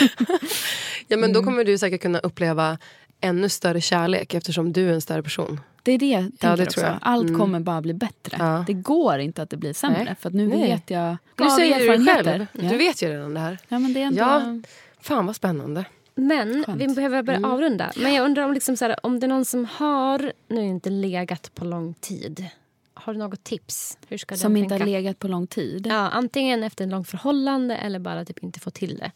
ja, 1.08 1.16
men 1.16 1.18
Mm. 1.18 1.32
då 1.32 1.42
kommer 1.42 1.64
du 1.64 1.78
säkert 1.78 2.02
kunna 2.02 2.18
uppleva 2.18 2.78
ännu 3.20 3.48
större 3.48 3.80
kärlek 3.80 4.34
eftersom 4.34 4.72
du 4.72 4.88
är 4.88 4.92
en 4.92 5.00
större 5.00 5.22
person. 5.22 5.60
Det 5.82 5.92
är 5.92 5.98
det 5.98 6.06
jag 6.06 6.22
tänker 6.22 6.56
det 6.56 6.62
också. 6.62 6.80
tror 6.80 6.86
jag. 6.92 6.98
Allt 7.02 7.28
Mm. 7.28 7.38
kommer 7.40 7.60
bara 7.60 7.80
bli 7.80 7.94
bättre. 7.94 8.36
Ja. 8.38 8.64
Det 8.66 8.72
går 8.72 9.18
inte 9.18 9.42
att 9.42 9.50
det 9.50 9.56
blir 9.56 9.72
sämre. 9.72 10.04
Nej. 10.04 10.14
För 10.20 10.28
att 10.28 10.34
nu 10.34 10.48
Nej. 10.48 10.58
vet 10.60 10.90
jag. 10.90 11.16
Nu 11.38 11.50
säger 11.50 11.78
du 11.98 12.06
själv. 12.06 12.46
Ja. 12.52 12.62
Du 12.70 12.76
vet 12.76 13.02
ju 13.02 13.08
redan 13.08 13.34
det 13.34 13.40
här. 13.40 13.58
Ja, 13.68 13.78
men 13.78 13.92
det 13.92 14.00
är 14.02 14.04
ändå... 14.06 14.20
Ja. 14.20 14.60
Fan 15.00 15.26
vad 15.26 15.36
spännande. 15.36 15.84
Men 16.18 16.64
Skönt. 16.64 16.80
vi 16.80 16.88
behöver 16.88 17.22
börja 17.22 17.46
avrunda. 17.46 17.92
Men 17.96 18.14
jag 18.14 18.24
undrar 18.24 18.44
om, 18.44 18.52
liksom 18.54 18.76
så 18.76 18.84
här, 18.84 19.06
om 19.06 19.20
det 19.20 19.26
är 19.26 19.28
någon 19.28 19.44
som 19.44 19.64
har 19.64 20.32
nu 20.48 20.64
inte 20.64 20.90
legat 20.90 21.54
på 21.54 21.64
lång 21.64 21.94
tid. 21.94 22.46
Har 22.94 23.12
du 23.12 23.18
något 23.18 23.44
tips? 23.44 23.98
Hur 24.08 24.18
ska 24.18 24.36
Som 24.36 24.56
inte 24.56 24.74
har 24.74 24.78
tänka? 24.78 24.90
legat 24.92 25.18
på 25.18 25.28
lång 25.28 25.46
tid. 25.46 25.86
Ja, 25.86 25.94
antingen 25.94 26.62
efter 26.62 26.84
en 26.84 26.90
långt 26.90 27.08
förhållande 27.08 27.76
eller 27.76 27.98
bara 27.98 28.24
typ 28.24 28.38
inte 28.42 28.60
få 28.60 28.70
till 28.70 28.96
det. 28.96 29.12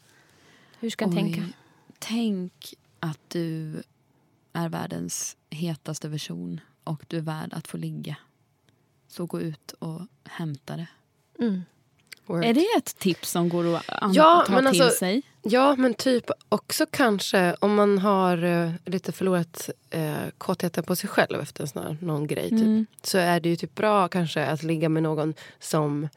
Hur 0.80 0.90
ska 0.90 1.06
Oj. 1.06 1.14
tänka? 1.14 1.42
Tänk 1.98 2.74
att 3.00 3.20
du 3.28 3.72
är 4.52 4.68
världens 4.68 5.36
hetaste 5.50 6.08
version 6.08 6.60
och 6.84 7.04
du 7.08 7.16
är 7.16 7.20
värd 7.20 7.52
att 7.54 7.68
få 7.68 7.76
ligga. 7.76 8.16
Så 9.08 9.26
gå 9.26 9.40
ut 9.40 9.72
och 9.72 10.00
hämta 10.24 10.76
det. 10.76 10.86
Mm. 11.38 11.62
Word. 12.36 12.44
Är 12.44 12.54
det 12.54 12.66
ett 12.78 12.98
tips 12.98 13.30
som 13.30 13.48
går 13.48 13.76
att 13.76 13.84
an- 13.88 14.12
Ja, 14.12 14.44
ta 14.46 14.52
men 14.52 14.72
till 14.72 14.82
alltså- 14.82 14.98
sig? 14.98 15.22
Ja, 15.42 15.76
men 15.76 15.94
typ 15.94 16.30
också 16.48 16.86
kanske 16.90 17.54
om 17.60 17.74
man 17.74 17.98
har 17.98 18.42
eh, 18.44 18.70
lite 18.84 19.12
förlorat 19.12 19.70
eh, 19.90 20.12
kåtheten 20.38 20.84
på 20.84 20.96
sig 20.96 21.08
själv 21.10 21.40
efter 21.40 21.62
en 21.62 21.68
sån 21.68 21.82
här, 21.82 21.96
någon 22.00 22.26
grej. 22.26 22.48
Typ, 22.50 22.52
Mm. 22.60 22.86
Så 23.02 23.18
är 23.18 23.40
det 23.40 23.48
ju 23.48 23.56
typ 23.56 23.74
bra 23.74 24.08
kanske 24.08 24.46
att 24.46 24.62
ligga 24.62 24.88
med 24.88 25.02
någon 25.02 25.34
som... 25.60 26.08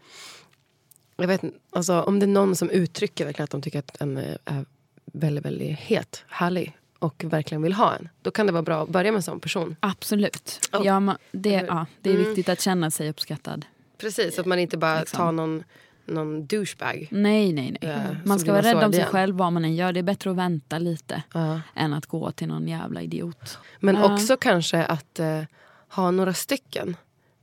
Jag 1.18 1.28
vet 1.28 1.41
alltså, 1.70 2.01
om 2.01 2.20
det 2.20 2.26
är 2.26 2.28
någon 2.28 2.55
som 2.55 2.70
uttrycker 2.70 3.26
verkligen 3.26 3.43
att 3.43 3.49
de 3.51 3.61
tycker 3.61 3.80
att 3.80 4.01
en 4.01 4.18
är, 4.18 4.38
är 4.45 4.66
väldigt, 5.05 5.45
väldigt 5.45 5.80
het, 5.80 6.24
härlig. 6.28 6.78
och 6.99 7.24
verkligen 7.24 7.61
vill 7.61 7.74
ha 7.74 7.95
en. 7.95 8.09
Då 8.22 8.32
kan 8.32 8.45
det 8.45 8.51
vara 8.51 8.63
bra 8.63 8.84
att 8.84 8.89
börja 8.89 9.11
med 9.11 9.18
en 9.20 9.24
sån 9.24 9.39
person. 9.39 9.76
Absolut. 9.80 10.70
Oh. 10.74 10.82
Ja, 10.86 10.99
man, 10.99 11.18
det, 11.32 11.49
ja, 11.68 11.86
det 12.01 12.09
är 12.09 12.13
Mm. 12.16 12.28
viktigt 12.28 12.49
att 12.49 12.61
känna 12.61 12.91
sig 12.91 13.09
uppskattad. 13.09 13.66
Precis, 13.97 14.36
så 14.36 14.41
att 14.41 14.47
man 14.47 14.59
inte 14.59 14.78
bara 14.78 14.99
Liksom. 14.99 15.18
tar 15.18 15.32
någon, 15.32 15.63
någon 16.06 16.45
douchebag. 16.45 17.08
Nej, 17.12 17.53
nej, 17.53 17.78
nej. 17.82 17.91
Ja, 17.91 18.16
man 18.26 18.39
ska 18.39 18.51
vara 18.51 18.62
rädd 18.62 18.76
om 18.84 18.91
sig 18.91 18.99
igen. 18.99 19.12
själv 19.12 19.36
vad 19.36 19.53
man 19.53 19.66
än 19.66 19.76
gör. 19.76 19.93
Det 19.93 19.99
är 19.99 20.03
bättre 20.03 20.32
att 20.32 20.38
vänta 20.38 20.78
lite 20.80 21.24
Ja. 21.34 21.62
än 21.76 21.93
att 21.93 22.06
gå 22.06 22.32
till 22.32 22.47
någon 22.47 22.68
jävla 22.68 23.01
idiot. 23.01 23.58
Men 23.80 23.95
Ja. 23.95 24.14
också 24.14 24.38
kanske 24.38 24.84
att 24.86 25.20
eh, 25.20 25.41
ha 25.89 26.12
några 26.12 26.34
stycken. 26.34 26.97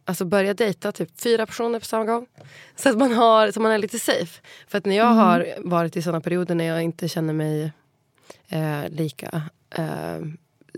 Alltså 0.04 0.24
börja 0.24 0.54
dejta 0.54 0.92
typ 0.92 1.20
fyra 1.20 1.46
personer 1.46 1.78
på 1.78 1.84
samma 1.84 2.04
gång. 2.04 2.26
Så 2.76 2.88
att 2.88 2.98
man, 2.98 3.12
har, 3.12 3.50
så 3.50 3.60
man 3.60 3.72
är 3.72 3.78
lite 3.78 3.98
safe. 3.98 4.40
För 4.68 4.78
att 4.78 4.86
när 4.86 4.96
jag 4.96 5.04
har 5.12 5.46
varit 5.58 5.96
i 5.96 6.02
såna 6.02 6.20
perioder 6.20 6.54
när 6.54 6.64
jag 6.64 6.82
inte 6.82 7.08
känner 7.08 7.32
mig 7.32 7.72
eh, 8.48 8.88
lika 8.88 9.42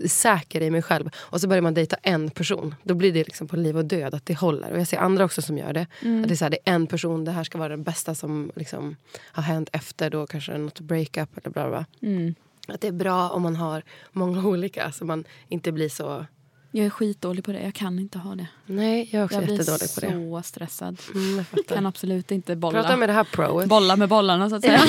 säker 0.07 0.61
i 0.61 0.71
mig 0.71 0.81
själv. 0.81 1.09
Och 1.17 1.41
så 1.41 1.47
börjar 1.47 1.61
man 1.61 1.73
dejta 1.73 1.95
en 2.01 2.29
person. 2.29 2.75
Då 2.83 2.93
blir 2.93 3.13
det 3.13 3.23
liksom 3.23 3.47
på 3.47 3.55
liv 3.55 3.77
och 3.77 3.85
död 3.85 4.13
att 4.13 4.25
det 4.25 4.33
håller. 4.33 4.71
Och 4.71 4.79
jag 4.79 4.87
ser 4.87 4.97
andra 4.97 5.25
också 5.25 5.41
som 5.41 5.57
gör 5.57 5.73
det. 5.73 5.81
Att 5.81 6.27
det, 6.27 6.31
är 6.31 6.35
så 6.35 6.45
här, 6.45 6.49
det 6.49 6.57
är 6.65 6.73
en 6.73 6.87
person, 6.87 7.25
det 7.25 7.31
här 7.31 7.43
ska 7.43 7.57
vara 7.57 7.69
det 7.69 7.77
bästa 7.83 8.15
som 8.15 8.51
liksom 8.55 8.95
har 9.21 9.43
hänt 9.43 9.69
efter 9.73 10.09
då 10.09 10.27
kanske 10.27 10.57
något 10.57 10.79
breakup 10.79 11.37
eller 11.37 11.49
bla 11.49 11.69
bla. 11.69 11.85
Mm. 12.01 12.35
Att 12.67 12.81
det 12.81 12.87
är 12.87 12.91
bra 12.91 13.29
om 13.29 13.41
man 13.41 13.55
har 13.55 13.83
många 14.11 14.47
olika 14.47 14.91
så 14.91 15.05
man 15.05 15.23
inte 15.47 15.71
blir 15.71 15.89
så... 15.89 16.25
Jag 16.71 16.85
är 16.85 16.89
skitdålig 16.89 17.45
på 17.45 17.51
det. 17.51 17.61
Jag 17.61 17.73
kan 17.73 17.99
inte 17.99 18.17
ha 18.17 18.35
det. 18.35 18.47
Nej, 18.65 19.09
jag 19.11 19.19
är 19.19 19.25
också 19.25 19.35
Jag 19.35 19.43
blir 19.43 19.57
jättedålig 19.57 19.95
på 19.95 20.01
det. 20.01 20.11
så 20.11 20.47
stressad. 20.47 21.01
Mm, 21.13 21.45
jag. 21.55 21.65
Kan 21.65 21.85
absolut 21.85 22.31
inte 22.31 22.55
bolla. 22.55 22.81
Prata 22.81 22.97
med 22.97 23.09
det 23.09 23.13
här 23.13 23.23
proet. 23.23 23.69
Bolla 23.69 23.95
med 23.95 24.09
bollarna 24.09 24.49
så 24.49 24.55
att 24.55 24.61
säga. 24.61 24.81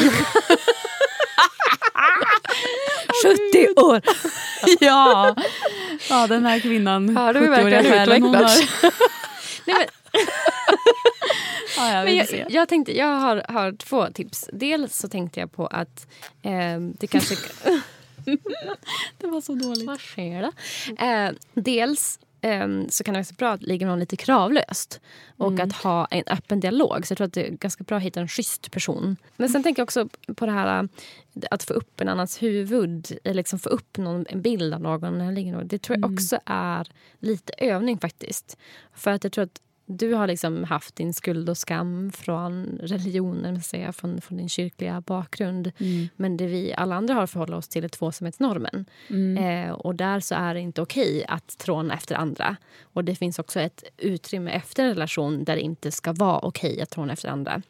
70 3.24 3.68
år! 3.80 4.00
ja. 4.80 5.34
ja, 6.10 6.26
den 6.26 6.46
här 6.46 6.60
kvinnan. 6.60 7.08
Hur 7.08 7.16
70-åriga 7.16 7.50
verkligen 7.50 7.84
själen 7.84 8.22
hon 8.22 8.34
har. 8.34 8.42
Nej, 9.64 9.88
men, 10.12 10.26
Ja, 11.76 11.92
jag 11.92 12.04
men 12.04 12.44
jag, 12.48 12.68
tänkte, 12.68 12.96
jag 12.96 13.06
har, 13.06 13.44
har 13.48 13.72
två 13.72 14.06
tips. 14.06 14.50
Dels 14.52 14.96
så 14.98 15.08
tänkte 15.08 15.40
jag 15.40 15.52
på 15.52 15.66
att 15.66 16.06
eh, 16.42 16.80
det 16.98 17.06
kanske... 17.06 17.36
Det 19.18 19.26
var 19.26 19.40
så 19.40 19.54
dåligt. 19.54 19.86
Vad 19.86 20.00
sker 20.00 20.42
det? 20.42 20.52
Eh, 21.04 21.32
dels 21.54 22.18
så 22.88 23.04
kan 23.04 23.14
det 23.14 23.20
vara 23.20 23.34
bra 23.38 23.52
att 23.52 23.62
ligga 23.62 23.86
med 23.86 23.92
någon 23.92 24.00
lite 24.00 24.16
kravlöst 24.16 25.00
och 25.36 25.52
Mm. 25.52 25.68
att 25.68 25.72
ha 25.76 26.06
en 26.06 26.22
öppen 26.26 26.60
dialog. 26.60 27.06
Så 27.06 27.12
jag 27.12 27.16
tror 27.16 27.26
att 27.26 27.32
det 27.32 27.46
är 27.46 27.50
ganska 27.50 27.84
bra 27.84 27.96
att 27.96 28.02
hitta 28.02 28.20
en 28.20 28.28
schysst 28.28 28.70
person. 28.70 29.16
Men 29.36 29.48
sen 29.48 29.62
tänker 29.62 29.80
jag 29.80 29.84
också 29.84 30.08
på 30.36 30.46
det 30.46 30.52
här 30.52 30.82
eh, 30.82 30.88
att 31.50 31.62
få 31.62 31.74
upp 31.74 32.00
en 32.00 32.08
annans 32.08 32.42
huvud, 32.42 33.18
eller 33.24 33.34
liksom 33.34 33.58
få 33.58 33.68
upp 33.68 33.98
någon, 33.98 34.26
en 34.28 34.42
bild 34.42 34.74
av 34.74 34.80
någon. 34.80 35.18
När 35.18 35.26
det, 35.26 35.32
ligger 35.32 35.52
någon. 35.52 35.68
det 35.68 35.78
tror 35.78 35.98
jag 35.98 36.12
också 36.12 36.38
är 36.46 36.88
lite 37.18 37.52
övning 37.58 37.98
faktiskt. 37.98 38.56
För 38.94 39.10
att 39.10 39.24
jag 39.24 39.32
tror 39.32 39.44
att 39.44 39.60
du 39.86 40.14
har 40.14 40.26
liksom 40.26 40.64
haft 40.64 40.96
din 40.96 41.14
skuld 41.14 41.48
och 41.48 41.58
skam 41.58 42.12
från 42.12 42.78
religionen, 42.82 43.62
säga, 43.62 43.92
från, 43.92 44.20
från 44.20 44.38
din 44.38 44.48
kyrkliga 44.48 45.00
bakgrund. 45.00 45.72
Men 46.16 46.36
det 46.36 46.46
vi 46.46 46.74
alla 46.74 46.96
andra 46.96 47.14
har 47.14 47.22
att 47.22 47.30
förhålla 47.30 47.56
oss 47.56 47.68
till 47.68 47.84
är 47.84 47.88
tvåsamhetsnormen. 47.88 48.84
Eh, 49.38 49.72
och 49.72 49.94
där 49.94 50.20
så 50.20 50.34
är 50.34 50.54
det 50.54 50.60
inte 50.60 50.82
okej 50.82 51.24
att 51.28 51.58
tråna 51.58 51.94
efter 51.94 52.14
andra. 52.14 52.56
Och 52.82 53.04
det 53.04 53.14
finns 53.14 53.38
också 53.38 53.60
ett 53.60 53.84
utrymme 53.96 54.50
efter 54.50 54.82
en 54.82 54.88
relation 54.88 55.44
där 55.44 55.56
det 55.56 55.62
inte 55.62 55.92
ska 55.92 56.12
vara 56.12 56.38
okej 56.38 56.80
att 56.80 56.90
tråna 56.90 57.12
efter 57.12 57.28
andra. 57.28 57.62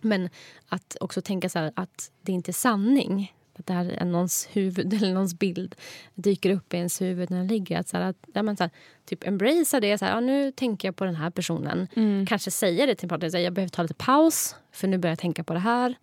Men 0.00 0.28
att 0.68 0.96
också 1.00 1.22
tänka 1.22 1.48
så 1.48 1.58
här 1.58 1.72
att 1.76 2.10
det 2.22 2.32
inte 2.32 2.50
är 2.50 2.52
sanning. 2.52 3.34
Att 3.58 3.66
det 3.66 3.72
här 3.72 3.84
är 3.84 4.04
någons 4.04 4.48
huvud 4.52 4.94
eller 4.94 5.14
någons 5.14 5.38
bild 5.38 5.74
dyker 6.14 6.50
upp 6.50 6.74
i 6.74 6.76
ens 6.76 7.00
huvud 7.00 7.30
när 7.30 7.38
den 7.38 7.46
ligger. 7.46 7.78
Att, 7.78 7.88
så 7.88 7.96
här, 7.96 8.04
att 8.04 8.16
ja, 8.34 8.42
men 8.42 8.56
så 8.56 8.62
här, 8.62 8.70
typ 9.04 9.26
embracea 9.26 9.80
det. 9.80 9.98
Så 9.98 10.04
här, 10.04 10.12
ja, 10.12 10.20
nu 10.20 10.52
tänker 10.52 10.88
jag 10.88 10.96
på 10.96 11.04
den 11.04 11.14
här 11.16 11.30
personen. 11.30 11.88
Kanske 12.28 12.50
säga 12.50 12.86
det 12.86 12.94
till 12.94 13.04
en 13.04 13.08
partner. 13.08 13.30
Så 13.30 13.36
här, 13.36 13.44
jag 13.44 13.52
behöver 13.52 13.70
ta 13.70 13.82
lite 13.82 13.94
paus 13.94 14.56
för 14.72 14.88
nu 14.88 14.98
börjar 14.98 15.12
jag 15.12 15.18
tänka 15.18 15.44
på 15.44 15.52
det 15.52 15.58
här. 15.60 15.94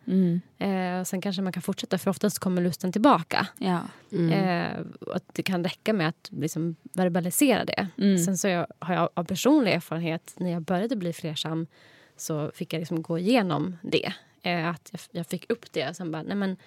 Eh, 0.57 0.99
och 0.99 1.07
sen 1.07 1.21
kanske 1.21 1.41
man 1.41 1.53
kan 1.53 1.61
fortsätta 1.61 1.97
för 1.97 2.09
oftast 2.11 2.39
kommer 2.39 2.61
lusten 2.61 2.91
tillbaka. 2.91 3.47
Ja. 3.57 3.81
Eh, 4.31 4.81
och 4.99 5.15
att 5.15 5.23
det 5.33 5.43
kan 5.43 5.63
räcka 5.63 5.93
med 5.93 6.07
att 6.07 6.29
liksom 6.31 6.75
verbalisera 6.93 7.65
det. 7.65 7.87
Sen 8.25 8.37
så 8.37 8.47
jag, 8.47 8.67
har 8.79 8.95
jag 8.95 9.09
av 9.13 9.23
personlig 9.23 9.73
erfarenhet, 9.73 10.33
när 10.37 10.51
jag 10.51 10.61
började 10.61 10.95
bli 10.95 11.13
flersam 11.13 11.67
så 12.17 12.51
fick 12.55 12.73
jag 12.73 12.79
liksom 12.79 13.01
gå 13.01 13.19
igenom 13.19 13.77
det. 13.81 14.13
Eh, 14.41 14.69
att 14.69 14.89
jag, 14.91 15.01
jag 15.11 15.27
fick 15.27 15.51
upp 15.51 15.71
det. 15.71 15.97
Sen 15.97 16.11
bara, 16.11 16.23
nej 16.23 16.35
men, 16.35 16.57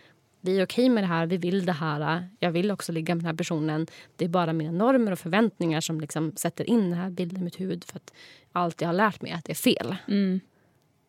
vi 0.41 0.59
är 0.59 0.65
okej 0.65 0.89
med 0.89 1.03
det 1.03 1.09
här, 1.09 1.27
vi 1.27 1.37
vill 1.37 1.67
det 1.67 1.73
här. 1.73 2.29
Jag 2.39 2.51
vill 2.51 2.71
också 2.71 2.93
ligga 2.93 3.15
med 3.15 3.25
den 3.25 3.31
här 3.31 3.37
personen. 3.37 3.87
Det 4.17 4.25
är 4.25 4.29
bara 4.29 4.53
mina 4.53 4.73
normer 4.73 5.13
och 5.13 5.19
förväntningar 5.19 5.81
som 5.81 6.01
liksom 6.01 6.33
sätter 6.37 6.71
in 6.71 6.91
den 6.91 6.99
här 6.99 7.11
bilden 7.11 7.41
i 7.41 7.45
mitt 7.45 7.61
huvud. 7.61 7.85
För 7.85 7.97
att 7.97 8.13
allt 8.53 8.81
jag 8.81 8.89
har 8.89 8.95
lärt 8.95 9.23
mig 9.23 9.33
är 9.33 9.37
att 9.37 9.45
det 9.45 9.53
är 9.53 9.55
fel. 9.55 9.97
Mm. 10.09 10.41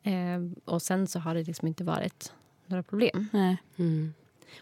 Eh, 0.03 0.71
och 0.73 0.81
sen 0.81 1.07
så 1.07 1.19
har 1.19 1.35
det 1.35 1.43
liksom 1.43 1.67
inte 1.67 1.83
varit 1.83 2.33
några 2.65 2.83
problem. 2.83 3.27
Nej. 3.33 3.57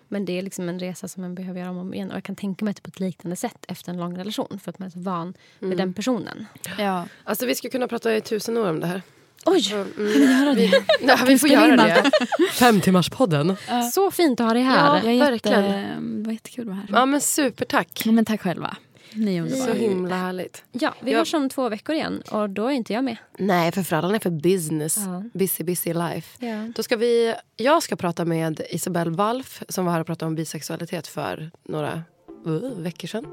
Men 0.07 0.25
det 0.25 0.37
är 0.37 0.41
liksom 0.41 0.69
en 0.69 0.79
resa 0.79 1.07
som 1.07 1.21
man 1.21 1.35
behöver 1.35 1.59
göra 1.59 1.69
om 1.69 1.77
och 1.77 1.81
om 1.81 1.93
igen. 1.93 2.11
Och 2.11 2.15
jag 2.15 2.23
kan 2.23 2.35
tänka 2.35 2.65
mig 2.65 2.73
på 2.73 2.87
ett 2.87 2.99
liknande 2.99 3.35
sätt 3.35 3.65
efter 3.67 3.91
en 3.91 3.97
lång 3.97 4.17
relation. 4.17 4.59
För 4.59 4.69
att 4.69 4.79
man 4.79 4.85
är 4.85 4.89
så 4.89 4.99
van 4.99 5.33
med 5.59 5.77
den 5.77 5.93
personen. 5.93 6.45
Ja. 6.77 7.07
Alltså 7.23 7.45
vi 7.45 7.55
skulle 7.55 7.71
kunna 7.71 7.87
prata 7.87 8.15
i 8.15 8.21
tusen 8.21 8.57
år 8.57 8.69
om 8.69 8.79
det 8.79 8.87
här. 8.87 9.01
Oj! 9.45 9.73
Mm, 9.73 10.55
vi, 10.55 10.71
ja, 11.01 11.17
vi 11.27 11.37
får 11.39 11.47
spela 11.47 11.65
in 11.65 11.69
göra 11.71 11.85
det. 11.85 12.11
Fem 12.53 12.81
timmars 12.81 13.09
podden. 13.09 13.55
Så 13.93 14.11
fint 14.11 14.39
att 14.39 14.45
ha 14.45 14.53
dig 14.53 14.63
här. 14.63 14.95
Ja. 14.95 15.01
Jag 15.03 15.15
jätte, 15.15 15.31
Verkligen. 15.31 16.23
det 16.23 16.27
var 16.27 16.33
jättekul 16.33 16.61
att 16.61 16.67
vara 16.67 16.75
här. 16.77 16.87
Ja 16.99 17.05
men 17.05 17.21
supertack. 17.21 18.01
Ja, 18.05 18.11
men 18.11 18.25
tack 18.25 18.41
själva. 18.41 18.77
Ni 19.13 19.37
är 19.37 19.47
Så 19.47 19.73
himla 19.73 20.15
härligt. 20.15 20.63
Ja, 20.71 20.93
vi 20.99 21.11
Ja. 21.11 21.17
hörs 21.17 21.33
om 21.33 21.49
två 21.49 21.69
veckor 21.69 21.95
igen. 21.95 22.21
Och 22.31 22.49
då 22.49 22.67
är 22.67 22.71
inte 22.71 22.93
jag 22.93 23.03
med. 23.03 23.17
Nej, 23.37 23.71
för 23.71 23.83
föräldrarna 23.83 24.15
är 24.15 24.19
för 24.19 24.29
business. 24.29 24.97
Ja. 24.97 25.23
Busy, 25.33 25.63
busy 25.63 25.93
life. 25.93 26.45
Ja. 26.45 26.71
Då 26.75 26.83
ska 26.83 26.95
vi, 26.97 27.33
jag 27.55 27.83
ska 27.83 27.95
prata 27.95 28.25
med 28.25 28.61
Isabelle 28.69 29.11
Walf 29.11 29.63
som 29.69 29.85
var 29.85 29.93
här 29.93 29.99
och 29.99 30.05
pratade 30.07 30.27
om 30.27 30.35
bisexualitet 30.35 31.07
för 31.07 31.51
några 31.63 32.01
uh, 32.47 32.77
veckor 32.77 33.07
sedan. 33.07 33.25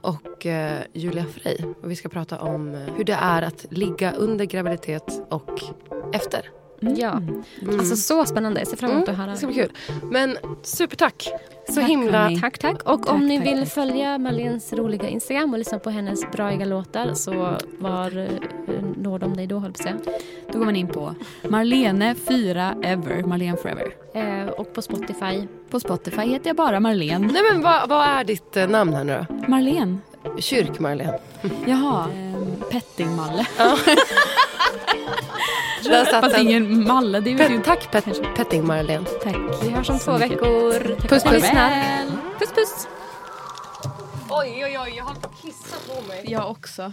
Och 0.00 0.46
uh, 0.46 0.78
Julia 0.92 1.24
Frey. 1.24 1.56
Och 1.82 1.90
vi 1.90 1.96
ska 1.96 2.08
prata 2.08 2.40
om 2.40 2.74
eh, 2.74 2.80
hur 2.96 3.04
det 3.04 3.12
är 3.20 3.42
att 3.42 3.66
ligga 3.70 4.12
under 4.12 4.44
graviditet 4.44 5.26
och 5.30 5.62
efter 6.12 6.50
ja. 6.80 7.20
Alltså 7.68 7.96
så 7.96 8.24
spännande. 8.24 8.60
Jag 8.60 8.68
ser 8.68 8.76
fram 8.76 8.90
emot 8.90 9.08
att 9.08 9.16
höra. 9.16 9.24
Mm. 9.24 9.32
Det 9.34 9.38
ska 9.38 9.46
bli 9.46 9.56
kul. 9.56 9.70
Men 10.10 10.36
supertack. 10.62 11.28
Så 11.68 11.74
Tack, 11.74 11.88
himla... 11.88 12.22
hörni. 12.22 12.40
Tack, 12.40 12.58
tack. 12.58 12.82
Och 12.82 13.02
Tack, 13.06 13.12
om 13.14 13.26
ni 13.26 13.38
tack, 13.38 13.46
vill 13.46 13.58
tack. 13.60 13.68
följa 13.68 14.18
Marlenes 14.18 14.72
roliga 14.72 15.08
Instagram 15.08 15.52
och 15.52 15.58
lyssna 15.58 15.78
på 15.78 15.90
hennes 15.90 16.30
braiga 16.30 16.64
låtar 16.64 17.14
så 17.14 17.56
var 17.78 18.18
eh, 18.18 18.28
når 18.96 19.18
de 19.18 19.36
dig 19.36 19.46
då, 19.46 19.58
höll 19.58 19.72
jag. 19.84 19.94
Då 20.52 20.58
går 20.58 20.64
man 20.64 20.76
in 20.76 20.88
på 20.88 21.14
Marlene 21.48 22.14
4 22.14 22.74
Ever, 22.82 23.22
Marlene 23.22 23.56
Forever. 23.56 23.92
Eh, 24.14 24.48
och 24.48 24.72
på 24.74 24.82
Spotify. 24.82 25.46
På 25.70 25.80
Spotify 25.80 26.22
heter 26.22 26.46
jag 26.46 26.56
bara 26.56 26.80
Marlene. 26.80 27.30
Nej 27.32 27.42
men 27.52 27.62
vad, 27.62 27.88
vad 27.88 28.06
är 28.06 28.24
ditt 28.24 28.56
eh, 28.56 28.68
namn 28.68 28.94
här 28.94 29.04
nu 29.04 29.24
då? 29.28 29.34
Marlene. 29.48 29.98
Kyrk-Marlene. 30.38 31.18
Jaha. 31.66 32.06
Pettingmalle. 32.70 33.46
Där 35.84 36.04
satt 36.04 36.20
Fast 36.20 36.34
den. 36.34 36.46
ingen 36.46 36.86
Malle, 36.88 37.20
det 37.20 37.30
ju 37.30 37.38
Pet, 37.38 37.50
inte. 37.50 37.64
tack 37.64 37.90
Pet, 37.90 38.04
Petting-Marlene. 38.36 39.04
Tack. 39.22 39.36
Vi 39.62 39.68
hörs 39.70 39.90
om 39.90 39.98
två 39.98 40.12
mycket. 40.12 40.30
veckor. 40.30 40.96
Tack 41.00 41.08
Puss, 41.10 41.22
puss. 41.24 41.50
Puss, 42.38 42.52
puss. 42.52 42.88
Oj, 44.30 44.62
oj, 44.64 44.78
oj, 44.78 44.94
jag 44.96 45.04
håller 45.04 45.20
på 45.20 45.28
att 45.28 45.42
kissa 45.42 45.76
på 45.94 46.02
mig. 46.08 46.24
Jag 46.28 46.50
också. 46.50 46.92